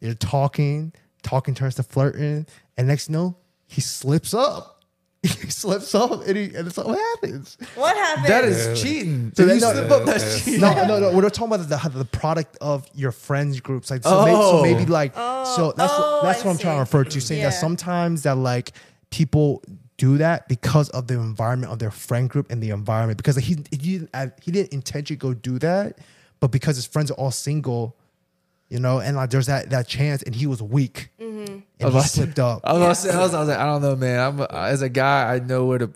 [0.00, 0.92] They're talking,
[1.22, 2.46] talking turns to flirting,
[2.76, 4.76] and next you know, he slips up.
[5.22, 7.58] He slips up, and, he, and it's like, what happens?
[7.74, 8.26] what happens?
[8.28, 9.32] That is cheating.
[9.34, 10.60] So If that- you no, slip no, up, that's cheating.
[10.62, 11.12] No, no, no.
[11.14, 13.90] We're talking about the the product of your friends groups.
[13.90, 14.62] Like so, maybe, so Oh.
[14.62, 15.74] maybe like so oh.
[15.76, 17.20] that's oh, that's what I'm trying to refer to.
[17.20, 18.72] Saying that sometimes that like
[19.10, 19.62] people
[20.00, 23.58] do that because of the environment of their friend group and the environment because he
[23.70, 25.98] he didn't he didn't intentionally go do that,
[26.40, 27.94] but because his friends are all single,
[28.70, 31.52] you know, and like there's that that chance, and he was weak mm-hmm.
[31.52, 32.62] and he About- slipped up.
[32.64, 34.20] I was, about to say- I was, I was like, I don't know, man.
[34.20, 35.90] I'm as a guy, I know where to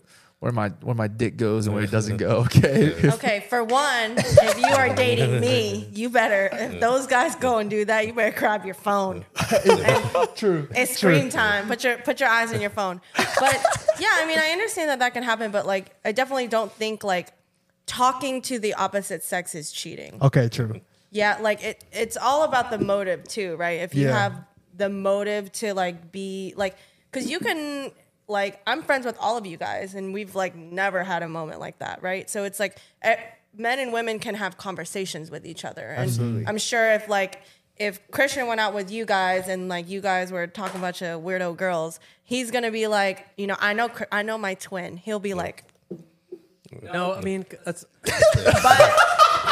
[0.45, 2.45] where my where my dick goes and where it doesn't go.
[2.55, 2.93] Okay.
[3.09, 6.49] Okay, for one, if you are dating me, you better.
[6.55, 9.25] If those guys go and do that, you better grab your phone.
[10.35, 10.67] True.
[10.75, 11.67] It's screen time.
[11.67, 13.01] Put your put your eyes on your phone.
[13.15, 13.59] But
[13.99, 17.03] yeah, I mean, I understand that that can happen, but like, I definitely don't think
[17.03, 17.33] like
[17.87, 20.19] talking to the opposite sex is cheating.
[20.21, 20.47] Okay.
[20.47, 20.79] True.
[21.09, 21.83] Yeah, like it.
[21.91, 23.81] It's all about the motive too, right?
[23.81, 24.19] If you Yeah.
[24.19, 24.45] have
[24.77, 26.75] the motive to like be like,
[27.11, 27.91] because you can
[28.27, 31.59] like, I'm friends with all of you guys, and we've like never had a moment
[31.59, 32.29] like that, right?
[32.29, 33.17] So it's like eh,
[33.57, 36.47] men and women can have conversations with each other, and Absolutely.
[36.47, 37.41] I'm sure if like
[37.77, 41.01] if Christian went out with you guys and like you guys were talking about bunch
[41.01, 44.95] of weirdo girls, he's gonna be like, you know, I know, I know my twin.
[44.97, 45.65] He'll be like,
[46.81, 48.95] No, I mean let's but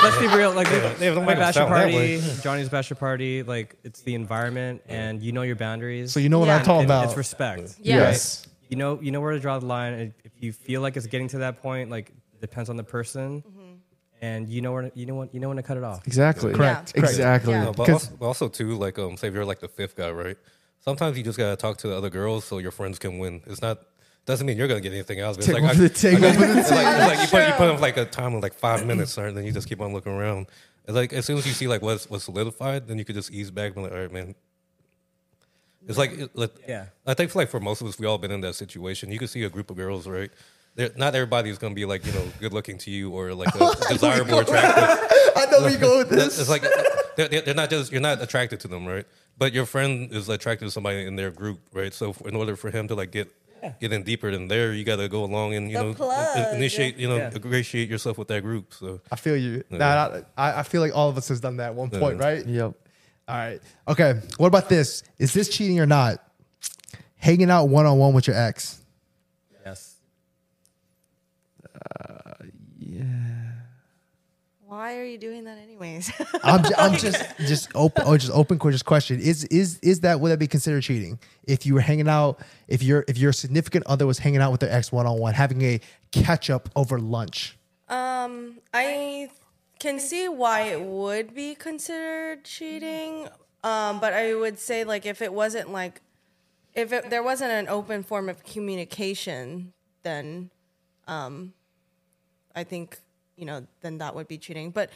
[0.03, 0.51] let's be real.
[0.51, 2.21] Like they don't my make it bachelor party, way.
[2.41, 3.43] Johnny's bachelor party.
[3.43, 6.11] Like it's the environment, and you know your boundaries.
[6.11, 6.57] So you know what Yeah.
[6.57, 7.05] I'm talking And about.
[7.05, 7.75] It's respect.
[7.81, 7.97] Yeah.
[7.97, 8.47] Yes.
[8.73, 10.15] You know, you know where to draw the line.
[10.23, 12.11] If you feel like it's getting to that point, like
[12.41, 13.43] depends on the person,
[14.19, 16.07] and you know where to, you know what you know when to cut it off.
[16.07, 16.53] Exactly.
[16.55, 16.93] Correct.
[16.95, 17.01] Yeah.
[17.01, 17.13] Correct.
[17.13, 17.53] Exactly.
[17.53, 17.65] Yeah.
[17.65, 20.09] No, but also, but also too, like um, say if you're like the fifth guy,
[20.09, 20.37] right?
[20.79, 23.43] Sometimes you just gotta talk to the other girls so your friends can win.
[23.45, 23.77] It's not
[24.25, 25.39] doesn't mean you're gonna get anything out of it.
[25.41, 27.19] It's Take like, I- the- take I one guess- for the it's like, it's like
[27.21, 29.27] you put you put them like a time of like five minutes, right?
[29.27, 30.47] And then you just keep on looking around.
[30.85, 33.29] It's like as soon as you see like what's what's solidified, then you could just
[33.31, 34.33] ease back and be like, all right, man.
[35.87, 36.85] It's like, like Yeah.
[37.05, 39.11] I think for like for most of us, we all been in that situation.
[39.11, 40.31] You can see a group of girls, right?
[40.75, 43.75] They're, not everybody's gonna be like you know good looking to you or like a,
[43.89, 44.83] desirable, attractive.
[45.35, 46.39] I know we go with this.
[46.39, 46.63] It's like
[47.15, 49.05] they're, they're they're not just you're not attracted to them, right?
[49.37, 51.93] But your friend is attracted to somebody in their group, right?
[51.93, 53.31] So in order for him to like get
[53.79, 56.53] get in deeper than there, you got to go along and you The know plug.
[56.55, 57.31] initiate, you know, Yeah.
[57.33, 58.73] ingratiate yourself with that group.
[58.73, 59.63] So I feel you.
[59.69, 62.25] Nah, I, I feel like all of us has done that at one point, Yeah.
[62.25, 62.45] right?
[62.45, 62.73] Yep.
[63.27, 63.61] All right.
[63.87, 64.19] Okay.
[64.37, 65.03] What about this?
[65.17, 66.17] Is this cheating or not?
[67.15, 68.81] Hanging out one on one with your ex.
[69.65, 69.95] Yes.
[71.73, 72.33] Uh,
[72.79, 73.05] yeah.
[74.65, 76.11] Why are you doing that anyways?
[76.43, 79.19] I'm, ju- I'm just just open or just open just question.
[79.19, 81.19] Is is is that would that be considered cheating?
[81.45, 84.61] If you were hanging out, if your if your significant other was hanging out with
[84.61, 85.79] their ex one on one, having a
[86.11, 87.57] catch up over lunch.
[87.87, 89.29] Um, I
[89.83, 93.27] can see why it would be considered cheating.
[93.63, 96.01] Um, but I would say like if it wasn't like
[96.73, 99.73] if it, there wasn't an open form of communication,
[100.03, 100.49] then
[101.07, 101.53] um,
[102.55, 102.97] I think
[103.35, 104.71] you know then that would be cheating.
[104.71, 104.89] But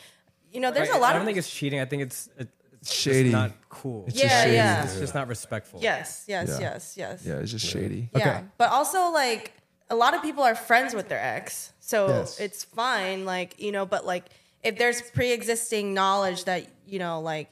[0.54, 1.80] you know, there's a lot I don't of think it's cheating.
[1.80, 2.48] I think it's it,
[2.82, 3.30] it's just Shady.
[3.30, 4.06] not cool.
[4.08, 4.56] It's Yeah, just shady.
[4.56, 4.84] yeah.
[4.86, 5.80] It's just not respectful.
[5.82, 6.60] yes, yes, Yeah.
[6.60, 7.26] yes, yes.
[7.26, 8.10] Yeah, it's just shady.
[8.16, 8.44] Yeah, Okay.
[8.58, 9.52] but also like
[9.90, 12.40] a lot of people are friends with their ex, so Yes.
[12.40, 13.26] it's fine.
[13.26, 14.26] Like you know, but like
[14.64, 17.50] if there's pre-existing knowledge that you know, like,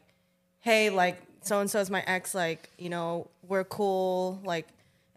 [0.62, 4.68] hey, like so and so is my ex, like you know, we're cool, like,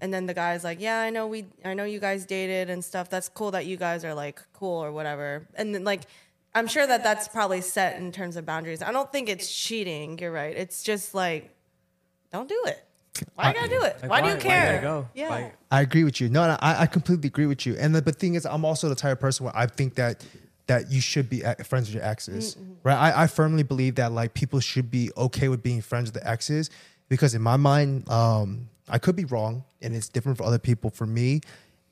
[0.00, 2.84] and then the guy's like, "Yeah, I know we, I know you guys dated and
[2.84, 3.08] stuff.
[3.08, 6.02] That's cool that you guys are like cool or whatever." And then like,
[6.54, 8.82] I'm sure that that's probably set in terms of boundaries.
[8.82, 10.18] I don't think it's cheating.
[10.18, 10.56] You're right.
[10.56, 11.54] It's just like,
[12.32, 12.84] don't do it.
[13.34, 13.98] Why you gotta do it?
[14.02, 14.74] Like, Why, do you care?
[14.74, 15.08] gotta go?
[15.14, 15.28] Yeah.
[15.30, 16.28] Why- I agree with you.
[16.28, 17.76] No, no I, I completely agree with you.
[17.78, 20.24] And the, the thing is, I'm also the type of person where I think that
[20.68, 22.96] that you should be friends with your exes, right?
[22.96, 26.28] I, I firmly believe that like people should be okay with being friends with the
[26.28, 26.70] exes
[27.08, 30.90] because in my mind, um, I could be wrong, and it's different for other people.
[30.90, 31.40] For me,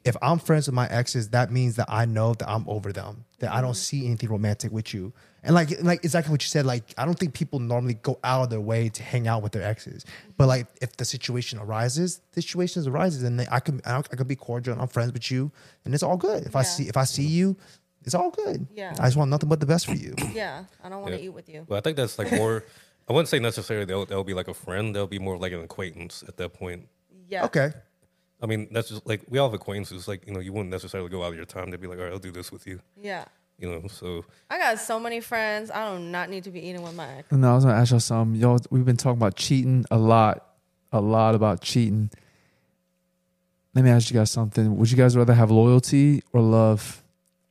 [0.05, 3.25] if I'm friends with my exes, that means that I know that I'm over them,
[3.41, 5.13] that I don't see anything romantic with you.
[5.43, 6.65] And like, like exactly what you said.
[6.67, 9.53] Like, I don't think people normally go out of their way to hang out with
[9.53, 10.05] their exes.
[10.37, 14.29] But like, if the situation arises, situations arises, and they, I can, I, I could
[14.29, 15.51] be cordial, and I'm friends with you,
[15.85, 16.47] and it's all good.
[16.47, 17.57] If I see, if I see you,
[18.07, 18.67] it's all good.
[18.75, 18.95] Yeah.
[18.99, 20.15] I just want nothing but the best for you.
[20.33, 20.65] Yeah.
[20.83, 21.27] I don't want to Yeah.
[21.27, 21.67] eat with you.
[21.69, 22.65] But I think that's like more.
[23.09, 24.95] I wouldn't say necessarily they'll, they'll be like a friend.
[24.95, 26.89] They'll be more like an acquaintance at that point.
[27.29, 27.45] Yeah.
[27.45, 27.73] Okay.
[28.43, 30.07] I mean, that's just like we all have acquaintances.
[30.09, 32.05] Like you know, you wouldn't necessarily go out of your time to be like, all
[32.05, 32.81] right, I'll do this with you.
[33.01, 33.25] Yeah.
[33.59, 35.71] You know, so I got so many friends.
[35.71, 37.33] I do not not need to be eating with my ex.
[37.33, 38.39] No, I was gonna ask y'all something.
[38.41, 40.47] Y'all, we've been talking about cheating a lot,
[40.93, 42.11] a lot about cheating.
[43.75, 44.77] Let me ask you guys something.
[44.77, 47.03] Would you guys rather have loyalty or love?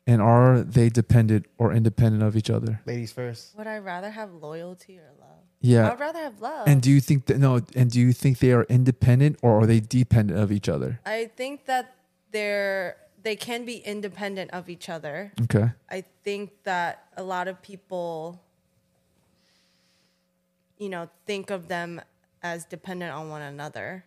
[0.07, 2.81] And are they dependent or independent of each other?
[2.85, 3.57] Ladies first.
[3.57, 5.29] Would I rather have loyalty or love?
[5.61, 5.91] Yeah.
[5.91, 6.67] I'd rather have love.
[6.67, 7.61] And do you think that no?
[7.75, 10.99] And do you think they are independent or are they dependent of each other?
[11.05, 11.95] I think that
[12.31, 15.33] they're they can be independent of each other.
[15.41, 15.71] Okay.
[15.89, 18.39] I think that a lot of people,
[20.77, 21.99] you know, think of them
[22.43, 24.05] as dependent on one another.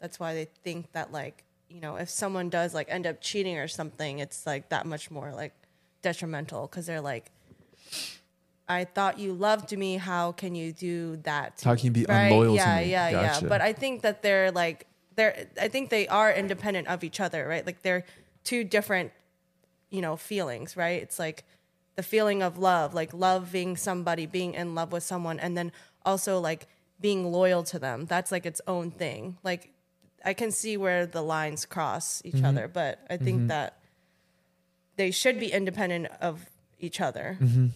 [0.00, 3.56] That's why they think that, like, you know, if someone does like end up cheating
[3.56, 5.54] or something, it's like that much more like
[6.02, 7.30] detrimental because they're like,
[8.68, 9.96] I thought you loved me.
[9.96, 11.58] How can you do that?
[11.58, 12.26] to How me?" can you be right?
[12.26, 12.90] unloyal to yeah, me?
[12.90, 13.42] Yeah, Gotcha.
[13.44, 13.48] yeah.
[13.48, 15.46] But I think that they're like they're.
[15.60, 17.64] I think they are independent of each other, right?
[17.64, 18.04] Like they're
[18.44, 19.12] two different
[19.90, 21.44] you know feelings right it's like
[21.96, 25.72] the feeling of love like loving somebody being in love with someone and then
[26.06, 26.66] also like
[27.00, 29.72] being loyal to them that's like its own thing like
[30.24, 32.46] i can see where the lines cross each mm-hmm.
[32.46, 33.46] other but i think mm-hmm.
[33.48, 33.78] that
[34.96, 37.68] they should be independent of each other mm-hmm.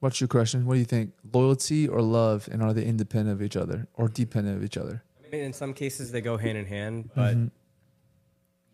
[0.00, 0.64] What's your question?
[0.64, 1.12] What do you think?
[1.30, 2.48] Loyalty or love?
[2.50, 5.02] And are they independent of each other or dependent of each other?
[5.24, 7.36] I mean, in some cases they go hand in hand, but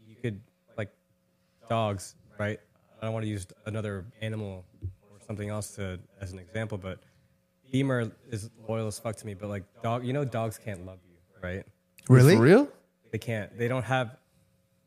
[0.07, 0.41] you could
[0.79, 0.91] like
[1.69, 2.61] dogs, right?
[3.01, 7.01] I don't want to use another animal or something else to as an example, but
[7.73, 10.99] Beamer is loyal as fuck to me, but like dog, you know, dogs can't love
[11.11, 11.65] you, right?
[12.09, 12.37] Really?
[12.37, 12.69] For real?
[13.11, 13.57] They can't.
[13.57, 14.17] They don't have.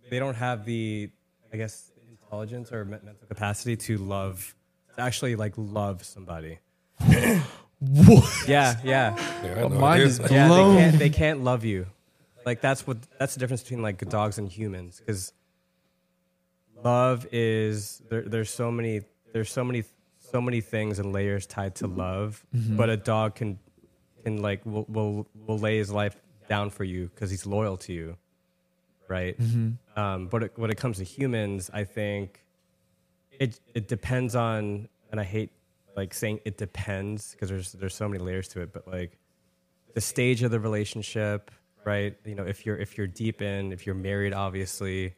[0.09, 1.09] They don't have the,
[1.53, 4.55] I guess, intelligence or mental capacity to love,
[4.95, 6.59] to actually like love somebody.
[7.81, 8.45] What?
[8.45, 9.15] Yeah, yeah.
[9.41, 10.29] yeah, I know mine it is is.
[10.29, 10.75] Yeah, Blown.
[10.75, 10.99] they can't.
[10.99, 11.85] They can't love you.
[12.45, 12.97] Like that's what.
[13.17, 14.99] That's the difference between like dogs and humans.
[14.99, 15.31] Because
[16.83, 18.23] love is there.
[18.23, 19.03] There's so many.
[19.31, 19.85] There's so many.
[20.19, 22.45] So many things and layers tied to love.
[22.53, 22.75] Mm-hmm.
[22.75, 23.57] But a dog can,
[24.23, 26.17] can like will will will lay his life
[26.49, 28.17] down for you because he's loyal to you,
[29.07, 29.37] right?
[29.95, 32.43] Um, but it, when it comes to humans, I think
[33.39, 35.51] it it depends on, and I hate
[35.95, 38.73] like saying it depends because there's there's so many layers to it.
[38.73, 39.17] But like
[39.93, 41.51] the stage of the relationship,
[41.85, 42.15] right?
[42.25, 45.15] You know, if you're if you're deep in, if you're married, obviously,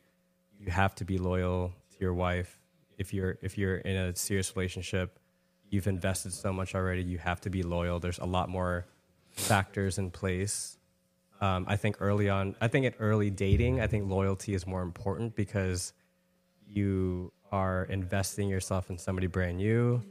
[0.60, 2.60] you have to be loyal to your wife.
[2.98, 5.20] If you're if you're in a serious relationship,
[5.70, 7.04] you've invested so much already.
[7.04, 8.00] You have to be loyal.
[8.00, 8.86] There's a lot more
[9.32, 10.78] factors in place.
[11.42, 14.84] Um, I think early on, I think at early dating, I think loyalty is more
[14.84, 15.92] important because
[16.68, 20.02] you are investing yourself in somebody brand new.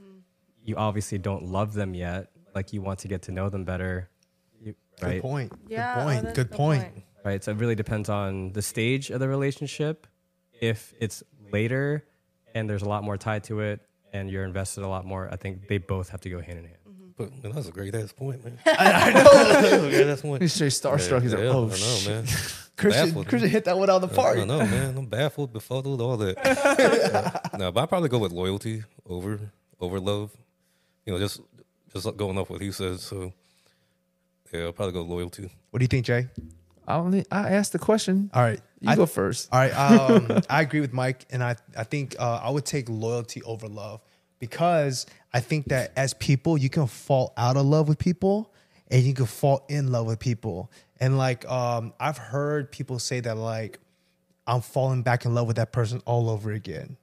[0.65, 2.31] You obviously don't love them yet.
[2.55, 4.11] Like you want to get to know them better,
[4.61, 5.53] you, Good point.
[5.69, 6.23] Yeah, Good point.
[6.25, 6.83] that's Good good point.
[6.83, 7.05] point.
[7.25, 7.45] Right.
[7.45, 10.07] So it really depends on the stage of the relationship.
[10.61, 11.23] If it's
[11.53, 12.05] later
[12.55, 13.81] and there's a lot more tied to it,
[14.13, 16.65] and you're invested a lot more, I think they both have to go hand in
[16.65, 16.77] hand.
[17.21, 18.59] But man, that's a great ass point, man.
[18.67, 19.81] I know.
[19.91, 20.41] great ass point.
[20.41, 21.21] He's straight starstruck.
[21.23, 22.09] He's like, Yeah, oh, I know, shit.
[22.09, 22.25] man.
[22.77, 24.37] Christian, Christian hit that one out of the I park.
[24.39, 24.97] don't know, man.
[24.97, 27.51] I'm baffled, befuddled, all that.
[27.59, 29.39] no, but I'd probably go with loyalty over
[29.81, 30.31] over love.
[31.05, 31.43] You know, just
[31.93, 33.03] just going off what he says.
[33.03, 33.35] So
[34.51, 35.51] yeah, I'll probably go loyalty.
[35.71, 36.29] What do you think, Jay?
[36.89, 38.31] I only I asked the question.
[38.33, 38.61] All right.
[38.81, 39.51] You I, go first.
[39.53, 39.73] All right.
[39.73, 43.69] Um, I agree with Mike, and I I think uh, I would take loyalty over
[43.69, 44.01] love
[44.41, 48.53] because I think that as people, you can fall out of love with people,
[48.91, 50.73] and you can fall in love with people.
[50.99, 53.79] And like um, I've heard people say that like
[54.47, 56.97] I'm falling back in love with that person all over again.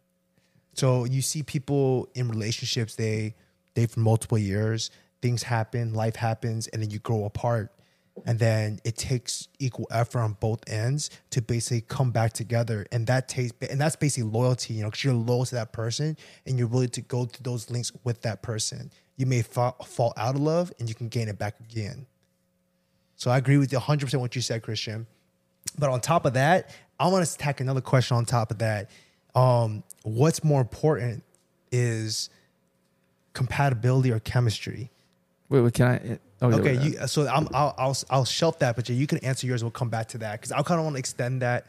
[0.74, 3.36] So you see people in relationships, they
[3.74, 7.72] they for multiple years, things happen, life happens, and then you grow apart.
[8.26, 12.86] And then it takes equal effort on both ends to basically come back together.
[12.92, 16.18] And that takes and that's basically loyalty you know because you're loyal to that person
[16.46, 18.92] and you're willing to go to those links with that person.
[19.18, 22.06] You may fall, fall out of love and you can gain it back again.
[23.16, 25.08] So i agree with you 100% what you said christian.
[25.78, 28.90] But on top of that i want to tack another question on top of that.
[29.36, 31.24] Um, what's more important
[31.72, 32.30] is
[33.34, 34.90] compatibility or chemistry
[35.50, 35.96] Wait, wait, can I?
[35.96, 39.08] Eh, oh, Okay, wait, you, uh, so I'm, I'll, I'll I'll shelf that, but you
[39.08, 39.64] can answer yours.
[39.64, 41.66] We'll come back to that because I kind of want to extend that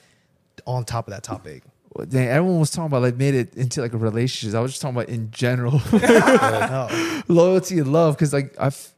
[0.67, 1.63] on top of that topic.
[1.95, 4.57] Well, dang, everyone was talking about like made it into like a relationship.
[4.57, 5.81] I was just talking about in general
[7.29, 8.93] loyalty and love because like I've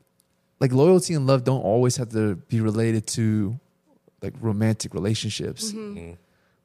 [0.58, 3.58] like loyalty and love don't always have to be related to
[4.22, 5.72] like romantic relationships.
[5.72, 5.98] Mm-hmm.
[5.98, 6.12] Mm-hmm.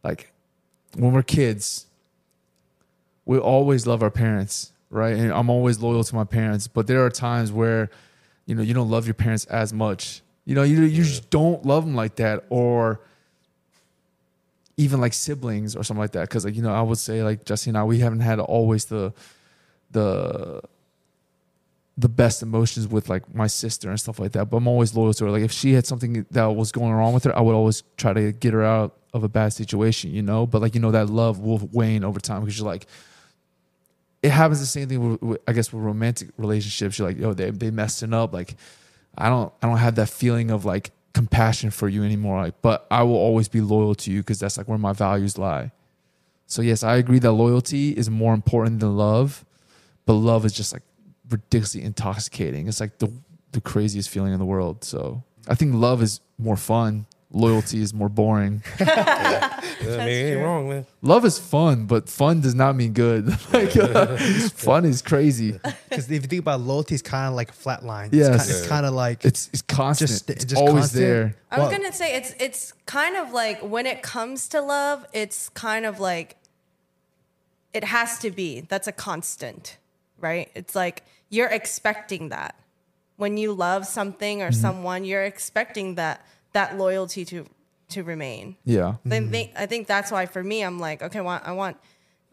[0.04, 0.32] Like
[0.98, 1.86] when we're kids,
[3.26, 5.16] we always love our parents, right?
[5.16, 7.90] And I'm always loyal to my parents, but there are times where
[8.46, 10.22] you know you don't love your parents as much.
[10.46, 13.02] You know, you you just don't love them like that, or
[14.78, 16.22] even like siblings or something like that.
[16.22, 18.86] Because like you know, I would say like Jesse and I, we haven't had always
[18.86, 19.14] the
[19.92, 20.62] the
[21.98, 24.46] the best emotions with like my sister and stuff like that.
[24.46, 25.32] But I'm always loyal to her.
[25.32, 28.14] Like if she had something that was going wrong with her, I would always try
[28.14, 30.46] to get her out of a bad situation, you know.
[30.46, 32.88] But like you know, that love will wane over time because you're like.
[34.26, 36.98] It happens the same thing with, with I guess with romantic relationships.
[36.98, 38.34] You're like, yo, they they messing up.
[38.34, 38.56] Like,
[39.18, 42.42] I don't I don't have that feeling of like compassion for you anymore.
[42.42, 45.38] Like, but I will always be loyal to you because that's like where my values
[45.38, 45.72] lie.
[46.48, 49.46] So yes, I agree that loyalty is more important than love,
[50.06, 50.84] but love is just like
[51.30, 52.68] ridiculously intoxicating.
[52.68, 53.12] It's like the
[53.52, 54.84] the craziest feeling in the world.
[54.84, 57.06] So I think love is more fun.
[57.32, 58.64] Loyalty is more boring.
[58.80, 60.86] Yeah, I mean, ain't wrong, man.
[61.02, 63.28] Love is fun, but fun does not mean good.
[63.54, 64.18] like uh,
[64.56, 65.52] fun is crazy.
[65.90, 68.10] because if you think about loyalty, it's kind of like a flat line.
[68.14, 68.50] Yes.
[68.50, 70.10] it's kind of like It's it's constant.
[70.10, 71.02] Just- it's just always constant.
[71.04, 71.36] there.
[71.52, 75.06] I was Well- gonna say it's it's kind of like when it comes to love,
[75.14, 76.38] it's kind of like
[77.74, 78.62] it has to be.
[78.62, 79.78] That's a constant,
[80.20, 80.50] right?
[80.56, 82.56] It's like you're expecting that.
[83.18, 86.26] When you love something or someone, you're expecting that
[86.56, 87.46] that loyalty to
[87.90, 88.58] to remain.
[88.66, 88.96] Yeah.
[89.06, 91.78] I think I think that's why for me, I'm like, okay, well, I want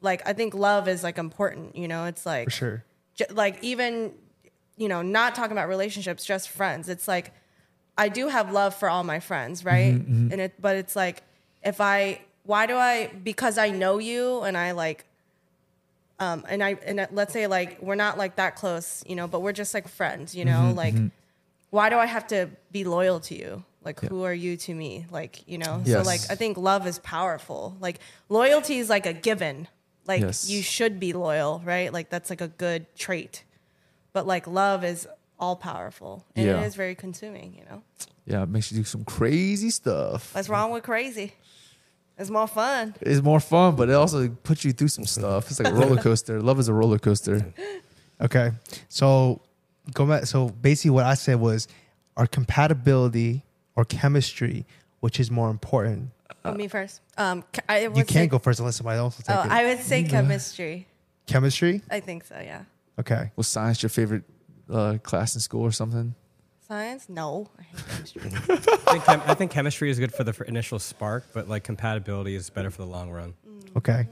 [0.00, 1.76] like I think love is like important.
[1.76, 2.84] You know, it's like for sure.
[3.14, 4.14] j- like even
[4.76, 7.32] you know not talking about relationships just friends it's like
[7.98, 10.32] i do have love for all my friends mm-hmm, right mm-hmm.
[10.32, 11.22] and it but it's like
[11.62, 15.04] if i why do i because i know you and i like
[16.18, 19.40] um and i and let's say like we're not like that close you know but
[19.40, 20.94] we're just like friends you know mm-hmm, like
[21.70, 25.06] why do i have to be loyal to you like who are you to me
[25.10, 29.12] like you know so like i think love is powerful like loyalty is like a
[29.12, 29.66] given
[30.06, 30.48] like Yes.
[30.48, 33.44] you should be loyal right like that's like a good trait
[34.12, 35.06] but like love is
[35.38, 36.60] all powerful and Yeah.
[36.62, 37.82] it is very consuming you know
[38.24, 38.42] Yeah.
[38.44, 40.34] It makes you do some crazy stuff.
[40.34, 41.34] what's wrong with crazy
[42.18, 45.50] it's more fun It's more fun, but it also puts you through some stuff.
[45.50, 46.40] It's like a roller coaster.
[46.42, 47.52] Love is a roller coaster.
[48.20, 48.52] Okay,
[48.88, 49.40] so
[49.94, 50.26] go back.
[50.26, 51.66] So basically, what I said was,
[52.16, 53.42] our compatibility
[53.76, 54.66] or chemistry,
[55.00, 56.10] which is more important.
[56.56, 59.42] me first um I would You can't go first unless somebody else will take oh
[59.42, 59.50] it.
[59.50, 60.86] i would say chemistry
[61.26, 61.82] chemistry.
[61.90, 62.64] i think so yeah
[62.98, 63.30] Okay.
[63.36, 64.24] Was science your favorite
[64.68, 66.14] uh, class in school or something?
[66.68, 70.34] science no i hate chemistry I think, chem- I think chemistry is good for the
[70.46, 73.34] initial spark, but like compatibility is better for the long run.
[73.76, 74.06] Okay.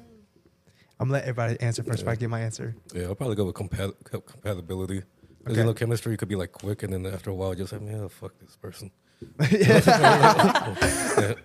[0.98, 2.02] I'm gonna let everybody answer first.
[2.02, 2.74] If I get my answer.
[2.94, 5.02] Yeah, I'll probably go with compat- compatibility.
[5.38, 5.60] Because Okay.
[5.60, 8.08] you know, chemistry could be like quick, and then after a while, just like, man,
[8.08, 8.90] fuck this person.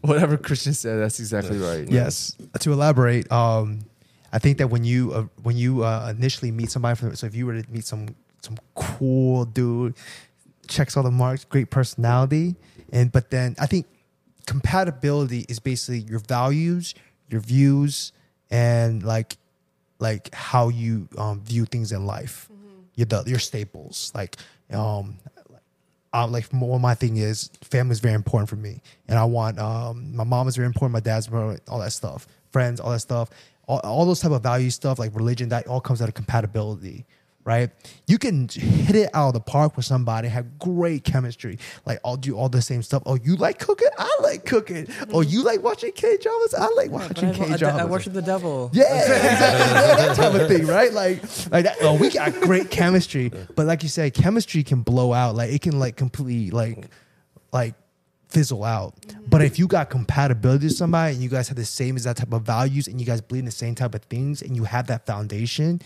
[0.00, 1.88] Whatever Christian said, that's exactly right.
[1.88, 2.36] Yes.
[2.60, 3.80] To elaborate, um,
[4.32, 7.34] I think that when you uh, when you uh, initially meet somebody, from, so if
[7.34, 9.94] you were to meet some some cool dude,
[10.68, 12.56] checks all the marks, great personality,
[12.92, 13.86] and but then I think
[14.46, 16.94] compatibility is basically your values,
[17.28, 18.12] your views,
[18.50, 19.36] and like
[19.98, 22.48] like how you um, view things in life.
[22.94, 24.36] Your the, your staples, like
[24.72, 25.18] um,
[26.12, 29.58] uh, like more my thing is family is very important for me, and I want
[29.58, 33.00] um, my mom is very important, my dad's very all that stuff, friends, all that
[33.00, 33.30] stuff,
[33.66, 37.06] all, all those type of value stuff like religion that all comes out of compatibility,
[37.44, 37.70] right?
[38.06, 42.16] You can hit it out of the park with somebody, have great chemistry, like I'll
[42.16, 43.02] do all the same stuff.
[43.06, 43.88] Oh, you like cooking?
[43.98, 44.86] I like cooking.
[44.88, 45.30] Oh, mm-hmm.
[45.30, 46.54] you like watching K dramas?
[46.54, 47.80] I like watching K I, dramas.
[47.80, 48.70] I worship the devil.
[48.80, 50.06] Yeah, exactly.
[50.06, 50.92] that type of thing, right?
[50.92, 55.12] Like, like that, oh, we got great chemistry, but like you said, chemistry can blow
[55.12, 55.34] out.
[55.34, 56.86] Like it can like completely like,
[57.52, 57.74] like
[58.30, 58.94] fizzle out.
[59.28, 62.16] But if you got compatibility with somebody and you guys have the same as that
[62.16, 64.64] type of values and you guys believe in the same type of things and you
[64.64, 65.80] have that foundation,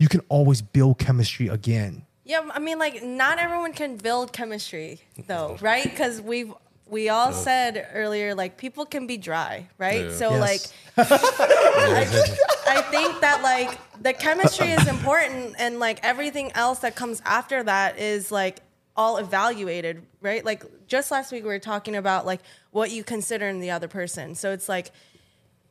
[0.00, 2.02] you can always build chemistry again.
[2.24, 5.84] Yeah, I mean, like, not everyone can build chemistry, though, right?
[5.84, 6.52] Because we've
[6.88, 10.06] we all said earlier, like, people can be dry, right?
[10.06, 10.16] Yeah.
[10.16, 10.74] So, Yes.
[10.96, 12.36] like, I,
[12.66, 17.62] I think that like the chemistry is important, and like everything else that comes after
[17.62, 18.58] that is like
[18.96, 20.44] all evaluated, right?
[20.44, 22.40] Like just last week we were talking about like
[22.70, 24.34] what you consider in the other person.
[24.34, 24.90] So it's like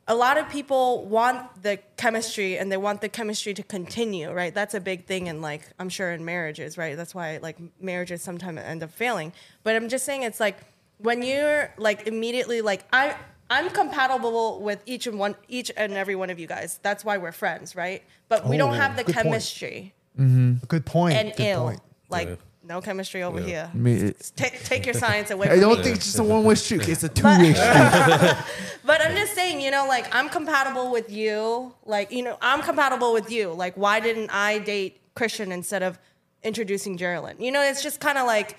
[0.08, 4.52] a lot of people want the chemistry and they want the chemistry to continue, right?
[4.52, 6.96] That's a big thing in like I'm sure in marriages, right?
[6.96, 9.32] That's why like marriages sometimes end up failing.
[9.62, 10.56] But I'm just saying it's like
[10.98, 13.14] when you're like immediately like I
[13.50, 16.78] I'm compatible with each and one each and every one of you guys.
[16.82, 18.02] That's why we're friends, right?
[18.28, 19.26] But we oh, don't Oh, have the good point.
[19.26, 20.54] chemistry mm-hmm.
[20.66, 21.14] Good point.
[21.16, 21.62] and good ill.
[21.64, 21.80] point.
[22.08, 22.36] Like Yeah.
[22.70, 23.68] No chemistry over here.
[23.74, 25.84] I mean, it, Take take your science away I from don't me.
[25.84, 26.88] think it's just a one way street.
[26.88, 28.36] It's a two way street.
[28.90, 31.74] But I'm just saying, you know, like I'm compatible with you.
[31.84, 33.52] Like, you know, I'm compatible with you.
[33.52, 35.98] Like, why didn't I date Christian instead of
[36.42, 37.40] introducing Geraldine?
[37.40, 38.56] You know, it's just kind of like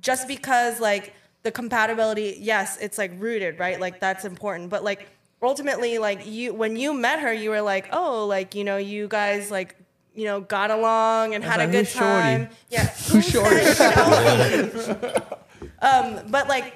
[0.00, 3.80] just because like the compatibility, yes, it's like rooted, right?
[3.80, 4.70] Like that's important.
[4.70, 5.08] But like
[5.42, 9.08] ultimately, like you when you met her, you were like, oh, like, you know, you
[9.08, 9.74] guys like
[10.18, 12.04] you know, got along and had a good who's shorty?
[12.06, 12.48] time.
[12.70, 13.64] Yeah, who's shorty?
[15.80, 16.74] um, but like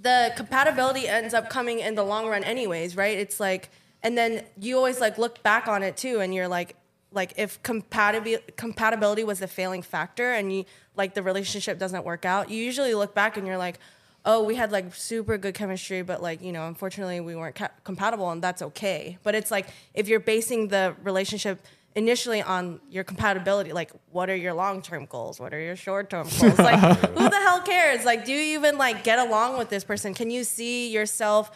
[0.00, 3.70] the compatibility ends up coming in the long run anyways right it's like
[4.02, 6.76] and then you always like look back on it too and you're like
[7.12, 10.64] like if compatibility compatibility was the failing factor and you
[10.96, 13.78] like the relationship doesn't work out you usually look back and you're like
[14.24, 17.70] oh we had like super good chemistry but like you know unfortunately we weren't ca-
[17.82, 21.60] compatible and that's okay but it's like if you're basing the relationship
[21.98, 25.40] initially on your compatibility like what are your long-term goals?
[25.40, 26.56] What are your short-term goals?
[26.56, 26.78] Like
[27.18, 28.04] who the hell cares?
[28.04, 30.14] Like do you even like get along with this person?
[30.14, 31.50] Can you see yourself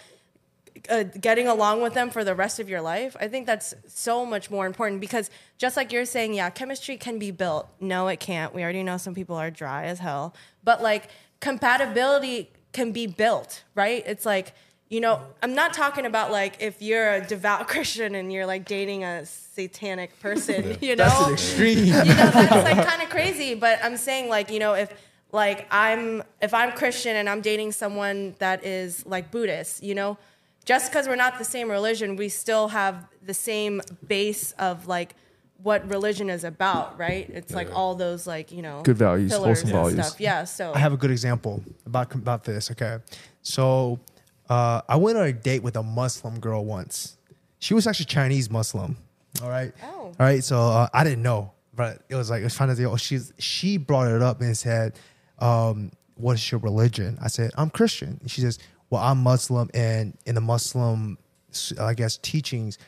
[0.91, 3.17] uh, getting along with them for the rest of your life?
[3.21, 7.21] I think that's so much more important because just like you're saying yeah chemistry can
[7.21, 7.69] be built.
[7.79, 8.53] No it can't.
[8.53, 10.35] We already know some people are dry as hell.
[10.65, 14.03] But like compatibility can be built right?
[14.09, 14.55] It's like
[14.89, 18.67] you know i'm not talking about like if you're a devout christian and you're like
[18.67, 19.25] dating a
[19.55, 21.79] satanic person you know That's an extreme.
[21.85, 24.91] you know that's like kind of crazy but i'm saying like you know if
[25.31, 30.17] like i'm if i'm christian and i'm dating someone that is like buddhist you know
[30.65, 35.15] just because we're not the same religion we still have the same base of like
[35.63, 39.61] what religion is about right it's like all those like you know Good values, pillars
[39.63, 40.07] wholesome and values.
[40.07, 42.71] stuff yeah so I have a good example about about this.
[42.73, 42.99] Okay,
[43.43, 44.01] so
[44.49, 47.17] uh, I went on a date with a Muslim girl once.
[47.61, 48.97] She was actually Chinese Muslim.
[49.41, 49.73] All right.
[49.85, 49.89] Oh.
[50.07, 50.43] All right.
[50.45, 53.33] So uh, I didn't know, but it was like it was fun to oh, she's
[53.39, 54.99] she brought it up and said,
[55.39, 58.59] um, "What is your religion?" I said, "I'm Christian." And she says,
[58.91, 61.19] "Well, I'm Muslim, and in the Muslim,
[61.81, 62.79] I guess teachings."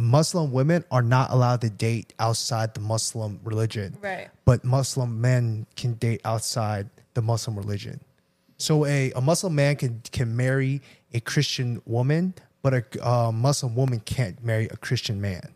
[0.00, 4.28] Muslim women are not allowed to date outside the Muslim religion Right.
[4.44, 7.98] but Muslim men can date outside the Muslim religion.
[8.58, 10.82] So a, a Muslim man can can marry
[11.12, 15.52] a Christian woman, but a uh, Muslim woman can't marry a Christian man,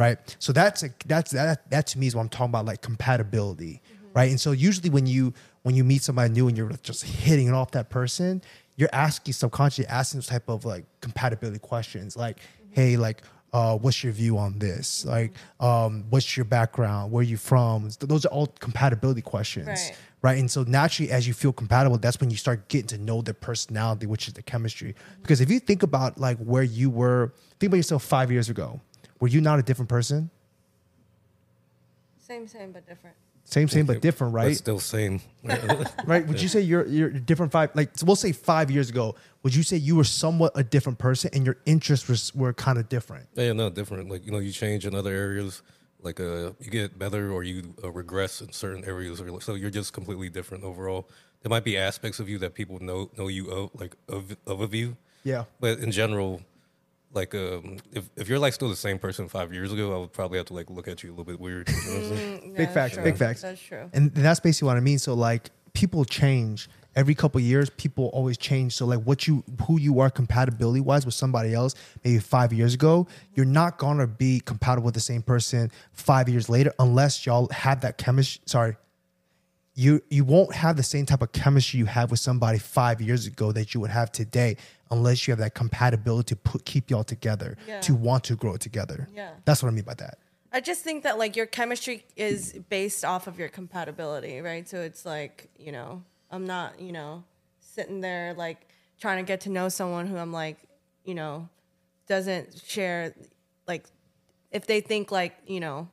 [0.00, 0.36] right?
[0.38, 3.82] So that's a, that's that that to me is what I'm talking about, like compatibility,
[4.14, 4.30] right?
[4.30, 7.54] And so usually when you when you meet somebody new and you're just hitting it
[7.54, 8.40] off that person,
[8.76, 12.38] you're asking subconsciously asking those type of like compatibility questions, like,
[12.70, 13.22] hey, like.
[13.52, 15.04] Uh, what's your view on this?
[15.04, 17.10] Like, um, what's your background?
[17.10, 17.90] Where are you from?
[17.98, 19.96] Those are all compatibility questions Right.
[20.22, 20.38] right?
[20.38, 23.34] And so naturally, as you feel compatible, that's when you start getting to know their
[23.34, 24.94] personality, which is the chemistry.
[25.20, 28.80] Because if you think about like where you were, think about yourself five years ago.
[29.20, 30.30] Were you not a different person?
[32.18, 34.56] same same but different Same, same, but different, But right?
[34.56, 35.20] still same.
[36.06, 36.24] right?
[36.28, 37.70] Would you say you're you're different five?
[37.74, 39.16] Like so we'll say five years ago.
[39.42, 42.78] Would you say you were somewhat a different person and your interests was, were kind
[42.78, 43.26] of different?
[43.34, 44.08] yeah, no, different.
[44.08, 45.62] Like you know, you change in other areas.
[46.02, 49.70] Like uh, you get better or you uh, regress in certain areas, or so you're
[49.80, 51.08] just completely different overall.
[51.42, 54.60] There might be aspects of you that people know know you of, like of of
[54.60, 55.44] of you, Yeah.
[55.58, 56.40] but in general,
[57.12, 60.12] like um, if if you're like still the same person five years ago, I would
[60.12, 61.68] probably have to like look at you a little bit weird.
[61.68, 62.40] You know what I'm saying?
[62.42, 63.02] Yeah, Big that's facts, true.
[63.04, 63.42] big facts.
[63.42, 64.98] that's true And that's basically what I mean.
[64.98, 67.70] So like people change every couple years.
[67.70, 68.74] People always change.
[68.74, 72.74] So like what you who you are compatibility wise with somebody else maybe five years
[72.74, 77.48] ago, you're not gonna be compatible with the same person five years later unless y'all
[77.50, 78.42] have that chemistry.
[78.46, 78.76] Sorry.
[79.74, 83.26] You you won't have the same type of chemistry you have with somebody five years
[83.26, 84.56] ago that you would have today
[84.90, 87.80] unless you have that compatibility to put keep y'all together Yeah.
[87.80, 89.08] to want to grow together.
[89.14, 89.30] Yeah.
[89.44, 90.18] That's what I mean by that.
[90.52, 94.68] I just think that like your chemistry is based off of your compatibility, right?
[94.68, 97.22] So it's like, you know, I'm not, you know,
[97.60, 98.66] sitting there like
[99.00, 100.56] trying to get to know someone who I'm like,
[101.04, 101.48] you know,
[102.08, 103.14] doesn't share
[103.68, 103.84] like
[104.50, 105.88] if they think like, you know,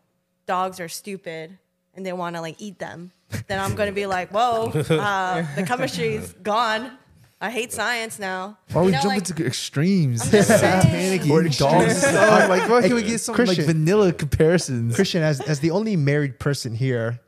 [0.48, 1.58] dogs are stupid
[1.94, 3.12] and they want to like eat them,
[3.46, 6.98] then I'm gonna be like, whoa, uh, the chemistry's gone.
[7.40, 8.58] I hate science now.
[8.72, 10.22] Why are we You know, jumping like- to extremes?
[10.24, 10.82] I'm just saying.
[11.20, 12.04] Satanic or dogs.
[12.06, 14.96] I'm like, why can we get some like vanilla comparisons?
[14.96, 17.20] Christian, as as the only married person here,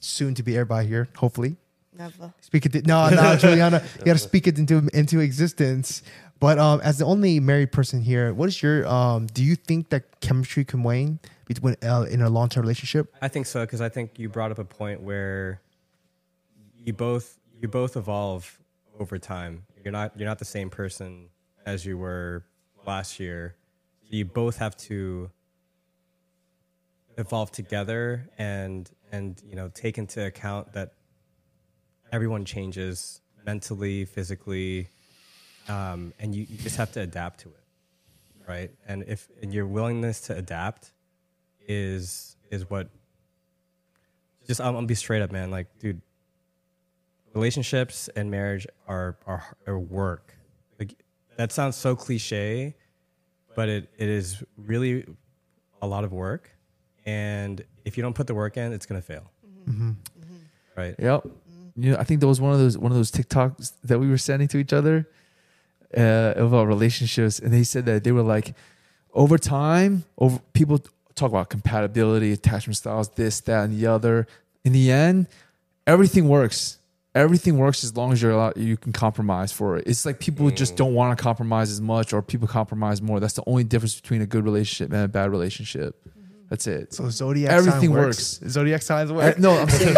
[0.00, 1.56] soon to be everybody here, hopefully.
[1.96, 2.32] Never.
[2.40, 2.86] Speak it.
[2.86, 6.02] No, no, Juliana, you got to speak it into into existence.
[6.38, 9.26] But um, as the only married person here, what is your um?
[9.28, 13.14] Do you think that chemistry can wane between uh, in a long term relationship?
[13.22, 15.60] I think so because I think you brought up a point where
[16.76, 18.58] you both you both evolve
[18.98, 19.64] over time.
[19.82, 21.28] You're not you're not the same person
[21.66, 22.44] as you were
[22.86, 23.56] last year.
[24.08, 25.30] You both have to
[27.18, 30.94] evolve together and and you know take into account that
[32.12, 34.88] everyone changes mentally, physically,
[35.68, 38.70] um, and you, you just have to adapt to it, right?
[38.86, 40.92] And if and your willingness to adapt
[41.66, 42.88] is is what
[44.46, 45.50] just I'm, I'm be straight up, man.
[45.50, 46.00] Like, dude,
[47.34, 50.34] relationships and marriage are are, are work.
[50.78, 50.94] Like
[51.36, 52.74] that sounds so cliche,
[53.54, 55.06] but it, it is really
[55.80, 56.50] a lot of work.
[57.04, 59.30] And if you don't put the work in, it's gonna fail.
[60.76, 60.94] Right?
[60.98, 61.26] Yep.
[61.76, 64.08] You know, I think that was one of those one of those TikToks that we
[64.08, 65.08] were sending to each other
[65.96, 68.54] uh, about relationships, and they said that they were like,
[69.14, 70.80] over time, over people
[71.14, 74.26] talk about compatibility, attachment styles, this, that, and the other.
[74.64, 75.28] In the end,
[75.86, 76.78] everything works.
[77.14, 79.86] Everything works as long as you're allowed, you can compromise for it.
[79.86, 80.76] It's like people just mm.
[80.78, 83.20] don't want to compromise as much, or people compromise more.
[83.20, 85.94] That's the only difference between a good relationship and a bad relationship.
[86.08, 86.22] Mm-hmm.
[86.48, 86.94] That's it.
[86.94, 88.40] So zodiac Everything sign works.
[88.48, 89.38] Zodiac signs work.
[89.38, 89.96] no, I'm saying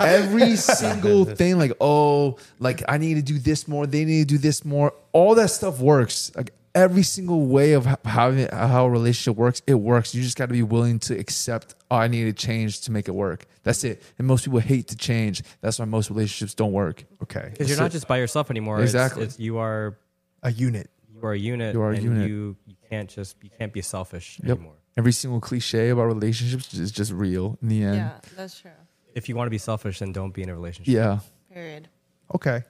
[0.00, 4.34] every single thing, like, oh, like I need to do this more, they need to
[4.34, 4.92] do this more.
[5.12, 6.30] All that stuff works.
[6.36, 10.14] Like every single way of h- having how a relationship works, it works.
[10.14, 11.74] You just got to be willing to accept.
[11.90, 13.46] Oh, I need to change to make it work.
[13.62, 14.02] That's it.
[14.18, 15.42] And most people hate to change.
[15.60, 17.04] That's why most relationships don't work.
[17.22, 18.80] Okay, Because you're not just by yourself anymore.
[18.80, 19.24] Exactly.
[19.24, 19.98] It's, you are
[20.42, 20.90] a unit.
[21.12, 21.74] you are a unit.
[21.74, 22.28] You are a and unit.
[22.28, 24.56] You you can't just you can't be selfish Yep.
[24.58, 24.74] anymore.
[24.96, 27.96] Every single cliche about relationships is just real in the end.
[27.96, 28.70] Yeah, that's true.
[29.14, 30.92] If you want to be selfish, then don't be in a relationship.
[30.94, 31.18] Yeah.
[31.52, 31.88] Period.
[32.34, 32.64] Okay.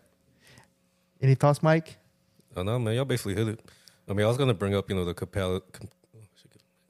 [1.20, 1.98] Any thoughts, Mike?
[2.56, 3.70] Oh, no, man, y'all basically hit it.
[4.10, 5.88] I mean, I was gonna bring up, you know, the compal- com-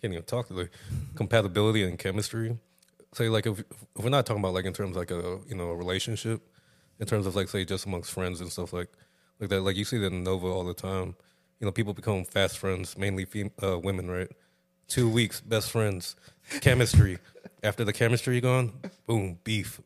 [0.00, 0.70] can't even talk today,
[1.14, 2.56] compatibility and chemistry.
[3.12, 5.54] Say, like, if, if we're not talking about like in terms of, like a you
[5.54, 6.40] know a relationship,
[6.98, 8.88] in terms of like say just amongst friends and stuff like
[9.40, 9.60] like that.
[9.62, 11.16] Like you see that in Nova all the time.
[11.58, 14.28] You know, people become fast friends, mainly fem- uh, women, right?
[14.88, 16.16] Two weeks, best friends,
[16.60, 17.18] chemistry.
[17.62, 18.72] After the chemistry gone,
[19.06, 19.80] boom, beef.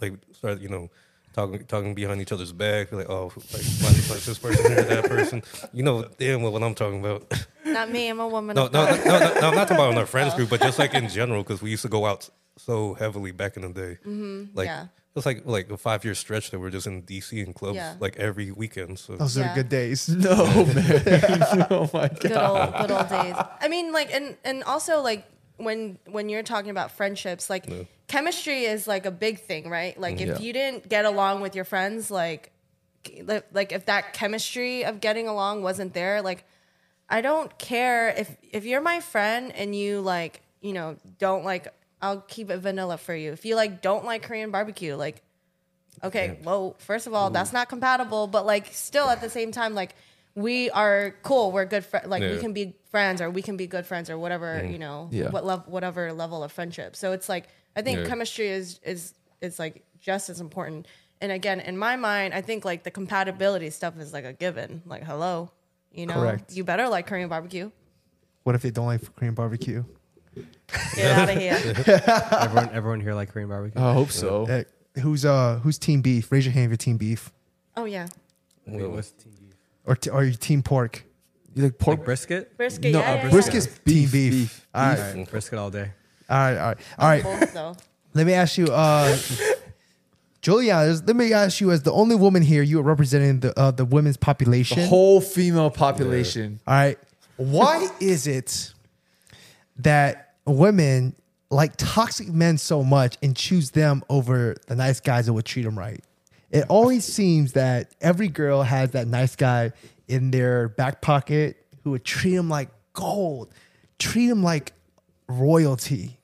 [0.00, 0.90] Like start, you know,
[1.32, 2.92] talking talking behind each other's back.
[2.92, 5.42] Like, oh, like, why is like this person here, that person?
[5.72, 7.32] You know damn well what I'm talking about.
[7.64, 8.08] Not me.
[8.08, 8.54] I'm a woman.
[8.56, 10.60] No, no, no, no, no, no, I'm not talking about in our friends group, but
[10.60, 13.68] just like in general, because we used to go out so heavily back in the
[13.70, 13.98] day.
[14.06, 14.84] Mm-hmm, like yeah.
[14.84, 17.76] it was like like a five year stretch that we're just in DC and clubs
[17.76, 17.94] Yeah.
[18.00, 18.98] like every weekend.
[18.98, 19.54] So Those are Yeah.
[19.54, 20.08] good days.
[20.08, 21.66] No, man.
[21.70, 22.20] oh my God.
[22.20, 23.34] good old good old days.
[23.60, 25.24] I mean, like, and and also like
[25.62, 27.66] when when you're talking about friendships, like
[28.06, 29.98] chemistry is like a big thing, right?
[29.98, 30.30] Like mm-hmm.
[30.30, 30.46] if Yeah.
[30.46, 32.52] you didn't get along with your friends, like
[33.52, 36.44] like if that chemistry of getting along wasn't there, like
[37.08, 41.68] I don't care if if you're my friend and you like you know don't like
[42.02, 43.32] I'll keep it vanilla for you.
[43.32, 45.22] If you like don't like Korean barbecue, like
[46.02, 47.34] okay, well, first of all, mm.
[47.34, 49.94] that's not compatible, but like still at the same time, like
[50.34, 51.52] we are cool.
[51.52, 52.06] We're good friends.
[52.08, 55.08] Like we can be friends, or we can be good friends, or whatever you know,
[55.10, 55.30] Yeah.
[55.30, 56.96] what level, whatever level of friendship.
[56.96, 58.06] So it's like I think Yeah.
[58.06, 60.86] chemistry is is is like just as important.
[61.20, 64.82] And again, in my mind, I think like the compatibility stuff is like a given.
[64.86, 65.50] Like hello,
[65.92, 66.54] you know, Correct.
[66.56, 67.70] you better like Korean barbecue.
[68.44, 69.84] What if they don't like Korean barbecue?
[70.94, 71.58] Get out of here.
[72.40, 73.80] everyone, everyone here like Korean barbecue.
[73.82, 74.44] I hope so.
[74.46, 74.64] Eh,
[75.00, 76.30] who's uh who's team beef?
[76.32, 77.32] Raise your hand if you're team beef
[77.76, 78.06] Oh yeah,
[78.66, 79.39] Wait, what's team beef?
[79.86, 81.04] Or t- or you team pork.
[81.54, 82.56] You like pork Like brisket?
[82.56, 82.92] brisket.
[82.92, 83.30] No, yeah, yeah, yeah.
[83.30, 84.32] Brisket's team beef, beef.
[84.32, 85.90] beef, All right, All right, brisket all day.
[86.28, 87.22] all right, all right, all right.
[87.24, 87.76] Both, though.
[88.14, 89.16] Let me ask you, uh,
[90.42, 90.76] Julia.
[91.06, 93.84] Let me ask you, as the only woman here, you are representing the uh, the
[93.84, 94.78] women's population.
[94.78, 96.60] The whole female population.
[96.66, 96.98] All right.
[97.36, 98.72] Why is it
[99.78, 101.14] that women
[101.50, 105.62] like toxic men so much and choose them over the nice guys that would treat
[105.62, 106.02] them right?
[106.50, 109.72] It always seems that every girl has that nice guy
[110.08, 113.52] in their back pocket who would treat them like gold,
[113.98, 114.72] treat them like
[115.28, 116.18] royalty,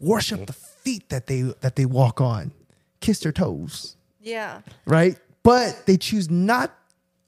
[0.00, 2.50] worship the feet that they that they walk on,
[3.00, 4.62] kiss their toes Yeah.
[4.84, 5.16] right?
[5.44, 6.74] But they choose not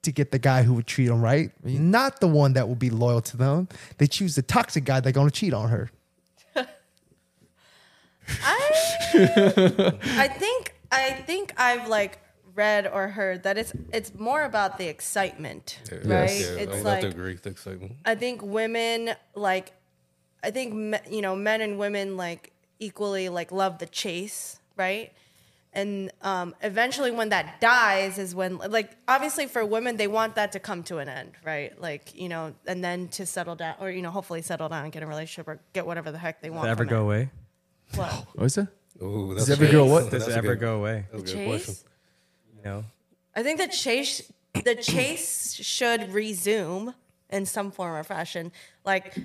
[0.03, 2.91] to get the guy who would treat them right, not the one that will be
[2.91, 3.69] loyal to them.
[3.99, 5.91] They choose the toxic guy that's going to cheat on her.
[8.43, 12.19] I I think I think I've like
[12.55, 16.31] read or heard that it's it's more about the excitement, Yeah, right?
[16.31, 17.35] Yeah, it's I would like have to agree.
[17.35, 17.93] The excitement.
[18.05, 19.73] I think women like
[20.43, 25.13] I think me, you know men and women like equally like love the chase, right?
[25.73, 30.51] And um, eventually, when that dies, is when like obviously for women they want that
[30.53, 31.81] to come to an end, right?
[31.81, 34.93] Like you know, and then to settle down or you know hopefully settle down and
[34.93, 36.65] get a relationship or get whatever the heck they want.
[36.65, 37.03] Does ever go it.
[37.05, 37.31] away?
[37.95, 38.13] What?
[38.35, 38.69] What is that?
[39.03, 39.73] Ooh, Does that's every good.
[39.75, 40.11] girl what?
[40.11, 41.07] Does it ever good- go away?
[41.13, 41.75] That's a good question.
[41.75, 41.85] Chase?
[42.65, 42.85] You know,
[43.35, 44.31] I think the chase
[44.65, 46.95] the chase should resume
[47.31, 48.53] in some form or fashion,
[48.85, 49.17] like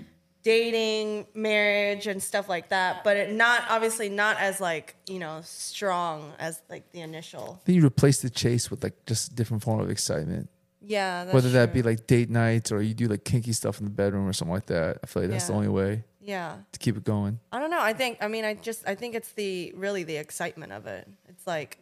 [0.43, 3.03] dating, marriage, and stuff like that.
[3.03, 7.61] But it not obviously not as like you know strong as like the initial.
[7.65, 10.49] Then you replace the chase with like just a different form of excitement.
[10.87, 13.91] Yeah, Whether that be like date nights or you do like kinky stuff in the
[13.91, 14.99] bedroom or something like that.
[15.03, 16.57] I feel like that's the only way yeah.
[16.71, 17.39] to keep it going.
[17.51, 17.81] I don't know.
[17.81, 18.17] I think.
[18.21, 18.87] I mean, I just.
[18.87, 21.07] I think it's the really the excitement of it.
[21.27, 21.79] It's like,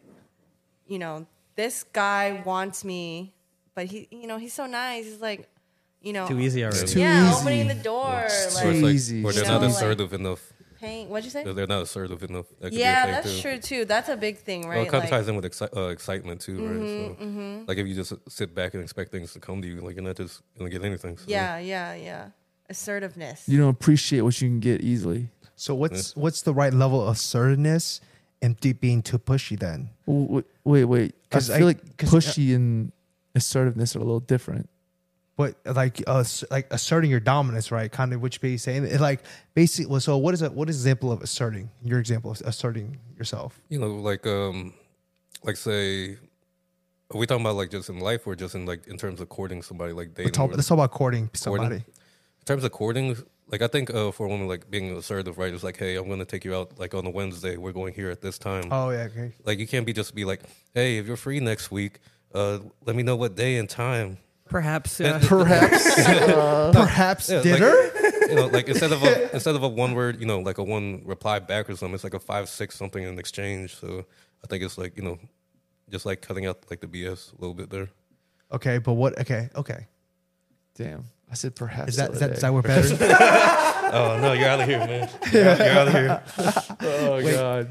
[0.86, 1.26] you know,
[1.56, 3.32] this guy wants me,
[3.74, 5.04] but he, you know, he's so nice.
[5.04, 5.48] He's like,
[6.00, 6.86] you know, too easy already.
[6.86, 7.40] too yeah, easy.
[7.40, 9.24] opening the door, It's Or like it's like, Easy.
[9.24, 10.52] or they're You not know, like- assertive enough.
[10.80, 11.08] paying.
[11.08, 11.44] What'd you say?
[11.44, 12.46] They're not assertive enough.
[12.60, 13.40] That could Yeah, be a that's too.
[13.40, 13.84] true too.
[13.86, 14.86] That's a big thing, Well, right?
[14.86, 17.16] it kind of Like- Mm-hmm, ties in with exci- uh, excitement too, right?
[17.18, 19.94] So, like if you just sit back and expect things to come to you, like
[19.96, 21.16] you're not just gonna get anything.
[21.16, 21.24] So.
[21.26, 22.26] Yeah, yeah, yeah.
[22.68, 23.48] Assertiveness.
[23.48, 25.28] You don't appreciate what you can get easily.
[25.56, 28.00] So what's what's the right level of assertiveness
[28.42, 29.90] and deep being too pushy then?
[30.06, 31.14] Wait, wait, wait.
[31.34, 32.92] I 'Cause feel I- like 'cause- pushy and
[33.34, 34.68] assertiveness are a little different.
[35.36, 37.90] But like uh, like asserting your dominance, right?
[37.90, 38.84] Kind of which you're saying.
[38.84, 39.20] It, like
[39.54, 41.70] basically, well, so what is a what is an example of asserting?
[41.82, 43.60] Your example of asserting yourself.
[43.68, 44.74] You know, like um,
[45.42, 46.12] like say,
[47.10, 49.28] are we talking about like just in life or just in like in terms of
[49.28, 50.32] courting somebody, like Let's dating?
[50.34, 51.76] talk, or- let's talk about courting somebody.
[51.76, 53.16] In terms of courting,
[53.48, 55.52] like I think uh, for a woman, like being assertive, right?
[55.52, 57.56] Is like, hey, I'm gonna take you out like on a Wednesday.
[57.56, 58.64] We're going here at this time.
[58.70, 59.32] Oh yeah, okay.
[59.44, 60.42] Like you can't be just be like,
[60.74, 62.00] hey, if you're free next week,
[62.34, 64.18] uh, let me know what day and time.
[64.48, 65.00] Perhaps.
[65.00, 65.94] Uh, Perhaps.
[66.72, 67.74] Perhaps Yeah, like- dinner.
[68.28, 70.62] you know, like instead of a instead of a one word, you know, like a
[70.64, 73.74] one reply back or something, it's like a five six something in exchange.
[73.76, 74.04] So
[74.42, 75.18] I think it's like you know,
[75.90, 77.88] just like cutting out like the BS a little bit there.
[78.52, 79.18] okay, but what?
[79.20, 79.86] Okay, okay.
[80.74, 81.04] Damn.
[81.30, 81.90] I said perhaps.
[81.90, 82.46] Is that the is that, other is day.
[82.46, 82.64] that what
[83.90, 83.90] better?
[83.96, 85.08] Oh no, you're out of here, man.
[85.32, 86.22] You're, out, you're out of here.
[86.80, 87.68] Oh god.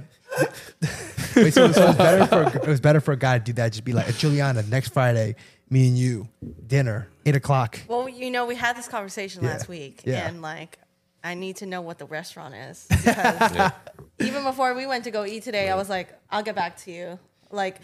[1.36, 3.44] Wait, so, so it was better for a, it was better for a guy to
[3.44, 3.72] do that.
[3.72, 5.36] Just be like, Juliana, next Friday,
[5.70, 6.28] me and you,
[6.68, 7.80] dinner, eight o'clock.
[7.88, 9.50] Well, you know, we had this conversation Yeah.
[9.52, 10.28] last week, Yeah.
[10.28, 10.78] and like,
[11.24, 13.72] I need to know what the restaurant is because
[14.20, 16.92] even before we went to go eat today, I was like, I'll get back to
[16.92, 17.20] you.
[17.52, 17.78] Like,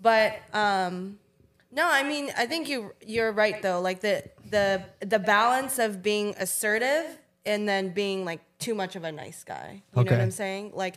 [0.00, 1.18] but um,
[1.72, 3.80] no, I mean, I think you you're right though.
[3.80, 4.24] Like the
[4.54, 9.42] the the balance of being assertive and then being like too much of a nice
[9.44, 9.82] guy.
[9.96, 10.72] You know what I'm saying?
[10.74, 10.96] Like,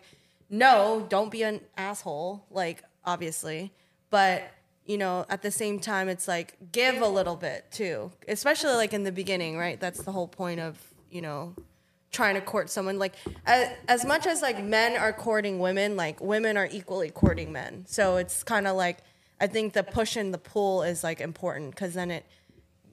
[0.49, 2.45] no, don't be an asshole.
[2.51, 3.73] Like, obviously,
[4.09, 4.43] but
[4.85, 8.93] you know, at the same time, it's like give a little bit too, especially like
[8.93, 9.79] in the beginning, right?
[9.79, 10.79] That's the whole point of
[11.09, 11.55] you know
[12.11, 13.15] trying to court someone like
[13.45, 17.83] as, as much as like men are courting women like women are equally courting men
[17.85, 18.99] so it's kind of like
[19.41, 22.25] i think the push and the pull is like important because then it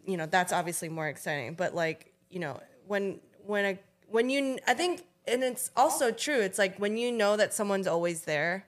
[0.06, 1.54] you know that's obviously more exciting.
[1.54, 3.78] But like you know when when a
[4.08, 7.86] when you i think and it's also true it's like when you know that someone's
[7.86, 8.66] always there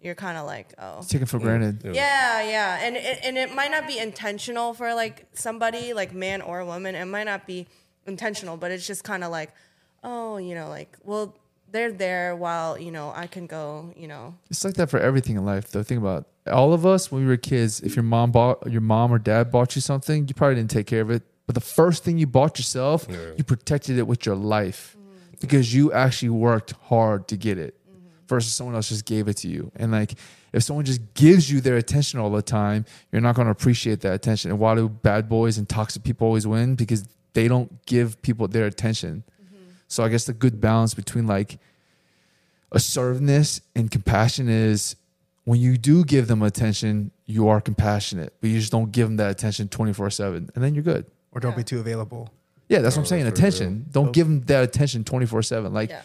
[0.00, 1.02] you're kind of like oh.
[1.02, 1.42] Taken for mm.
[1.42, 1.80] granted.
[1.84, 6.42] yeah, yeah, and it, and it might not be intentional for like somebody, like man
[6.42, 6.94] or woman.
[6.94, 7.66] It might not be
[8.06, 9.52] intentional, but it's just kind of like,
[10.04, 11.34] oh, you know, like well,
[11.70, 14.34] they're there while you know I can go, you know.
[14.50, 15.82] It's like that for everything in life, though.
[15.82, 16.50] Think about it.
[16.50, 17.80] all of us when we were kids.
[17.80, 20.86] If your mom bought, your mom or dad bought you something, you probably didn't take
[20.86, 21.22] care of it.
[21.46, 23.18] But the first thing you bought yourself, Yeah.
[23.36, 25.36] you protected it with your life mm-hmm.
[25.40, 28.26] because you actually worked hard to get it, mm-hmm.
[28.26, 29.70] versus someone else just gave it to you.
[29.76, 30.14] And like,
[30.52, 34.00] if someone just gives you their attention all the time, you're not going to appreciate
[34.00, 34.50] that attention.
[34.50, 36.74] And why do bad boys and toxic people always win?
[36.74, 39.22] Because they don't give people their attention.
[39.88, 41.58] So I guess the good balance between like
[42.72, 44.96] assertiveness and compassion is
[45.44, 49.16] when you do give them attention, you are compassionate, but you just don't give them
[49.18, 50.50] that attention 24 7.
[50.54, 51.06] And then you're good.
[51.32, 52.30] Or don't be too available.
[52.68, 53.24] Yeah, that's what I'm saying.
[53.24, 53.86] that's very Attention.
[53.92, 55.72] Don't give them that attention 24 7.
[55.72, 56.02] Like, Yeah.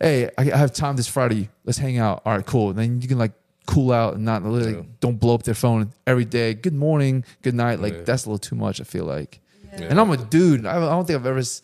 [0.00, 1.48] hey, I I have time this Friday.
[1.64, 2.22] Let's hang out.
[2.24, 2.70] All right, cool.
[2.70, 3.32] And then you can like
[3.66, 4.82] cool out and not really Yeah.
[5.00, 6.54] don't blow up their phone every day.
[6.54, 7.80] Good morning, good night.
[7.80, 8.02] Like, Yeah.
[8.04, 9.40] that's a little too much, I feel like.
[9.72, 9.86] Yeah.
[9.90, 10.66] And I'm a dude.
[10.66, 11.62] I I don't think I've ever s-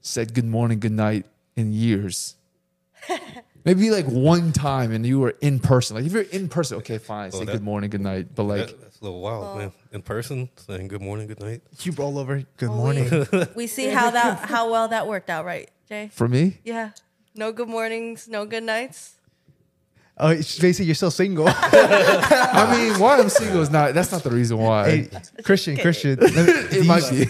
[0.00, 2.36] said good morning, good night in years.
[3.64, 5.96] Maybe like one time and you were in person.
[5.96, 8.28] Like if you're in person, okay, fine, oh, say Well, that- good morning, good night.
[8.34, 9.72] But like, That- that's a little wild, man.
[9.74, 9.80] Oh.
[9.96, 11.60] In person, saying good morning, good night.
[11.82, 12.42] You roll over.
[12.56, 13.26] Good oh, Well, morning.
[13.32, 16.10] We, we see how that how well that worked out, right, Jay?
[16.12, 16.90] for me, Yeah.
[17.34, 19.14] No good mornings, no good nights.
[20.18, 21.46] Oh, it's basically you're still single.
[21.48, 23.94] I mean, why I'm single is not.
[23.94, 24.90] That's not the reason why.
[24.90, 25.08] hey,
[25.44, 27.24] Christian, Christian, let me- do it might be.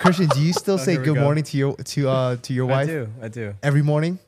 [0.00, 1.20] Christian, do you still say here good go.
[1.20, 2.88] morning to your to uh to your wife?
[2.88, 3.08] I do.
[3.22, 3.54] I do.
[3.62, 4.18] every morning?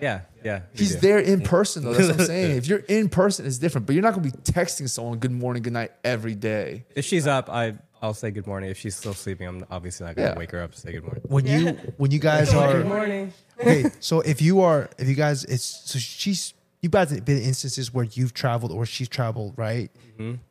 [0.00, 0.20] Yeah.
[0.44, 0.60] Yeah.
[0.74, 1.00] He's do.
[1.00, 1.92] there in person though.
[1.94, 2.56] That's what I'm saying.
[2.56, 3.86] If you're in person, it's different.
[3.86, 6.84] But you're not gonna be texting someone good morning, good night every day.
[6.94, 8.70] If she's up, I I'll say good morning.
[8.70, 10.38] If she's still sleeping, I'm obviously not gonna Yeah.
[10.38, 11.22] wake her up to say good morning.
[11.26, 13.32] When you when you guys are good morning.
[13.60, 17.42] okay, so if you are if you guys it's so she's you guys have been
[17.42, 19.90] instances where you've traveled or she's traveled, right?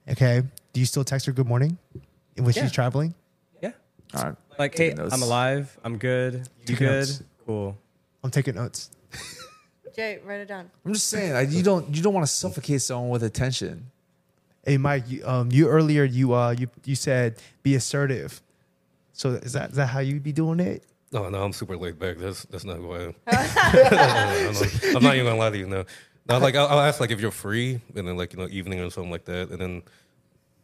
[0.09, 0.43] Okay.
[0.73, 1.77] Do you still text her good morning
[2.35, 2.63] when Yeah.
[2.63, 3.15] she's traveling?
[3.61, 3.71] Yeah.
[4.13, 4.35] All right.
[4.57, 5.13] Like, hey, Taking notes.
[5.13, 5.77] I'm alive.
[5.83, 6.33] I'm good.
[6.33, 6.99] You Taking good?
[7.07, 7.23] notes.
[7.45, 7.77] Cool.
[8.23, 8.89] I'm taking notes.
[9.95, 10.69] Jay, write it down.
[10.85, 13.89] I'm just saying, like, you don't you don't want to suffocate someone with attention.
[14.65, 18.41] Hey Mike, you, um, you earlier you uh you you said be assertive.
[19.13, 20.83] So is that is that how you'd be doing it?
[21.11, 22.17] No, no, I'm super laid back.
[22.17, 23.15] That's that's not who I am.
[23.27, 25.67] I'm, not, I'm not even gonna lie to you.
[25.67, 25.85] No,
[26.27, 26.37] no.
[26.37, 28.89] Like I'll, I'll ask like if you're free, and then like you know evening or
[28.89, 29.83] something like that, and then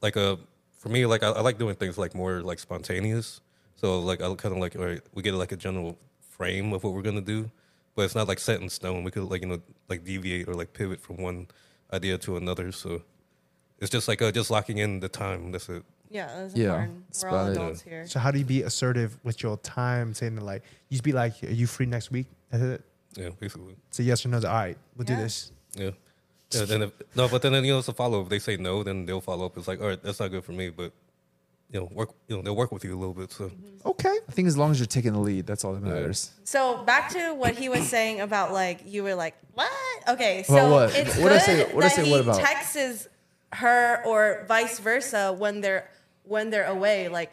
[0.01, 0.35] like uh
[0.79, 3.39] for me like I, I like doing things like more like spontaneous.
[3.83, 5.97] So like I'll kind of like all right, we get like a general
[6.37, 7.51] frame of what we're gonna do,
[7.95, 9.03] but it's not like set in stone.
[9.03, 11.47] We could like you know like deviate or like pivot from one
[11.91, 12.71] idea to another.
[12.71, 13.01] So
[13.79, 15.51] it's just like uh, just locking in the time.
[15.51, 15.83] That's it.
[16.09, 17.07] Yeah, that's Yeah, important.
[17.09, 17.57] that's We're all about it.
[17.57, 18.07] adults here.
[18.07, 20.13] So how do you be assertive with your time?
[20.13, 22.27] Saying that like you just be like, are you free next week?
[22.51, 22.81] That's it.
[23.17, 23.75] Yeah, basically.
[23.91, 24.37] Say yes or no.
[24.37, 25.51] All right, we'll do this.
[25.75, 25.91] Yeah.
[26.51, 28.21] Yeah, then if, no, but then you know it's a follow.
[28.21, 29.57] If they say no, then they'll follow up.
[29.57, 30.93] It's like, all right, that's not good for me, but
[31.73, 32.11] you know, work.
[32.27, 33.31] You know, they'll work with you a little bit.
[33.31, 33.87] So mm-hmm.
[33.89, 34.15] Okay.
[34.29, 36.31] I think as long as you're taking the lead, that's all that matters.
[36.45, 39.69] So back to what he was saying about like you were like what?
[40.07, 40.95] Okay, so About what?
[40.95, 42.39] it's What'd I good say- what'd I that say he what about?
[42.39, 43.07] texts
[43.53, 45.89] her or vice versa when they're
[46.23, 47.07] when they're away.
[47.09, 47.31] Like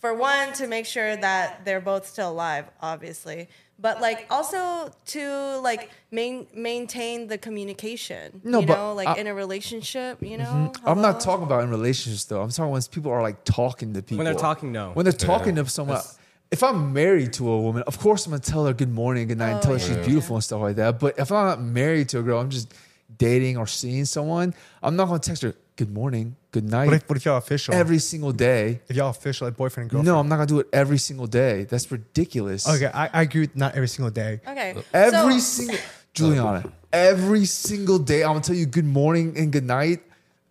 [0.00, 3.48] for one to make sure that they're both still alive, obviously,
[3.78, 8.40] but like also to like main, maintain the communication.
[8.44, 9.20] No, you but know, like I- Mm-hmm.
[9.20, 10.22] in a relationship.
[10.22, 12.40] You know, I'm not talking about in relationships though.
[12.42, 14.18] I'm talking when people are like talking to people.
[14.18, 14.90] When they're talking, no.
[14.92, 16.00] When they're talking to someone.
[16.48, 19.38] If I'm married to a woman, of course I'm gonna tell her good morning, good
[19.38, 19.96] night, and Oh, tell her yeah.
[19.96, 21.00] she's beautiful and stuff like that.
[21.00, 22.72] But if I'm not married to a girl, I'm just
[23.18, 27.08] dating or seeing someone, I'm not gonna text her good morning, good night What if
[27.08, 27.74] what if y'all official?
[27.74, 28.80] every single day.
[28.88, 30.06] if y'all official like boyfriend and girlfriend.
[30.06, 31.64] No, I'm not gonna do it every single day.
[31.64, 32.66] That's ridiculous.
[32.66, 34.40] Okay, I, I agree with not every single day.
[34.46, 34.74] Okay.
[34.92, 35.78] Every so, single
[36.14, 40.02] Juliana, every single day I'm gonna tell you good morning and good night.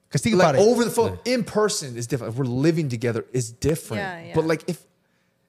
[0.07, 0.68] Because think like about it.
[0.68, 2.34] over the phone, in person is different.
[2.34, 4.03] If we're living together, is different.
[4.03, 4.35] Yeah, yeah.
[4.35, 4.85] But like if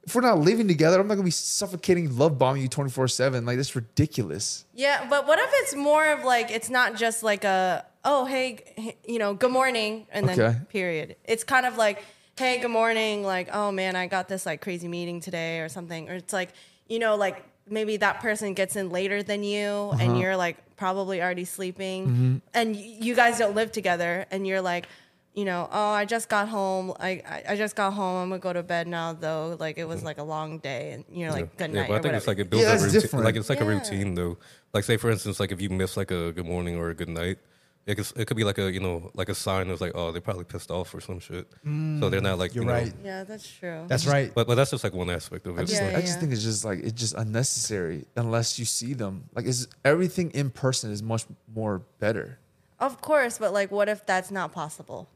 [0.05, 3.45] if we're not living together, I'm not gonna be suffocating, love bombing you 24 seven.
[3.45, 4.65] Like that's ridiculous.
[4.73, 8.47] Yeah, but what if it's more of like it's not just like a oh hey
[8.79, 10.59] g- you know good morning and then Okay.
[10.71, 11.17] period.
[11.25, 12.03] It's kind of like
[12.39, 16.09] hey good morning like oh man I got this like crazy meeting today or something
[16.09, 16.51] or it's like
[16.89, 17.37] you know like
[17.69, 19.99] maybe that person gets in later than you Uh-huh.
[20.03, 22.37] and you're like probably already sleeping Mm-hmm.
[22.55, 24.87] and y- you guys don't live together and you're like
[25.35, 28.39] you know oh I just got home I I, I just got home I'm gonna
[28.49, 31.57] go to bed now though like it was like a long day and you're like
[31.57, 32.31] good yeah, night but I or think it's whatever.
[32.31, 33.01] like it builds Yeah, a it's routine.
[33.01, 33.25] different.
[33.25, 33.71] Like it's like a Yeah.
[33.77, 34.37] routine though.
[34.75, 37.09] Like say for instance, like if you miss like a good morning or a good
[37.09, 37.39] night,
[37.87, 40.11] it could, it could be like a you know like a sign of like oh
[40.11, 41.49] they're probably pissed off or some shit.
[41.51, 42.93] so they're not mm, like you're you know, right.
[43.05, 44.33] yeah that's true That's right.
[44.35, 45.67] But but that's just like one aspect of I it.
[45.67, 49.25] just, Yeah, I just think it's just like it's just unnecessary unless you see them.
[49.35, 52.39] Like is everything in person is much more better.
[52.79, 55.09] Of course, but like, what if that's not possible?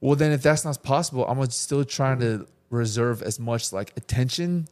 [0.00, 4.66] Well, then if that's not possible, I'm still trying to reserve as much like attention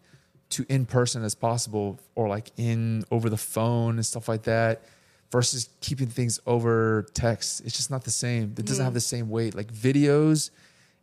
[0.50, 4.82] to in person as possible, or like in over the phone and stuff like that,
[5.30, 7.62] versus keeping things over text.
[7.64, 8.54] It's just not the same.
[8.58, 9.54] It doesn't have the same weight.
[9.54, 10.50] Like videos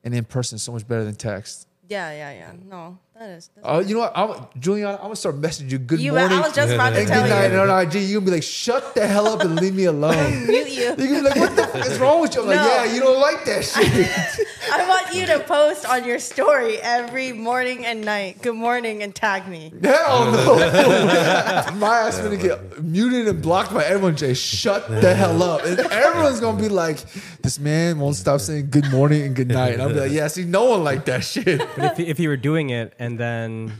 [0.03, 1.67] and in person is so much better than text.
[1.89, 2.51] Yeah, yeah, yeah.
[2.69, 3.49] No, that is.
[3.55, 4.97] That's Oh, you know what, I'm, Juliana?
[4.97, 5.77] I'm gonna start messaging you.
[5.79, 6.37] Good you, morning.
[6.37, 7.59] I was just about to and tell good night you.
[7.61, 7.93] and on IG.
[7.95, 10.47] You're gonna be like, shut the hell up and leave me alone.
[10.47, 10.83] Mute you.
[10.83, 12.41] You're gonna be like, what the fuck is wrong with you?
[12.41, 14.47] I'm like, yeah, you don't like that shit.
[14.71, 18.41] I want you to post on your story every morning and night.
[18.41, 19.71] Good morning and tag me.
[19.81, 20.55] Hell no.
[21.77, 24.15] My ass gonna get muted and blocked by everyone.
[24.15, 25.63] Jay, shut the hell up.
[25.65, 26.99] And everyone's gonna be like,
[27.41, 29.73] this man won't stop saying good morning and good night.
[29.73, 31.59] And I'll be like, yeah, see, no one like that shit.
[31.75, 33.71] But if, if you were doing it and then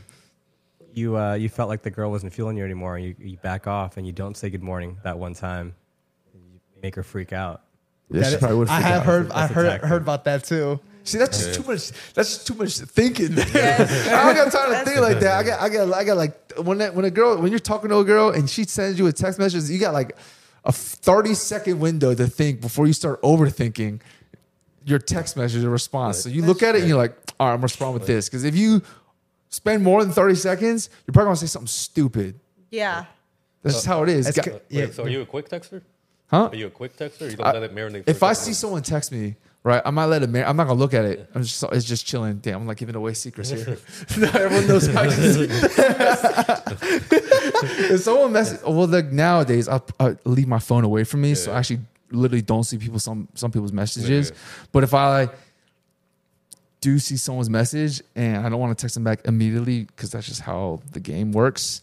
[0.94, 3.66] you uh, you felt like the girl wasn't feeling you anymore, and you, you back
[3.66, 5.74] off and you don't say good morning that one time,
[6.32, 7.62] you make her freak out.
[8.10, 9.06] Yeah, she That- probably would I have out.
[9.06, 9.88] heard I heard tactic.
[9.88, 10.78] heard about that too.
[11.04, 11.90] See, that's just too much.
[12.14, 13.32] That's just too much thinking.
[13.38, 15.38] I don't got time to think like that.
[15.38, 17.88] I got, I got, I got like when that, when a girl, when you're talking
[17.88, 20.14] to a girl and she sends you a text message, you got like
[20.66, 24.00] a 30 second window to think before you start overthinking
[24.84, 26.18] your text message or response.
[26.18, 28.28] So you look at it and you're like, all right, I'm gonna respond with this.
[28.28, 28.82] Because if you
[29.50, 32.38] spend more than 30 seconds, you're probably gonna say something stupid.
[32.70, 33.04] Yeah.
[33.62, 34.26] That's just how it is.
[34.26, 34.86] That's Got- ca- yeah.
[34.90, 35.82] So are you a quick texter?
[36.30, 36.48] Huh?
[36.52, 37.22] Are you a quick texter?
[37.22, 38.04] Or you don't let it marinate.
[38.04, 38.58] for If I couple see minutes?
[38.58, 39.34] someone text me,
[39.64, 40.28] right, I might let it.
[40.30, 41.28] Mar- I'm not gonna look at it.
[41.34, 42.36] I'm just it's just chilling.
[42.36, 43.78] Damn, I'm like giving away secrets here.
[44.18, 45.48] Not everyone knows how I can
[47.90, 51.52] If someone messes, well, like nowadays, I, I leave my phone away from me, so
[51.52, 51.80] I actually
[52.10, 54.30] literally don't see people some some people's messages.
[54.30, 54.36] Yeah.
[54.72, 55.28] But if I
[56.80, 60.26] do see someone's message and I don't want to text them back immediately because that's
[60.26, 61.82] just how the game works.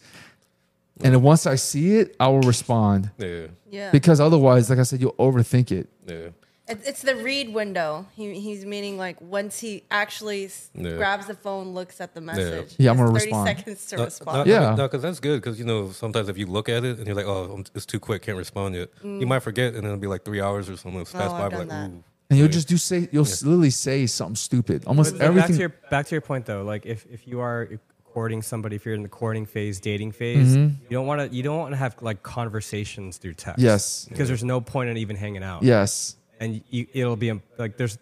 [1.04, 3.92] And then once I see it, I will respond yeah, Yeah.
[3.92, 5.90] because otherwise, like I said, you'll overthink it.
[6.08, 6.28] yeah.
[6.68, 8.08] It's the read window.
[8.16, 10.96] He, he's meaning like once he actually Yeah.
[10.96, 12.74] grabs the phone, looks at the message.
[12.80, 13.48] Yeah, I'm he gonna 30 respond.
[13.48, 14.50] seconds to No, respond.
[14.50, 14.74] No, Yeah.
[14.76, 15.42] no, because that's good.
[15.42, 18.00] Because you know, sometimes if you look at it and you're like, "Oh, it's too
[18.00, 19.28] quick, can't respond yet," you mm.
[19.28, 21.02] might forget, and then it'll be like three hours or something.
[21.02, 21.90] It's Oh, pass I've by, done like, that.
[21.92, 22.04] ooh.
[22.30, 24.86] And you'll just do say you'll literally say something stupid.
[24.86, 25.56] Almost But back everything.
[25.56, 27.70] to your back to your point though, like if, if you are
[28.04, 30.76] courting somebody, if you're in the courting phase, dating phase, mm-hmm.
[30.84, 33.60] you don't want to you don't want to have like conversations through text.
[33.62, 34.06] Yes.
[34.10, 35.64] because there's no point in even hanging out.
[35.64, 36.16] yes.
[36.40, 37.98] and you, it'll be like there's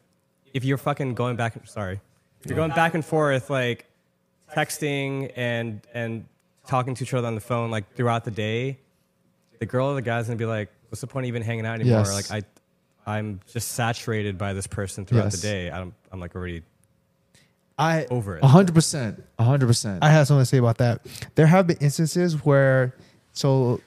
[0.54, 1.56] if you're fucking going back.
[1.68, 2.00] Sorry,
[2.42, 3.86] if you're going back and forth like
[4.56, 6.26] texting and and
[6.68, 8.78] talking to each other on the phone like throughout the day,
[9.60, 11.80] the girl or the guy's gonna be like, "What's the point of even hanging out
[11.80, 12.32] anymore?" Yes.
[12.32, 12.48] Like I,
[13.06, 15.42] I'm just saturated by this person throughout Yes.
[15.42, 15.72] the day.
[15.72, 16.64] I'm I'm like already
[17.78, 18.44] I over it.
[18.44, 19.24] A hundred percent.
[19.40, 20.04] A hundred percent.
[20.04, 21.06] I have something to say about that.
[21.36, 22.96] There have been instances where,
[23.32, 23.82] so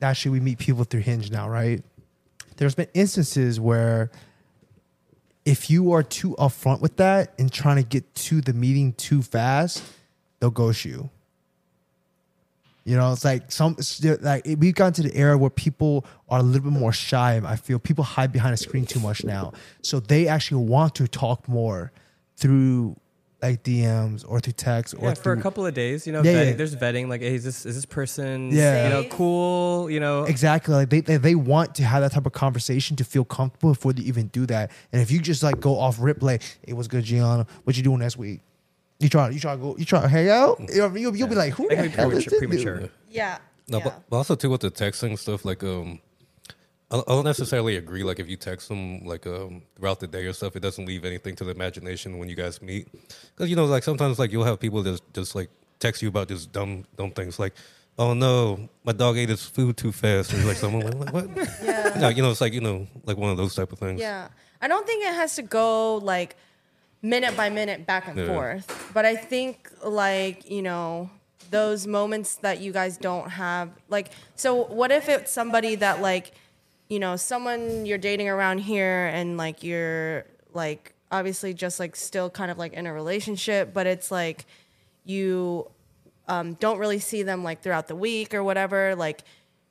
[0.00, 1.82] actually, we meet people through Hinge now, right?
[2.56, 4.10] There's been instances where
[5.44, 9.22] if you are too upfront with that and trying to get to the meeting too
[9.22, 9.82] fast,
[10.38, 11.10] they'll ghost you.
[12.84, 13.76] You know, it's like some
[14.22, 17.40] like we've gotten to the era where people are a little bit more shy.
[17.44, 19.52] I feel people hide behind a screen too much now,
[19.82, 21.92] so they actually want to talk more
[22.36, 22.96] through
[23.40, 26.32] like DMs or through text or Yeah, for a couple of days, you know, Yeah,
[26.32, 26.52] vetting, yeah.
[26.52, 27.08] there's vetting.
[27.08, 28.84] Like, hey, is this is this person, Yeah.
[28.84, 30.74] you know, cool, you know, Exactly.
[30.74, 33.92] Like they, they they want to have that type of conversation to feel comfortable before
[33.94, 34.70] they even do that.
[34.92, 37.46] And if you just like go off rip like, "Hey, what's good, Gianna?
[37.64, 38.40] What you doing next week?
[39.02, 40.60] You try you try to go you try to hang out?
[40.72, 42.30] You'll, you'll, you'll be like, who That the can be hell is premature.
[42.30, 42.78] this premature.
[42.80, 42.90] dude?
[43.10, 43.38] Yeah.
[43.68, 43.84] No, yeah.
[43.84, 45.98] but, but also too with the texting stuff, like um,
[46.90, 48.02] I I don't necessarily agree.
[48.04, 51.04] Like if you text them like um throughout the day or stuff, it doesn't leave
[51.04, 52.88] anything to the imagination when you guys meet.
[53.34, 55.50] Because you know, like sometimes like you'll have people just just like
[55.80, 57.54] text you about just dumb dumb things like.
[57.98, 60.32] Oh no, my dog ate his food too fast.
[60.32, 61.28] Or like someone like what?
[61.62, 61.92] Yeah.
[62.00, 64.00] No, you know, it's like you know, like one of those type of things.
[64.00, 64.28] Yeah.
[64.62, 66.36] I don't think it has to go like
[67.02, 68.26] minute by minute back and Yeah.
[68.26, 68.90] forth.
[68.94, 71.10] But I think like, you know,
[71.50, 76.32] those moments that you guys don't have like so what if it's somebody that like,
[76.88, 80.24] you know, someone you're dating around here and like you're
[80.54, 84.46] like obviously just like still kind of like in a relationship, but it's like
[85.04, 85.68] you
[86.28, 89.22] um, don't really see them like throughout the week or whatever, like,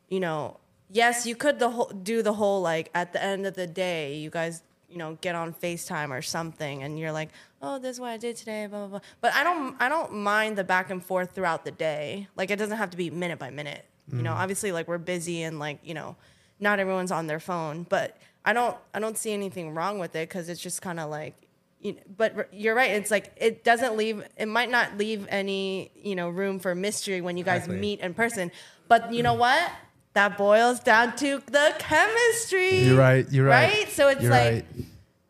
[0.09, 0.57] you know,
[0.89, 4.17] yes, you could the whole, do the whole like at the end of the day,
[4.17, 7.29] you guys, you know, get on FaceTime or something, and you're like,
[7.61, 8.99] oh, this is what I did today, blah blah blah.
[9.21, 12.27] But I don't, I don't mind the back and forth throughout the day.
[12.35, 13.85] Like it doesn't have to be minute by minute.
[14.11, 14.41] You know, mm-hmm.
[14.41, 16.17] obviously, like we're busy and like you know,
[16.59, 20.27] not everyone's on their phone, but I don't, I don't see anything wrong with it
[20.27, 21.35] because it's just kind of like
[21.81, 22.91] you know, but you're right.
[22.91, 24.23] It's like it doesn't leave.
[24.37, 27.79] It might not leave any you know room for mystery when you guys Exactly.
[27.79, 28.51] meet in person.
[28.87, 29.71] But you know what?
[30.13, 32.79] That boils down to the chemistry.
[32.79, 33.25] You're right.
[33.31, 33.73] You're right.
[33.73, 33.89] Right.
[33.89, 34.65] So it's You're like right.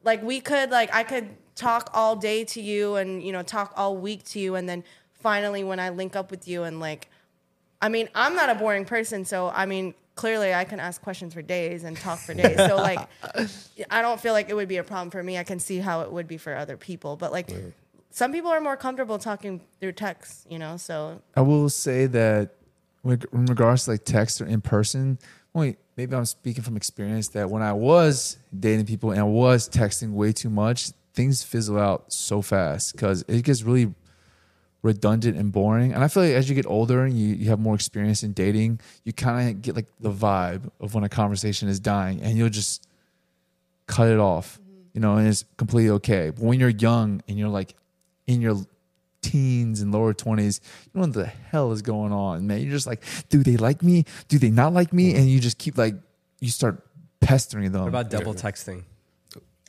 [0.03, 3.73] like we could like I could talk all day to you and you know talk
[3.75, 4.83] all week to you and then
[5.13, 7.09] finally when I link up with you and like
[7.81, 11.33] I mean I'm not a boring person so I mean clearly I can ask questions
[11.35, 12.99] for days and talk for days so like
[13.91, 16.01] I don't feel like it would be a problem for me I can see how
[16.01, 17.49] it would be for other people but like
[18.09, 22.55] some people are more comfortable talking through text you know so I will say that
[23.03, 25.18] in regards to like text or in person,
[25.53, 29.68] wait, maybe I'm speaking from experience that when I was dating people and I was
[29.68, 33.94] texting way too much, things fizzle out so fast because it gets really
[34.84, 35.94] redundant and boring.
[35.94, 38.34] And I feel like as you get older and you, you have more experience in
[38.34, 42.38] dating, you kind of get like the vibe of when a conversation is dying and
[42.38, 42.88] you'll just
[43.88, 44.82] cut it off, mm-hmm.
[44.94, 46.30] you know, and it's completely okay.
[46.30, 47.76] But when you're young and you're like
[48.28, 48.56] in your
[49.22, 52.61] teens and lower 20s, you know what the hell is going on, man.
[52.61, 54.06] You're just like, do they like me?
[54.27, 55.15] Do they not like me?
[55.15, 55.95] And you just keep like,
[56.39, 56.84] you start
[57.19, 57.81] pestering them.
[57.81, 58.84] What about double texting?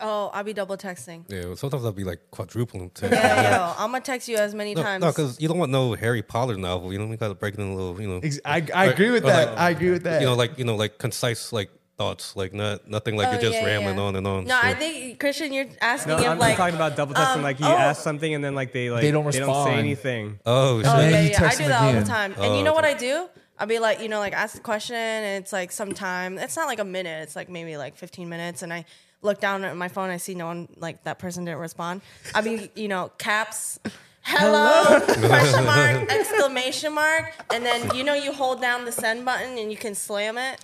[0.05, 3.12] oh I'll be double texting Yeah, sometimes I'll be like quadrupling text.
[3.12, 5.93] yeah yo I'm gonna text you as many No, times because you don't want no
[5.95, 6.93] Harry Potter novel.
[6.93, 8.87] You know, we got to break it in a little, you know, Ex- I, I
[8.87, 9.51] agree with Or that.
[9.51, 10.20] like- I agree with that.
[10.20, 13.40] you know, like you know, like concise like thoughts, like not nothing like Oh, you're
[13.40, 14.02] just yeah, rambling yeah.
[14.02, 14.44] on and on.
[14.44, 14.66] no so.
[14.66, 17.36] I think Christian you're asking No, if I'm, like talking about double texting.
[17.36, 17.70] um, like you oh.
[17.73, 19.74] ask something and then like they like They don't They don't respond.
[19.74, 20.39] say anything.
[20.47, 20.85] Oh, Oh shit.
[20.85, 21.44] then yeah, you yeah.
[21.44, 22.32] I do them that all the time.
[22.32, 23.28] And Oh, you know what I do?
[23.59, 26.39] I'll be like, you know, like ask the question and it's like some time.
[26.39, 27.23] It's not like a minute.
[27.23, 28.62] It's like maybe like 15 minutes.
[28.62, 28.85] And I
[29.20, 30.10] look down at my phone.
[30.10, 32.01] I see no one, like that person didn't respond.
[32.35, 33.78] I'll be, you know, caps.
[34.24, 39.59] Hello, question mark, exclamation mark, and then you know you hold down the send button
[39.59, 40.60] and you can slam it.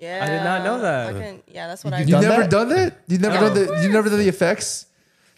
[0.00, 1.08] Yeah, I did not know that.
[1.08, 2.10] I can- yeah, that's what I You do.
[2.12, 2.50] You done never that?
[2.50, 2.98] done that?
[3.08, 3.40] You never No.
[3.40, 4.86] done the you never done the effects?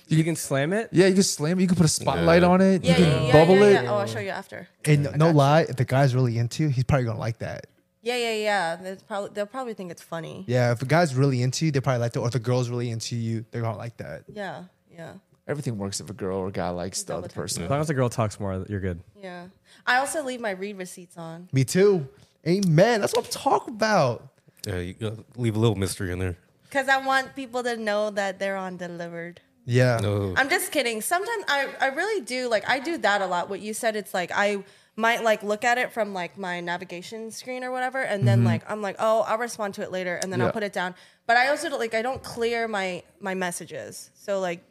[0.08, 0.88] You can slam it.
[0.92, 1.62] Yeah, you can slam it.
[1.62, 2.48] You can put a spotlight Yeah.
[2.48, 2.84] on it.
[2.84, 3.72] Yeah, you yeah, can yeah, bubble yeah, it.
[3.84, 3.90] yeah.
[3.92, 4.68] Oh, I'll show you after.
[4.84, 7.66] And I no lie, if the guy's really into, you, he's probably gonna like that.
[8.02, 8.76] Yeah, yeah, yeah.
[8.76, 10.44] They'll probably they'll probably think it's funny.
[10.48, 12.20] Yeah, if a guy's really into you, they probably like that.
[12.20, 14.24] Or if the girl's really into you, they're gonna like that.
[14.32, 15.12] Yeah, yeah,
[15.46, 17.36] Everything works if a girl or guy likes the Double other tap.
[17.36, 17.62] person.
[17.64, 19.00] As long as the girl talks more, you're good.
[19.20, 19.44] yeah.
[19.86, 21.48] I also leave my read receipts on.
[21.52, 22.06] Me too.
[22.46, 23.00] Amen.
[23.00, 24.26] That's what I'm talking about.
[24.66, 26.36] Yeah, you gotta leave a little mystery in there.
[26.64, 29.40] Because I want people to know that they're on delivered.
[29.66, 29.98] Yeah.
[30.00, 30.34] No.
[30.36, 31.00] I'm just kidding.
[31.00, 33.48] Sometimes I, I really do like I do that a lot.
[33.48, 34.64] What you said, it's like I
[34.96, 38.48] might like look at it from like my navigation screen or whatever, and then mm-hmm.
[38.48, 40.46] like I'm like, oh, I'll respond to it later, and then Yeah.
[40.46, 40.94] I'll put it down.
[41.26, 44.10] But I also like I don't clear my my messages.
[44.14, 44.64] So like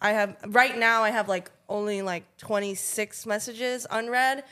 [0.00, 4.44] I have right now I have like only like 26 messages unread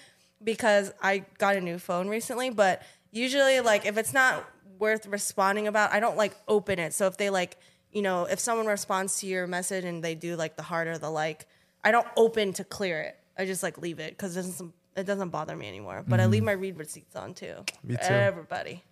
[0.44, 2.50] because I got a new phone recently.
[2.50, 4.44] But usually like if it's not
[4.78, 6.94] worth responding about, I don't like open it.
[6.94, 7.56] So if they like
[7.92, 10.98] you know if someone responds to your message and they do like the heart or
[10.98, 11.46] the like,
[11.84, 13.18] I don't open to clear it.
[13.38, 16.04] I just like leave it because it doesn't it doesn't bother me anymore.
[16.06, 16.32] But I mm-hmm.
[16.32, 17.54] leave my read receipts on too.
[17.84, 18.02] Me too.
[18.02, 18.82] Everybody.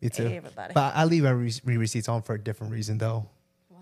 [0.00, 0.28] Me too.
[0.28, 0.74] Hey, everybody.
[0.74, 3.26] But I leave my re- re- receipts on for a different reason though.
[3.68, 3.80] Why?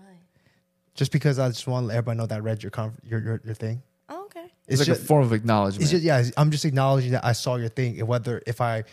[0.95, 3.21] Just because I just want to let everybody know that I read your conf- your,
[3.21, 3.83] your your thing.
[4.09, 4.51] Oh, okay.
[4.67, 5.83] It's, like just, a form of acknowledgement.
[5.83, 6.23] It's just yeah.
[6.37, 8.85] I'm just acknowledging that I saw your thing, and whether if I,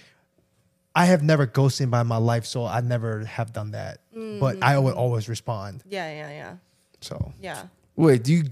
[0.94, 4.00] I have never ghosted by my life, so I never have done that.
[4.12, 4.98] But I would mm.
[4.98, 5.82] always respond.
[5.88, 6.56] Yeah, yeah, yeah,
[7.00, 7.64] So yeah.
[7.96, 8.42] Wait, do you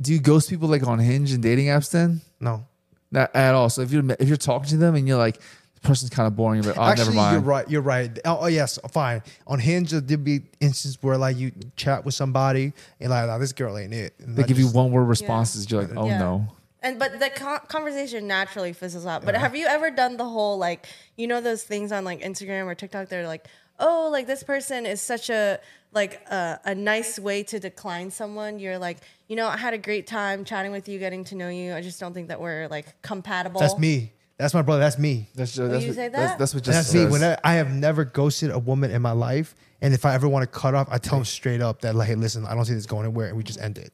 [0.00, 2.20] do you ghost people like on Hinge and dating apps then?
[2.40, 2.66] no.
[3.10, 3.70] Not at all.
[3.70, 5.40] So if you're if you're talking to them and you're like,
[5.74, 7.32] the person's kind of boring, you're like, oh, Actually, never mind.
[7.32, 7.70] you're right.
[7.70, 8.18] You're right.
[8.24, 9.22] Oh, oh, yes, fine.
[9.46, 13.52] On Hinge, there'd be instances where like you chat with somebody and like, nah, this
[13.52, 14.14] girl ain't it.
[14.18, 15.70] And They I give you one word responses.
[15.70, 16.18] You're like, oh Yeah.
[16.18, 16.48] no.
[16.86, 19.24] And but the con conversation naturally fizzles out.
[19.24, 20.86] But have you ever done the whole like
[21.16, 23.08] you know those things on like Instagram or TikTok?
[23.08, 23.46] They're like,
[23.80, 25.58] oh, like this person is such a
[25.92, 28.60] like a, a nice way to decline someone.
[28.60, 31.48] You're like, you know, I had a great time chatting with you, getting to know
[31.48, 31.74] you.
[31.74, 33.60] I just don't think that we're like compatible.
[33.60, 34.12] That's me.
[34.38, 34.80] That's my brother.
[34.80, 35.28] That's me.
[35.34, 36.38] That's oh, just, that's you what, say that?
[36.38, 37.10] that's what just That's me.
[37.10, 40.28] When I, I have never ghosted a woman in my life, and if I ever
[40.28, 42.64] want to cut off, I tell them straight up that like, hey, listen, I don't
[42.64, 43.92] see this going anywhere, and we just end it.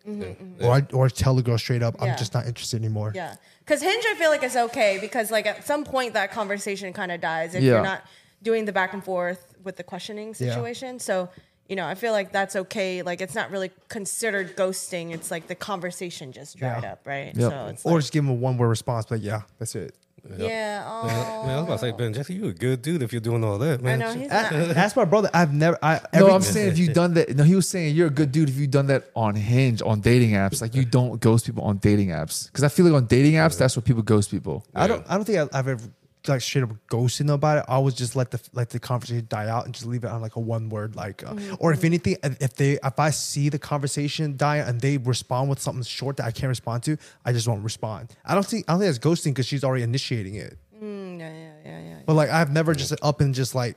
[0.63, 2.13] Or I, or tell the girl straight up, Mm-hmm, Yeah.
[2.13, 3.13] I'm just not interested anymore.
[3.15, 3.35] Yeah.
[3.61, 7.11] Because Hinge, I feel like it's okay because like at some point that conversation kind
[7.13, 7.73] of dies if Yeah.
[7.75, 8.03] you're not
[8.43, 10.33] doing the back and forth with the questioning Yeah.
[10.55, 10.99] situation.
[10.99, 11.29] So,
[11.69, 13.03] you know, I feel like that's okay.
[13.03, 15.13] Like it's not really considered ghosting.
[15.13, 16.93] It's like the conversation just dried Yeah.
[16.93, 17.33] up, right?
[17.37, 17.51] Yep.
[17.51, 19.95] So it's Or like, just give them a one word response, but yeah, that's it.
[20.39, 20.85] Yeah.
[20.87, 23.21] Oh, Man, I was about to say, Ben Jesse, you a good dude if you're
[23.21, 23.99] doing all that, I man.
[23.99, 24.51] know he's not.
[24.75, 25.31] that's my brother.
[25.35, 25.79] I've never.
[25.83, 27.35] I no, every- I'm saying if you've done that.
[27.37, 30.01] No, he was saying you're a good dude if you've done that on Hinge, on
[30.01, 30.61] dating apps.
[30.63, 32.47] Like you don't ghost people on dating apps.
[32.47, 34.65] Because I feel like on dating apps, that's where people ghost people.
[34.75, 35.05] I don't.
[35.09, 35.83] I don't think I- I've ever
[36.29, 39.49] like straight up ghosting about it, I always just let the let the conversation die
[39.49, 41.23] out and just leave it on like a one word like.
[41.27, 45.51] Uh, Or if anything, if they if I see the conversation die and they respond
[45.51, 48.15] with something short that I can't respond to, I just won't respond.
[48.25, 50.57] I don't think I don't think that's ghosting because she's already initiating it.
[50.83, 51.97] Mm, yeah, yeah, yeah, yeah.
[52.07, 53.77] But like I've never just up and just like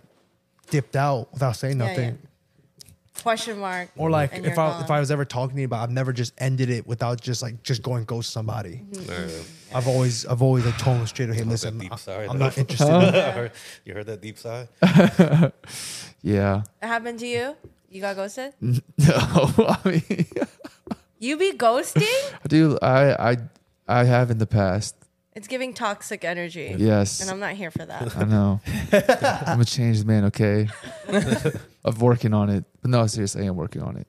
[0.70, 2.06] dipped out without saying Yeah, nothing.
[2.10, 2.30] yeah.
[3.24, 3.90] Question mark.
[3.96, 4.92] Or like if you're I if.
[4.92, 7.64] I was ever talking to you about, I've never just ended it without just like
[7.64, 8.82] just going ghost somebody.
[8.92, 9.12] Mm-hmm.
[9.72, 9.78] Yeah.
[9.78, 12.58] I've always I've always like told them straight, hey, listen, deep I- sigh, I'm not
[12.58, 12.88] interested.
[12.94, 13.52] I heard-
[13.86, 14.68] you heard that deep sigh?
[16.22, 16.64] Yeah.
[16.82, 17.56] It happened to you?
[17.90, 18.54] You got ghosted?
[18.62, 20.26] No, I mean,
[21.20, 22.34] You be ghosting?
[22.48, 23.38] dude, I, I,
[23.88, 24.96] I have in the past.
[25.36, 26.74] It's giving toxic energy.
[26.78, 27.20] Yes.
[27.22, 28.16] And I'm not here for that.
[28.16, 28.62] I know.
[29.46, 30.70] I'm a changed man, okay?
[31.86, 32.64] I'm working on it.
[32.82, 34.08] But no, seriously, I am working on it.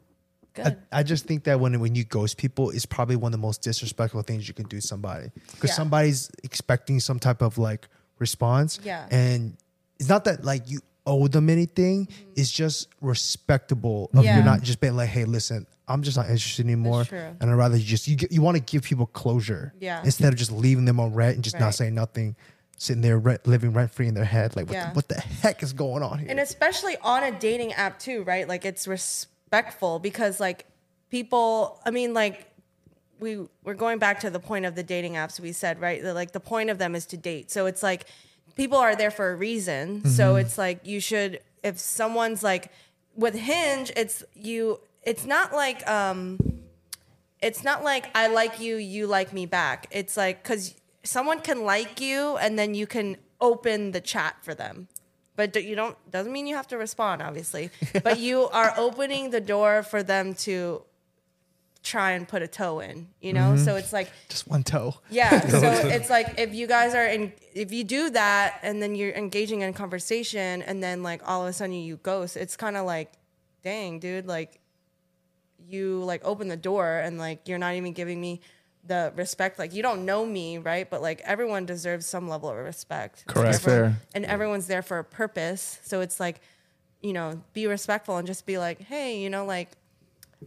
[0.54, 0.78] Good.
[0.92, 3.42] I, I just think that when when you ghost people, it's probably one of the
[3.46, 5.74] most disrespectful things you can do to somebody because Yeah.
[5.74, 7.88] somebody's expecting some type of like
[8.18, 8.78] response.
[8.82, 9.06] Yeah.
[9.10, 9.56] and
[9.98, 12.08] it's not that like you owe them anything.
[12.34, 14.24] It's just respectable of Mm-hmm.
[14.24, 14.34] Yeah.
[14.36, 17.76] you're not just being like, hey, listen, I'm just not interested anymore, and I'd rather
[17.76, 19.72] you just you get, you want to give people closure.
[19.80, 20.02] Yeah.
[20.04, 21.60] instead of just leaving them on read and just Right.
[21.60, 22.34] not saying nothing.
[22.78, 24.88] Sitting there rent, living rent free in their head, like what, Yeah.
[24.90, 26.28] the, what the heck is going on here?
[26.28, 28.46] and especially on a dating app too, right?
[28.46, 30.66] Like it's respectful because like
[31.10, 32.46] people, I mean, like
[33.18, 36.02] we we're going back to the point of the dating apps we said, right?
[36.02, 37.50] That like the point of them is to date.
[37.50, 38.04] So it's like
[38.56, 40.04] people are there for a reason.
[40.06, 42.72] So it's like you should if someone's like
[43.14, 46.38] with Hinge, it's you it's not like um
[47.40, 49.86] it's not like I like you, you like me back.
[49.90, 50.74] It's like cuz
[51.04, 54.88] someone can like you and then you can open the chat for them.
[55.36, 57.70] But do- you don't doesn't mean you have to respond, obviously.
[58.02, 60.82] but you are opening the door for them to
[61.86, 63.52] try and put a toe in, you know?
[63.54, 63.64] Mm-hmm.
[63.64, 64.94] So it's like Just one toe.
[65.08, 65.40] yeah.
[65.48, 69.12] So it's like if you guys are in, if you do that and then you're
[69.14, 72.84] engaging in conversation and then like all of a sudden you ghost, it's kind of
[72.86, 73.12] like,
[73.62, 74.58] dang, dude, like
[75.68, 78.40] you like open the door and like you're not even giving me
[78.84, 79.58] the respect.
[79.58, 80.88] Like you don't know me, right?
[80.88, 83.26] But like everyone deserves some level of respect.
[83.26, 83.56] Correct.
[83.56, 84.00] Everyone- Fair.
[84.14, 85.78] And everyone's there for a purpose.
[85.84, 86.40] So it's like,
[87.00, 89.70] you know, be respectful and just be like, hey, you know, like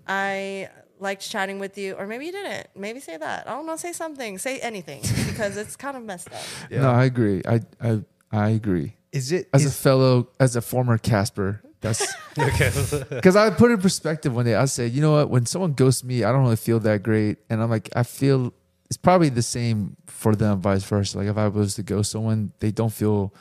[0.08, 2.68] I liked chatting with you, or maybe you didn't.
[2.76, 3.48] Maybe say that.
[3.48, 3.76] I don't know.
[3.76, 4.38] Say something.
[4.38, 6.42] Say anything because it's kind of messed up.
[6.70, 6.82] Yeah.
[6.82, 7.42] No, I agree.
[7.48, 8.02] I I
[8.32, 8.96] I agree.
[9.12, 12.02] Is it As a fellow, as a former Casper, that's
[12.38, 12.72] Okay.
[13.10, 14.56] because I put it in perspective one day.
[14.56, 15.30] I say, you know what?
[15.30, 18.54] When someone ghosts me, I don't really feel that great, and I'm like, I feel
[18.86, 21.18] it's probably the same for them, vice versa.
[21.18, 23.34] Like if I was to ghost someone, they don't feel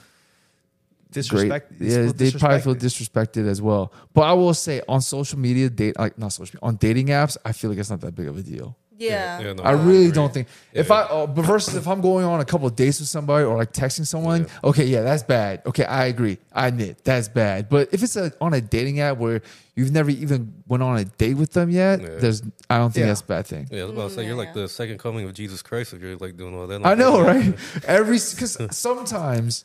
[1.12, 1.78] disrespect?
[1.78, 1.90] great.
[1.90, 3.44] Yeah, feel they probably feel disrespected.
[3.44, 3.93] disrespected as well.
[4.14, 7.36] But I will say on social media, date like not social media, on dating apps,
[7.44, 8.76] I feel like it's not that big of a deal.
[9.01, 9.39] Yeah.
[9.39, 10.10] yeah, no, I I really agree.
[10.10, 12.98] don't think if I uh, but versus if I'm going on a couple of dates
[12.98, 15.62] with somebody or like texting someone, okay, yeah, that's bad.
[15.66, 16.39] Okay, I agree.
[16.52, 17.68] I admit that's bad.
[17.68, 19.40] But if it's a, on a dating app where
[19.76, 22.09] you've never even went on a date with them yet, Yeah.
[22.18, 23.10] there's I don't think Yeah.
[23.10, 23.68] that's a bad thing.
[23.70, 26.02] Yeah, I was about to say you're like the second coming of Jesus Christ if
[26.02, 26.85] you're like doing all that.
[26.85, 27.55] I know, right?
[27.85, 29.64] Every because sometimes,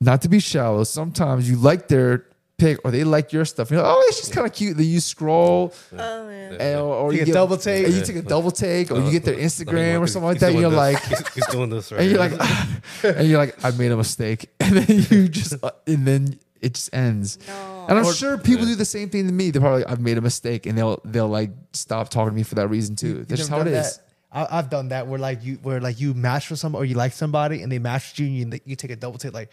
[0.00, 2.26] not to be shallow, sometimes you like their
[2.56, 3.70] pic or they like your stuff.
[3.70, 4.76] You're like, oh, it's just kind of cute.
[4.76, 6.52] Then you scroll, Oh man.
[6.54, 7.86] and, or, or Take you a get, double take.
[7.86, 10.50] and you take a double take, or you get their Instagram or something like that.
[10.50, 10.76] And You're this.
[10.76, 12.00] like, he's, he's doing this right.
[12.00, 12.32] and you're like,
[13.04, 16.74] and you're like, I made a mistake, and then you just, uh, and then it
[16.74, 17.38] just ends.
[17.46, 17.86] No.
[17.88, 19.50] And I'm sure people do the same thing to me.
[19.50, 22.42] They're probably like, I've made a mistake, and they'll they'll like stop talking to me
[22.42, 23.24] for that reason too.
[23.24, 23.84] That's just how it done
[24.30, 26.94] I, I've done that where like you where like you match with somebody or you
[26.96, 29.50] like somebody and they match with you and you, you take a double take like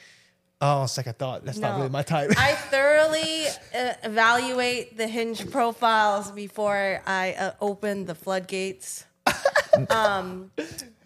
[0.61, 1.77] oh second thought that's not No.
[1.77, 2.32] really my type.
[2.38, 9.06] I thoroughly uh, evaluate the hinge profiles before I uh, open the floodgates.
[9.90, 10.52] um,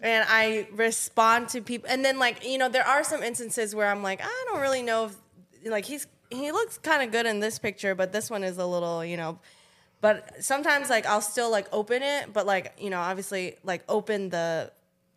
[0.02, 3.88] and I respond to people, and then like you know, there are some instances where
[3.90, 5.16] I'm like, I don't really know if
[5.70, 8.66] like he's he looks kind of good in this picture, but this one is a
[8.66, 9.38] little you know.
[10.00, 14.28] But sometimes like I'll still like open it, but like you know, obviously like open
[14.30, 14.70] the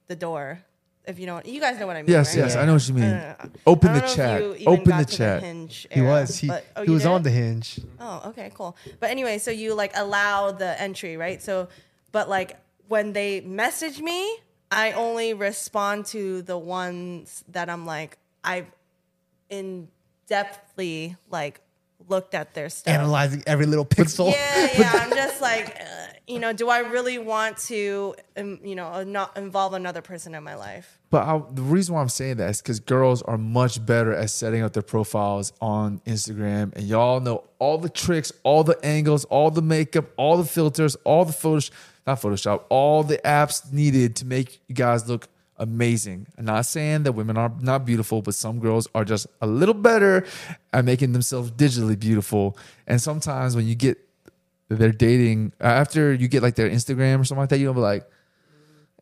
[0.08, 0.62] the door.
[1.06, 2.12] If you know, you guys know what I mean.
[2.12, 2.44] Yes, right?
[2.46, 3.04] yes, I know what you mean.
[3.04, 3.36] Uh,
[3.68, 4.68] Open the don't know if chat.
[4.68, 5.44] Open the to chat.
[5.44, 7.10] hinge he was he but- oh, he was did?
[7.10, 7.80] on the hinge.
[8.00, 8.78] Oh, okay, cool.
[9.00, 11.42] But anyway, so you like allow the entry, right?
[11.42, 11.68] So,
[12.14, 12.58] but like
[12.88, 14.38] when they message me,
[14.72, 18.68] I only respond to the ones that I'm like I've
[19.50, 19.90] in
[20.30, 21.60] depthly like
[22.08, 22.94] looked at their stuff.
[22.94, 24.32] Analyzing every little pixel.
[24.32, 24.92] Yeah, yeah.
[24.94, 29.04] I'm just like, uh, you know, do I really want to, um, you know, uh,
[29.04, 31.00] not involve another person in my life?
[31.10, 34.30] But I, the reason why I'm saying that is because girls are much better at
[34.30, 39.26] setting up their profiles on Instagram, and y'all know all the tricks, all the angles,
[39.26, 41.72] all the makeup, all the filters, all the Photoshop,
[42.08, 45.28] not Photoshop, all the apps needed to make you guys look
[45.58, 46.28] amazing.
[46.38, 49.76] I'm not saying that women are not beautiful, but some girls are just a little
[49.76, 50.26] better
[50.72, 52.58] at making themselves digitally beautiful.
[52.88, 53.98] And sometimes when you get
[54.76, 57.80] they're dating uh, after you get like their Instagram or something like that, you'll be
[57.80, 58.06] like,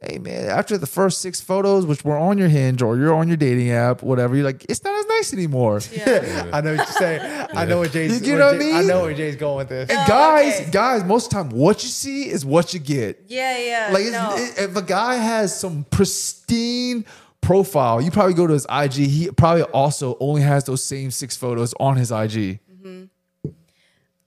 [0.03, 3.27] hey man, after the first six photos, which were on your hinge or you're on
[3.27, 5.80] your dating app, whatever, you're like, it's not as nice anymore.
[5.91, 6.49] Yeah.
[6.53, 7.48] I know what you're saying.
[7.53, 8.14] I know what Jay's.
[8.19, 8.88] You get where what I Jay- mean?
[8.88, 9.89] know where Jay's going with this.
[9.91, 10.72] Oh, and Oh, guys, okay.
[10.72, 13.26] guys, most of the time, what you see is what you get.
[13.27, 13.89] Yeah, yeah.
[13.93, 14.35] Like, it's, no.
[14.35, 17.06] it- if a guy has some pristine
[17.41, 18.93] profile, you probably go to his IG.
[18.93, 22.60] He probably also only has those same six photos on his IG.
[22.84, 23.49] Mm-hmm.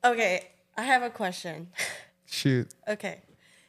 [0.05, 1.68] okay, I have a question.
[2.26, 2.74] Shoot.
[2.88, 3.20] Okay.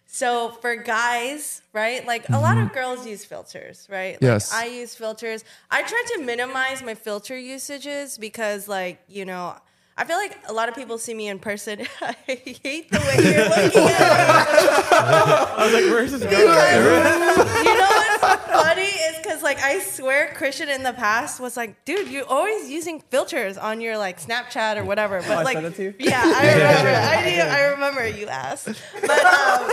[0.07, 2.05] So for guys, right?
[2.05, 4.13] Like a lot of girls use filters, right?
[4.13, 4.25] Like Mm-hmm.
[4.25, 4.53] Yes.
[4.53, 5.43] I use filters.
[5.69, 9.55] I try to minimize my filter usages because like, you know,
[9.97, 11.79] I feel like a lot of people see me in person.
[12.01, 14.91] I hate the way you're looking at me.
[14.91, 16.31] I was like, where's this me.
[16.31, 16.45] going?
[16.45, 21.55] Because, you know what's funny is because like I swear Christian in the past was
[21.55, 25.21] like, dude, you're always using filters on your like Snapchat or whatever.
[25.21, 25.93] But I like, sent it to you?
[25.99, 26.89] yeah, I remember.
[26.93, 27.41] I knew.
[27.41, 28.67] I remember you asked.
[28.99, 29.71] But um,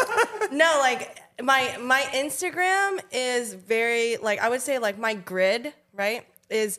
[0.53, 6.25] no, like my my Instagram is very like I would say like my grid right
[6.49, 6.79] is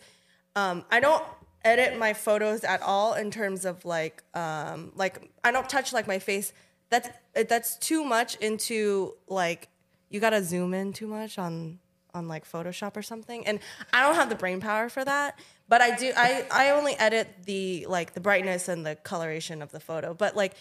[0.56, 1.24] um, I don't
[1.64, 6.07] edit my photos at all in terms of like um, like I don't touch like
[6.07, 6.53] my face.
[6.90, 9.69] That's that's too much into like
[10.10, 11.80] you gotta zoom in too much on
[12.14, 13.60] on like Photoshop or something, and
[13.91, 15.40] I don't have the brain power for that.
[15.68, 16.11] But I do.
[16.15, 20.14] I I only edit the like the brightness and the coloration of the photo.
[20.14, 20.53] But like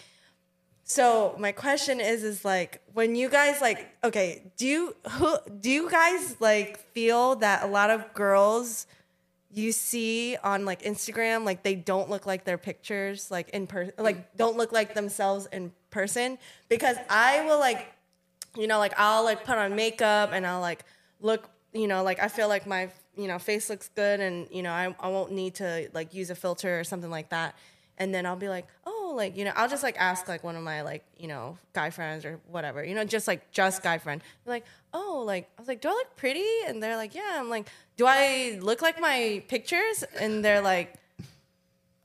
[0.85, 5.69] So my question is, is like when you guys like, okay, do you who do
[5.69, 8.85] you guys like feel that a lot of girls
[9.53, 13.93] you see on like Instagram, like they don't look like their pictures, like in person,
[13.97, 16.37] like don't look like themselves in person?
[16.69, 17.93] Because I will like,
[18.57, 20.85] you know, like I'll like put on makeup and I'll like
[21.21, 24.63] look, you know, like I feel like my you know face looks good and you
[24.63, 27.55] know I I won't need to like use a filter or something like that
[27.97, 30.55] and then I'll be like, oh, like you know, I'll just like ask like one
[30.55, 33.97] of my like you know guy friends or whatever, you know, just like just guy
[33.97, 34.21] friend.
[34.45, 36.45] They're like, oh, like I was like, do I look pretty?
[36.67, 37.35] And they're like, yeah.
[37.35, 37.67] I'm like,
[37.97, 40.03] do I look like my pictures?
[40.19, 40.95] And they're like.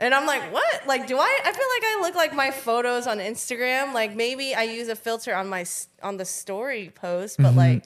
[0.00, 0.86] And I'm like, what?
[0.86, 1.40] Like, do I?
[1.44, 3.92] I feel like I look like my photos on Instagram.
[3.92, 5.64] Like, maybe I use a filter on my
[6.04, 7.58] on the story post, but mm-hmm.
[7.58, 7.84] like,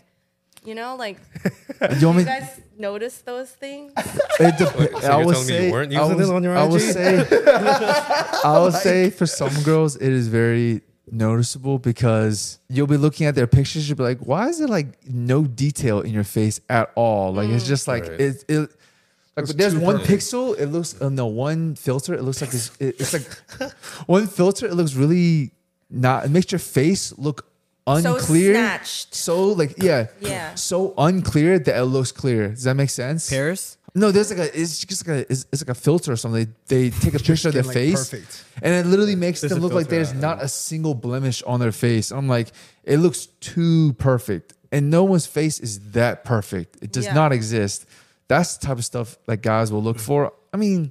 [0.64, 1.18] you know, like,
[1.90, 3.93] You do want you guys notice those things?
[4.39, 6.34] It dep- Wait, so I you're would telling me you weren't I using would- it
[6.34, 6.93] on your I would IG?
[6.93, 7.26] say,
[8.44, 13.34] I would say for some girls it is very noticeable because you'll be looking at
[13.34, 16.90] their pictures, you'll be like, why is there like no detail in your face at
[16.94, 17.34] all?
[17.34, 18.20] Like it's just like Right.
[18.20, 18.44] it.
[18.48, 18.59] it
[19.36, 20.22] like It's there's one perfect.
[20.22, 22.14] pixel, it looks uh, no one filter.
[22.14, 23.72] It looks like it's, it- it's like
[24.06, 24.66] one filter.
[24.66, 25.51] It looks really
[25.90, 26.24] not.
[26.26, 27.47] It makes your face look
[27.86, 28.54] unclear.
[28.54, 29.14] snatched.
[29.14, 30.54] So like yeah, Yeah.
[30.54, 32.48] so unclear that it looks clear.
[32.48, 33.28] Does that make sense?
[33.30, 33.76] Paris?
[33.94, 36.46] No, there's like a it's just like a it's, it's like a filter or something.
[36.68, 38.44] They, they take a picture of their like, face, perfect.
[38.62, 40.20] and it literally makes There's them look like there's yeah.
[40.20, 42.10] not a single blemish on their face.
[42.10, 42.48] I'm like,
[42.84, 46.78] it looks too perfect, and no one's face is that perfect.
[46.82, 47.12] It does Yeah.
[47.12, 47.84] not exist.
[48.28, 50.32] That's the type of stuff like guys will look for.
[50.54, 50.90] I mean,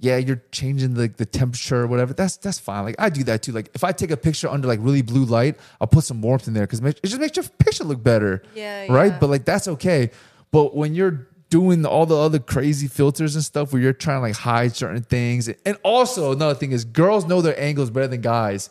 [0.00, 2.12] yeah, you're changing the the temperature or whatever.
[2.14, 2.84] That's that's fine.
[2.84, 3.52] Like I do that too.
[3.52, 6.46] Like if I take a picture under like really blue light, I'll put some warmth
[6.48, 8.42] in there because it just makes your picture look better.
[8.54, 9.12] Yeah, Right.
[9.12, 9.18] yeah.
[9.18, 10.10] But like that's okay.
[10.52, 14.22] But when you're doing all the other crazy filters and stuff where you're trying to
[14.22, 18.20] like hide certain things, and also another thing is girls know their angles better than
[18.20, 18.70] guys.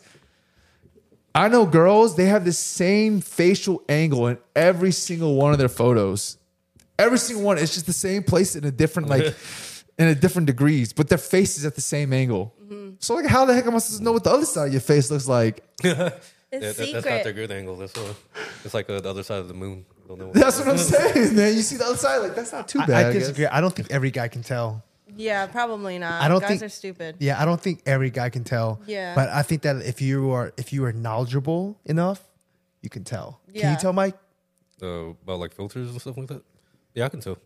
[1.34, 5.68] I know girls, they have the same facial angle in every single one of their
[5.68, 6.36] photos.
[6.98, 7.58] Every single one.
[7.58, 9.34] It's just the same place in a different, like,
[9.98, 12.54] in a different degrees, but their face is at the same angle.
[12.62, 12.90] Mm-hmm.
[13.00, 14.72] So, like, how the heck am I supposed to know what the other side of
[14.72, 15.62] your face looks like?
[15.82, 15.84] It's
[16.50, 16.92] Yeah, that, secret.
[16.94, 17.76] that's not their good angle.
[17.76, 18.14] That's uh,
[18.64, 19.84] it's like uh, the other side of the moon.
[20.08, 20.30] You.
[20.32, 21.52] That's what I'm saying, man.
[21.54, 22.90] You see the other side, like, that's not too bad.
[22.90, 23.44] I I disagree.
[23.44, 24.82] I don't think every guy can tell.
[25.14, 26.22] Yeah, probably not.
[26.22, 27.16] I don't Guys think- are stupid.
[27.18, 28.80] Yeah, I don't think every guy can tell.
[28.86, 29.14] Yeah.
[29.14, 32.22] But I think that if you are if you are knowledgeable enough,
[32.80, 33.40] you can tell.
[33.52, 33.62] Yeah.
[33.62, 34.16] Can you tell, Mike?
[34.82, 36.42] Uh, about like filters and stuff like that.
[36.98, 37.38] Yeah, I can tell.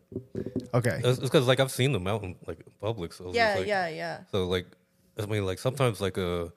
[0.72, 1.00] Okay.
[1.04, 3.12] It's because like I've seen them out in like public.
[3.12, 4.20] So Yeah, like, yeah, yeah.
[4.32, 4.64] So like,
[5.22, 6.50] I mean, like sometimes like a,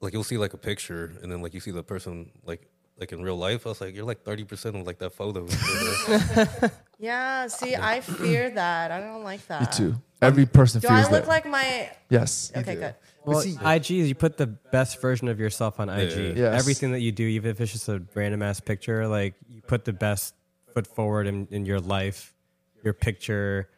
[0.00, 2.68] like you'll see like a picture and then like you see the person like
[3.00, 3.66] like in real life.
[3.66, 5.46] I was like, you're like thirty percent of like that photo.
[7.02, 8.92] Yeah, see, I fear that.
[8.92, 9.60] I don't like that.
[9.62, 9.94] Me too.
[10.20, 11.28] Every person Do fears I look that.
[11.28, 11.90] like my.
[12.08, 12.52] yes.
[12.56, 12.94] Okay, good.
[13.24, 16.36] Well, see- IG is you put the best version of yourself on IG.
[16.36, 16.60] Yes.
[16.60, 19.84] Everything that you do, even if it's just a random ass picture, like you put
[19.84, 20.34] the best
[20.72, 22.34] foot forward in, in your life,
[22.82, 23.68] your picture.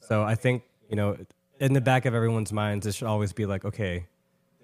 [0.00, 1.16] So I think, you know,
[1.60, 4.06] in the back of everyone's minds, it should always be like, okay,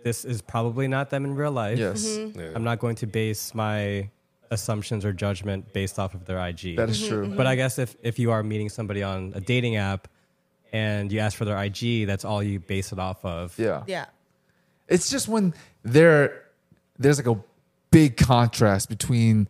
[0.02, 1.78] this is probably not them in real life.
[1.78, 2.04] Yes.
[2.04, 2.40] Mm-hmm.
[2.40, 2.52] Yeah.
[2.54, 4.10] I'm not going to base my
[4.50, 6.76] assumptions or judgment based off of their IG.
[6.76, 7.28] That is true.
[7.28, 10.08] But I guess if, if you are meeting somebody on a dating app
[10.72, 13.58] and you ask for their IG, that's all you base it off of.
[13.58, 13.84] Yeah.
[13.86, 14.06] Yeah.
[14.88, 16.44] It's just when there
[16.98, 17.40] there's like a
[17.90, 19.48] big contrast between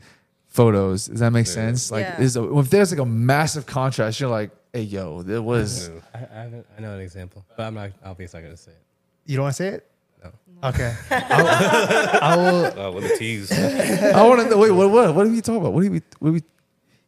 [0.62, 1.06] photos.
[1.06, 1.90] Does that make sense?
[1.90, 2.16] Like Yeah.
[2.18, 6.18] there's a, if there's like a massive contrast, you're like, hey yo, there was I,
[6.18, 6.42] I,
[6.76, 8.82] I know an example, but I'm not obviously not going to say it.
[9.26, 9.82] You don't want to say it?
[10.24, 10.30] No.
[10.70, 10.92] Okay.
[11.10, 12.80] I will, I will.
[12.80, 13.52] Uh, with the tease.
[13.52, 14.58] I want to know.
[14.58, 14.90] Wait, what?
[14.90, 15.14] What?
[15.14, 15.72] What are we talking about?
[15.72, 16.02] What are we?
[16.18, 16.42] What are we?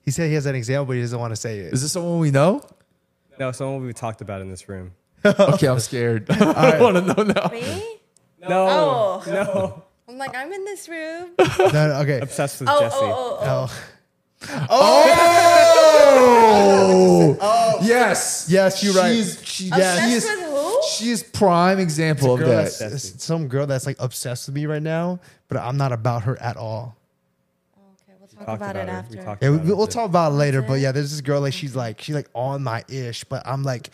[0.04, 1.72] He said he has an example, but he doesn't want to say it.
[1.74, 2.62] Is this someone we know?
[3.38, 4.92] No, someone we talked about in this room.
[5.24, 6.30] Okay, I'm scared.
[6.30, 7.48] I want to know now.
[7.52, 7.98] Me?
[8.48, 9.22] No, Oh.
[9.26, 9.84] no.
[10.10, 11.30] I'm like, I'm in this room.
[11.58, 12.18] No, no, okay.
[12.20, 12.96] Obsessed with Oh, oh Jesse.
[13.00, 13.82] oh, oh,
[14.68, 15.06] oh.
[16.02, 17.36] Oh.
[17.40, 19.14] Oh, yes, Yes, you're right.
[19.14, 19.76] She's, she, Yeah,
[20.08, 20.24] she Obsessed is.
[20.24, 20.80] with who?
[20.96, 22.70] She is prime example of Girl that.
[22.72, 26.56] some girl that's like obsessed with me right now, but I'm not about her at
[26.56, 26.96] all.
[27.76, 28.94] Okay, we'll talk Talked about, it her.
[28.94, 29.16] after.
[29.18, 29.76] We talked Yeah, we, about it.
[29.76, 30.62] we'll talk about it later.
[30.62, 33.62] But yeah, there's this girl like she's like she's like on my ish, but I'm
[33.62, 33.90] like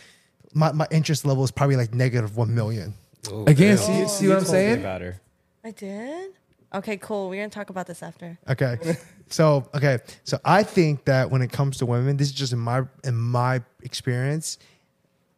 [0.55, 2.95] my, my interest level is probably like negative one million.
[3.31, 3.79] Oh, Again, damn.
[3.79, 4.79] see, see You what I'm saying?
[4.81, 5.21] about her.
[5.67, 6.31] I did?
[6.73, 7.29] Okay, cool.
[7.29, 8.39] We're going to talk about this after.
[8.49, 8.77] Okay.
[9.29, 9.99] so okay.
[10.23, 13.17] So I think that when it comes to women, this is just in my in
[13.17, 14.59] my experience,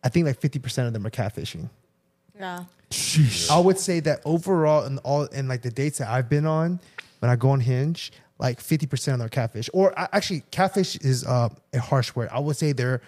[0.05, 1.71] I think like fifty percent of them are catfishing.
[2.39, 2.65] Yeah.
[2.91, 3.51] Sheesh.
[3.51, 6.79] I would say that overall in all in like the dates that I've been on,
[7.21, 9.71] when I go on Hinge, like fifty percent of them are catfish.
[9.73, 12.29] Or I- actually, catfish is uh, a harsh word.
[12.31, 13.01] I would say they're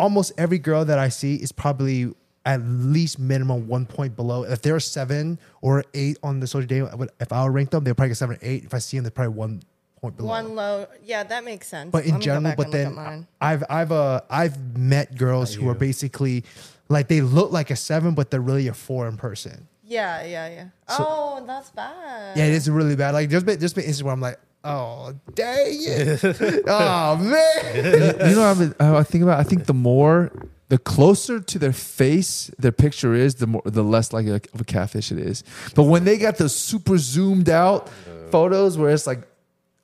[0.00, 2.12] almost every girl that I see is probably
[2.44, 4.44] at least minimum one point below.
[4.44, 7.54] If they're a seven or eight on the social dating, I would- if I would
[7.54, 8.64] rank them, they're probably a seven or eight.
[8.64, 9.62] If I see them, they're probably one
[10.00, 10.28] point below.
[10.30, 10.86] One low.
[11.04, 11.90] Yeah, that makes sense.
[11.92, 13.26] but in I'm gonna go general, but and look at then.
[13.40, 16.44] I've I've uh I've met girls who are basically
[16.88, 19.68] like they look like a seven, but they're really a four in person.
[19.84, 20.64] Yeah, yeah, yeah.
[20.88, 22.36] oh, that's bad.
[22.36, 23.12] Yeah, it is really bad.
[23.12, 26.24] Like there's been there's been instances where I'm like, oh dang it,
[26.66, 28.28] oh man.
[28.30, 29.38] you know I've been- I think about?
[29.38, 30.32] I think the more,
[30.72, 34.64] the closer to their face their picture is, the more, the less likely of a
[34.64, 35.44] catfish it is.
[35.74, 37.90] But when they got those super zoomed out
[38.30, 39.28] photos where it's like,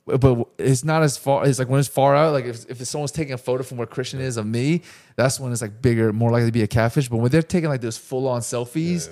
[0.07, 1.45] but it's not as far.
[1.45, 2.33] It's like when it's far out.
[2.33, 4.81] Like if, if someone's taking a photo from where Christian is of me,
[5.15, 7.07] that's when it's like bigger, more likely to be a catfish.
[7.07, 9.11] But when they're taking like those full on selfies,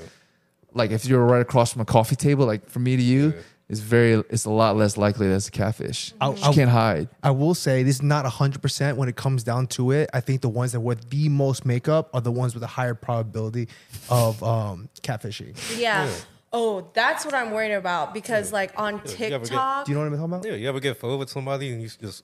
[0.74, 3.36] like if you're right across from a coffee table, like from me to you,
[3.70, 6.14] it's very, it's a lot less likely that's a catfish.
[6.22, 7.10] I'll- you I'll- can't hide.
[7.22, 10.10] I will say this is not 100% when it comes down to it.
[10.14, 12.94] I think the ones that wear the most makeup are the ones with a higher
[12.94, 13.68] probability
[14.10, 15.56] of um, catfishing.
[15.78, 16.10] Yeah.
[16.54, 19.86] Oh, that's what I'm worried about because like on you ever get- TikTok.
[19.86, 20.46] Do you know what I'm talking about?
[20.46, 22.24] Yeah, you ever get photo with somebody and you just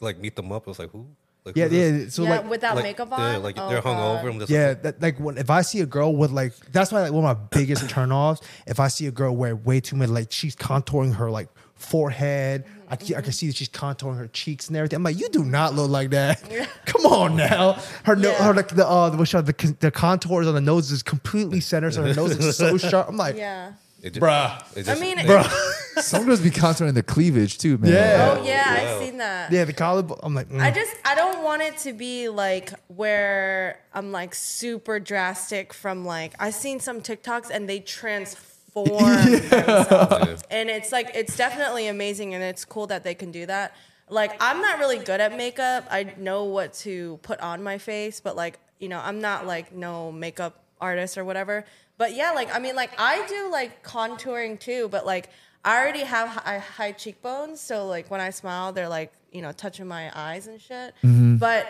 [0.00, 0.68] you like meet them up?
[0.68, 1.06] It's like who?
[1.48, 2.08] Like, Yeah, yeah.
[2.08, 3.20] So yeah, like, without like, makeup on.
[3.20, 4.22] Yeah, like Oh, they're God.
[4.24, 4.30] hungover.
[4.32, 6.92] I'm just yeah, like, that, like when if I see a girl with like that's
[6.92, 8.42] why like one of my biggest turnoffs.
[8.66, 12.64] If I see a girl wear way too many, like she's contouring her like forehead.
[12.90, 14.96] I can, I can see that she's contouring her cheeks and everything.
[14.96, 16.42] I'm like, you do not look like that.
[16.86, 17.74] Come on now.
[18.04, 18.44] Her no, Yeah.
[18.44, 22.02] her like the uh, the the, the contours on the nose is completely centered, so
[22.02, 23.08] her nose is so sharp.
[23.08, 23.72] I'm like, Yeah.
[24.02, 24.60] It just, bruh.
[24.76, 25.48] it I just- mean, bruh.
[25.98, 27.92] Some girls be contouring the cleavage too, man.
[27.92, 28.36] Yeah.
[28.38, 28.94] oh yeah, Wow.
[29.00, 29.50] I've seen that.
[29.50, 30.20] Yeah, the collarbone.
[30.22, 30.60] I'm like, mm.
[30.60, 36.04] I just I don't want it to be like where I'm like super drastic from
[36.04, 38.86] like I've seen some TikToks and they transform
[39.24, 40.44] themselves.
[40.50, 43.74] And it's like it's definitely amazing and it's cool that they can do that.
[44.08, 45.86] Like I'm not really good at makeup.
[45.90, 49.74] I know what to put on my face, but like, you know, I'm not like
[49.74, 51.64] no makeup artist or whatever.
[51.98, 55.28] But yeah, like I mean like I do like contouring too, but like
[55.64, 59.52] I already have high, high cheekbones, so like when I smile, they're like you know
[59.52, 60.94] touching my eyes and shit.
[61.02, 61.36] Mm-hmm.
[61.36, 61.66] But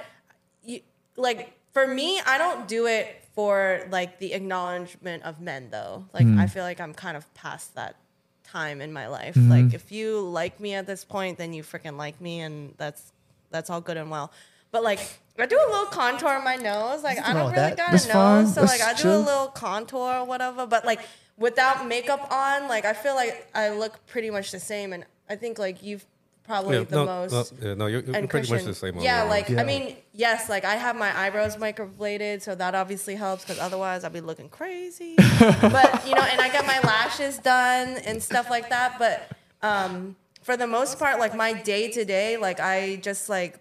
[0.62, 0.80] you,
[1.16, 6.04] like for me, I don't do it for like the acknowledgement of men though.
[6.12, 6.38] Like mm-hmm.
[6.38, 7.96] I feel like I'm kind of past that
[8.44, 9.34] time in my life.
[9.34, 9.50] Mm-hmm.
[9.50, 13.12] Like if you like me at this point, then you freaking like me, and that's
[13.50, 14.30] that's all good and well.
[14.70, 15.00] But like
[15.38, 17.02] I do a little contour on my nose.
[17.02, 17.76] Like I don't really that.
[17.76, 18.46] got That's a nose, fine.
[18.48, 19.18] so That's like I do chill.
[19.18, 20.66] a little contour or whatever.
[20.66, 21.00] But like
[21.36, 24.92] without makeup on, like I feel like I look pretty much the same.
[24.92, 26.04] And I think like you've
[26.44, 28.98] probably yeah, the no, most no, yeah, no, you're, you're and pretty much the same.
[28.98, 29.28] Yeah, overall.
[29.28, 29.60] like Yeah.
[29.60, 34.02] I mean, yes, like I have my eyebrows microbladed, so that obviously helps because otherwise
[34.02, 35.14] I'd be looking crazy.
[35.38, 38.98] but you know, and I got my lashes done and stuff like that.
[38.98, 39.30] But
[39.62, 43.60] um, for the most part, like my day to day, like I just like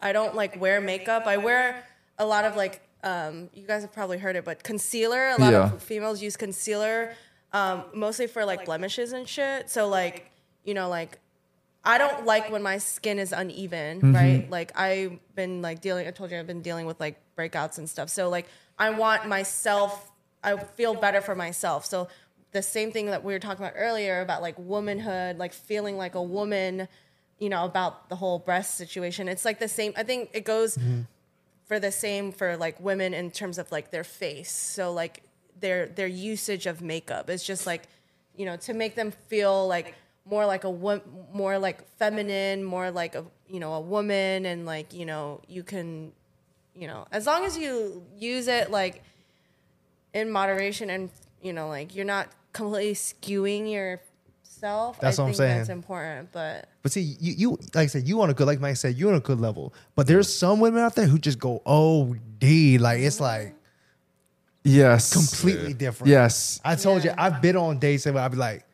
[0.00, 1.26] I don't like wear makeup.
[1.26, 1.82] I wear
[2.18, 5.28] a lot of like um, you guys have probably heard it, but concealer.
[5.28, 5.72] A lot Yeah.
[5.72, 7.14] of females use concealer,
[7.52, 9.70] um, mostly for like blemishes and shit.
[9.70, 10.30] So like
[10.64, 11.18] you know like
[11.84, 14.14] I don't like when my skin is uneven, Mm-hmm.
[14.14, 14.50] right?
[14.50, 16.06] Like I've been like dealing.
[16.08, 18.08] I told you I've been dealing with like breakouts and stuff.
[18.08, 18.46] So like
[18.78, 20.10] I want myself.
[20.42, 21.86] I feel better for myself.
[21.86, 22.08] So
[22.52, 26.14] the same thing that we were talking about earlier about like womanhood, like feeling like
[26.14, 26.86] a woman,
[27.44, 29.28] you know, about the whole breast situation.
[29.28, 29.92] It's like the same.
[29.98, 31.02] I think it goes mm-hmm.
[31.66, 34.50] for the same for like women in terms of like their face.
[34.50, 35.22] So like
[35.60, 37.82] their their usage of makeup is just like,
[38.34, 39.94] you know, to make them feel like
[40.24, 41.02] more like a wo-
[41.34, 45.62] more like feminine, more like a you know a woman, and like you know you
[45.62, 46.12] can,
[46.74, 49.02] you know, as long as you use it like
[50.14, 51.10] in moderation and
[51.42, 54.98] you know like you're not completely skewing yourself.
[54.98, 55.58] That's I what I'm think saying.
[55.58, 56.70] That's important, but.
[56.84, 59.08] But see, you, you like I said, you on a good like Mike said, you
[59.08, 59.72] on a good level.
[59.96, 63.54] But there's some women out there who just go OD, like it's like
[64.62, 65.12] Yes.
[65.12, 66.10] completely different.
[66.10, 66.60] Yes.
[66.64, 67.12] I told Yeah.
[67.12, 68.66] you, I've been on dates where I'd be like,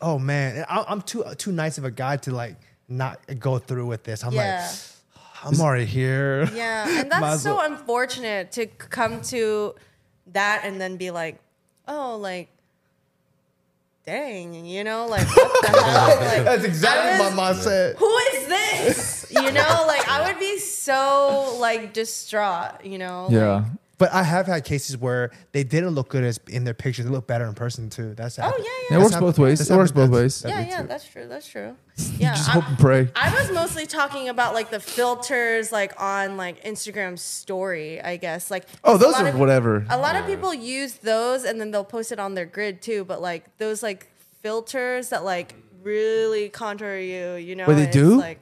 [0.00, 2.56] oh man, I, I'm too too nice of a guy to like
[2.88, 4.22] not go through with this.
[4.24, 4.60] I'm Yeah.
[4.64, 4.78] like,
[5.44, 6.44] I'm already here.
[6.54, 7.72] Yeah, and that's so well.
[7.72, 9.74] unfortunate to come to
[10.28, 11.40] that and then be like,
[11.88, 12.48] oh, like,
[14.04, 16.16] dang, you know, like, what the hell?
[16.20, 17.96] Like, That's exactly I what my mom said.
[17.96, 19.26] who is this?
[19.30, 23.28] You know, like, I would be so, like, distraught, you know?
[23.30, 23.64] Yeah.
[24.02, 27.04] But I have had cases where they didn't look good as in their pictures.
[27.04, 28.14] They look better in person too.
[28.14, 28.64] That's Oh, happened.
[28.64, 28.96] yeah, Yeah, yeah.
[28.96, 29.70] it works both ways.
[29.70, 30.44] It works both ways.
[30.44, 31.28] Yeah, yeah, that's true.
[31.28, 31.76] That's true.
[32.18, 33.08] Yeah, Just I- hope and pray.
[33.14, 38.50] I was mostly talking about like the filters, like on like Instagram story, I guess.
[38.50, 39.86] Like, Oh, those are of- whatever.
[39.88, 43.04] A lot of people use those and then they'll post it on their grid too.
[43.04, 44.08] But like those like
[44.42, 45.54] filters that like
[45.84, 47.66] really contour you, you know?
[47.68, 48.16] Wait, they do?
[48.18, 48.40] Like,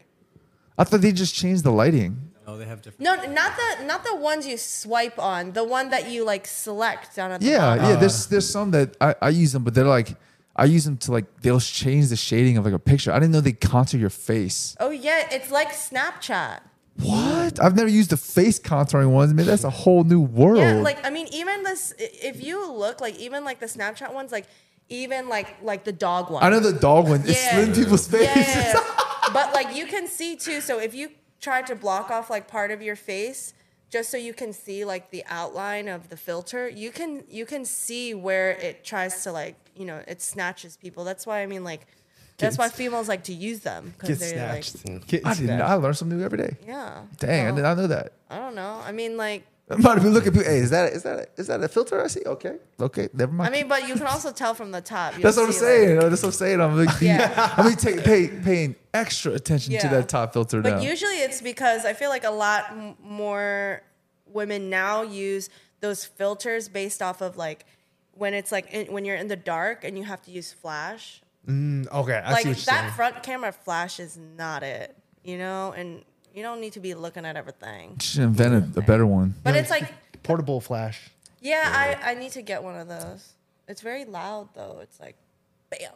[0.78, 2.29] I thought they just changed the lighting.
[2.50, 3.00] Oh, they have different.
[3.00, 5.52] No, not the not the ones you swipe on.
[5.52, 7.84] The one that you like select down at the Yeah, bottom.
[7.84, 7.96] yeah.
[7.96, 8.30] There's ah.
[8.30, 10.16] there's some that I, I use them, but they're like
[10.56, 13.12] I use them to like they'll change the shading of like a picture.
[13.12, 14.76] I didn't know they contour your face.
[14.80, 16.60] Oh yeah, it's like Snapchat.
[17.02, 17.62] What?
[17.62, 19.32] I've never used the face contouring ones.
[19.32, 20.58] Man, that's a whole new world.
[20.58, 21.94] Yeah, like I mean, even this.
[21.98, 24.46] If you look like even like the Snapchat ones, like
[24.88, 26.42] even like like the dog one.
[26.42, 27.20] I know the dog one.
[27.24, 27.60] It's Yeah.
[27.60, 28.26] in people's faces.
[28.26, 29.30] Yeah, yeah, yeah.
[29.32, 30.60] but like you can see too.
[30.60, 31.10] So if you
[31.40, 33.54] try to block off like part of your face,
[33.90, 37.64] just so you can see like the outline of the filter, you can you can
[37.64, 41.04] see where it tries to like you know it snatches people.
[41.04, 41.86] That's why I mean like
[42.38, 45.06] that's why females like to use them Get because they're like snatched.
[45.08, 45.46] Get I didn't.
[45.48, 45.62] snatched.
[45.70, 46.56] I learn something new every day.
[46.66, 47.02] yeah.
[47.18, 48.12] Dang, I So, did not know that.
[48.30, 48.80] I don't know.
[48.84, 49.44] I mean like.
[49.70, 50.50] I'm about to be looking at people.
[50.50, 52.22] Hey, is that is that is that a filter I see?
[52.26, 53.48] Okay, okay, never mind.
[53.54, 55.14] I mean, but you can also tell from the top.
[55.14, 55.98] That's what I'm see, like- saying.
[56.00, 56.60] That's what I'm saying.
[56.60, 57.54] I'm like, Yeah.
[57.56, 60.80] I'm take pay, paying extra attention to that top filter But now.
[60.80, 63.82] usually it's because I feel like a lot m- more
[64.26, 65.48] women now use
[65.80, 67.64] those filters based off of like
[68.12, 71.22] when it's like in, when you're in the dark and you have to use flash.
[71.46, 72.92] Mm, okay, I like see what you're that saying.
[72.92, 76.02] front camera flash is not it, you know, and
[76.34, 77.98] you don't need to be looking at everything.
[77.98, 79.34] She invented a, a better one.
[79.42, 79.92] But it's like,
[80.22, 81.10] Portable flash.
[81.40, 83.32] yeah, I, I need to get one of those.
[83.68, 84.78] It's very loud though.
[84.82, 85.16] It's like,
[85.70, 85.92] bam.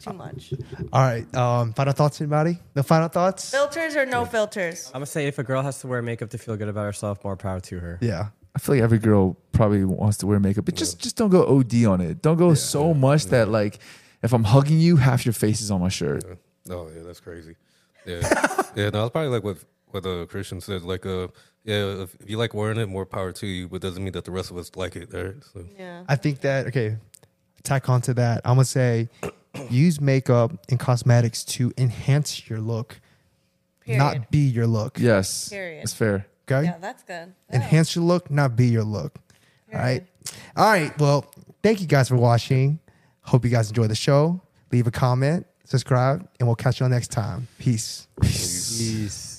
[0.00, 0.54] Too much.
[0.92, 1.34] All right.
[1.34, 2.58] Um, final thoughts, anybody?
[2.74, 3.50] No final thoughts?
[3.50, 4.86] Filters or no filters?
[4.88, 7.22] I'm gonna say if a girl has to wear makeup to feel good about herself,
[7.22, 7.98] more power to her.
[8.00, 8.28] Yeah.
[8.54, 11.44] I feel like every girl probably wants to wear makeup, but just just don't go
[11.58, 12.22] OD on it.
[12.22, 13.78] Don't go so much that like
[14.22, 16.22] if I'm hugging you, half your face is on my shirt.
[16.70, 17.56] Oh yeah, that's crazy.
[18.04, 18.20] Yeah,
[18.76, 18.90] yeah.
[18.90, 19.58] No, it's probably like what
[19.90, 20.82] what uh, Christian said.
[20.82, 21.28] Like, uh,
[21.64, 23.68] yeah, if, if you like wearing it, more power to you.
[23.68, 25.12] But doesn't mean that the rest of us like it.
[25.12, 25.34] Right?
[25.52, 26.04] So Yeah.
[26.08, 26.96] I think that okay.
[27.62, 28.40] Tack onto that.
[28.44, 29.08] I'm gonna say,
[29.70, 33.00] use makeup and cosmetics to enhance your look,
[33.84, 33.98] Period.
[33.98, 34.98] not be your look.
[34.98, 35.82] Yes, Period.
[35.82, 36.26] that's fair.
[36.50, 36.64] Okay.
[36.66, 37.32] Yeah, that's good.
[37.50, 37.56] Yeah.
[37.56, 39.16] Enhance your look, not be your look.
[39.72, 40.04] All right.
[40.56, 40.98] All right.
[40.98, 41.24] Well,
[41.62, 42.80] thank you guys for watching.
[43.20, 44.40] Hope you guys enjoy the show.
[44.72, 47.48] Leave a comment, subscribe, and we'll catch you all next time.
[47.58, 48.06] Peace.
[48.20, 49.31] Peace.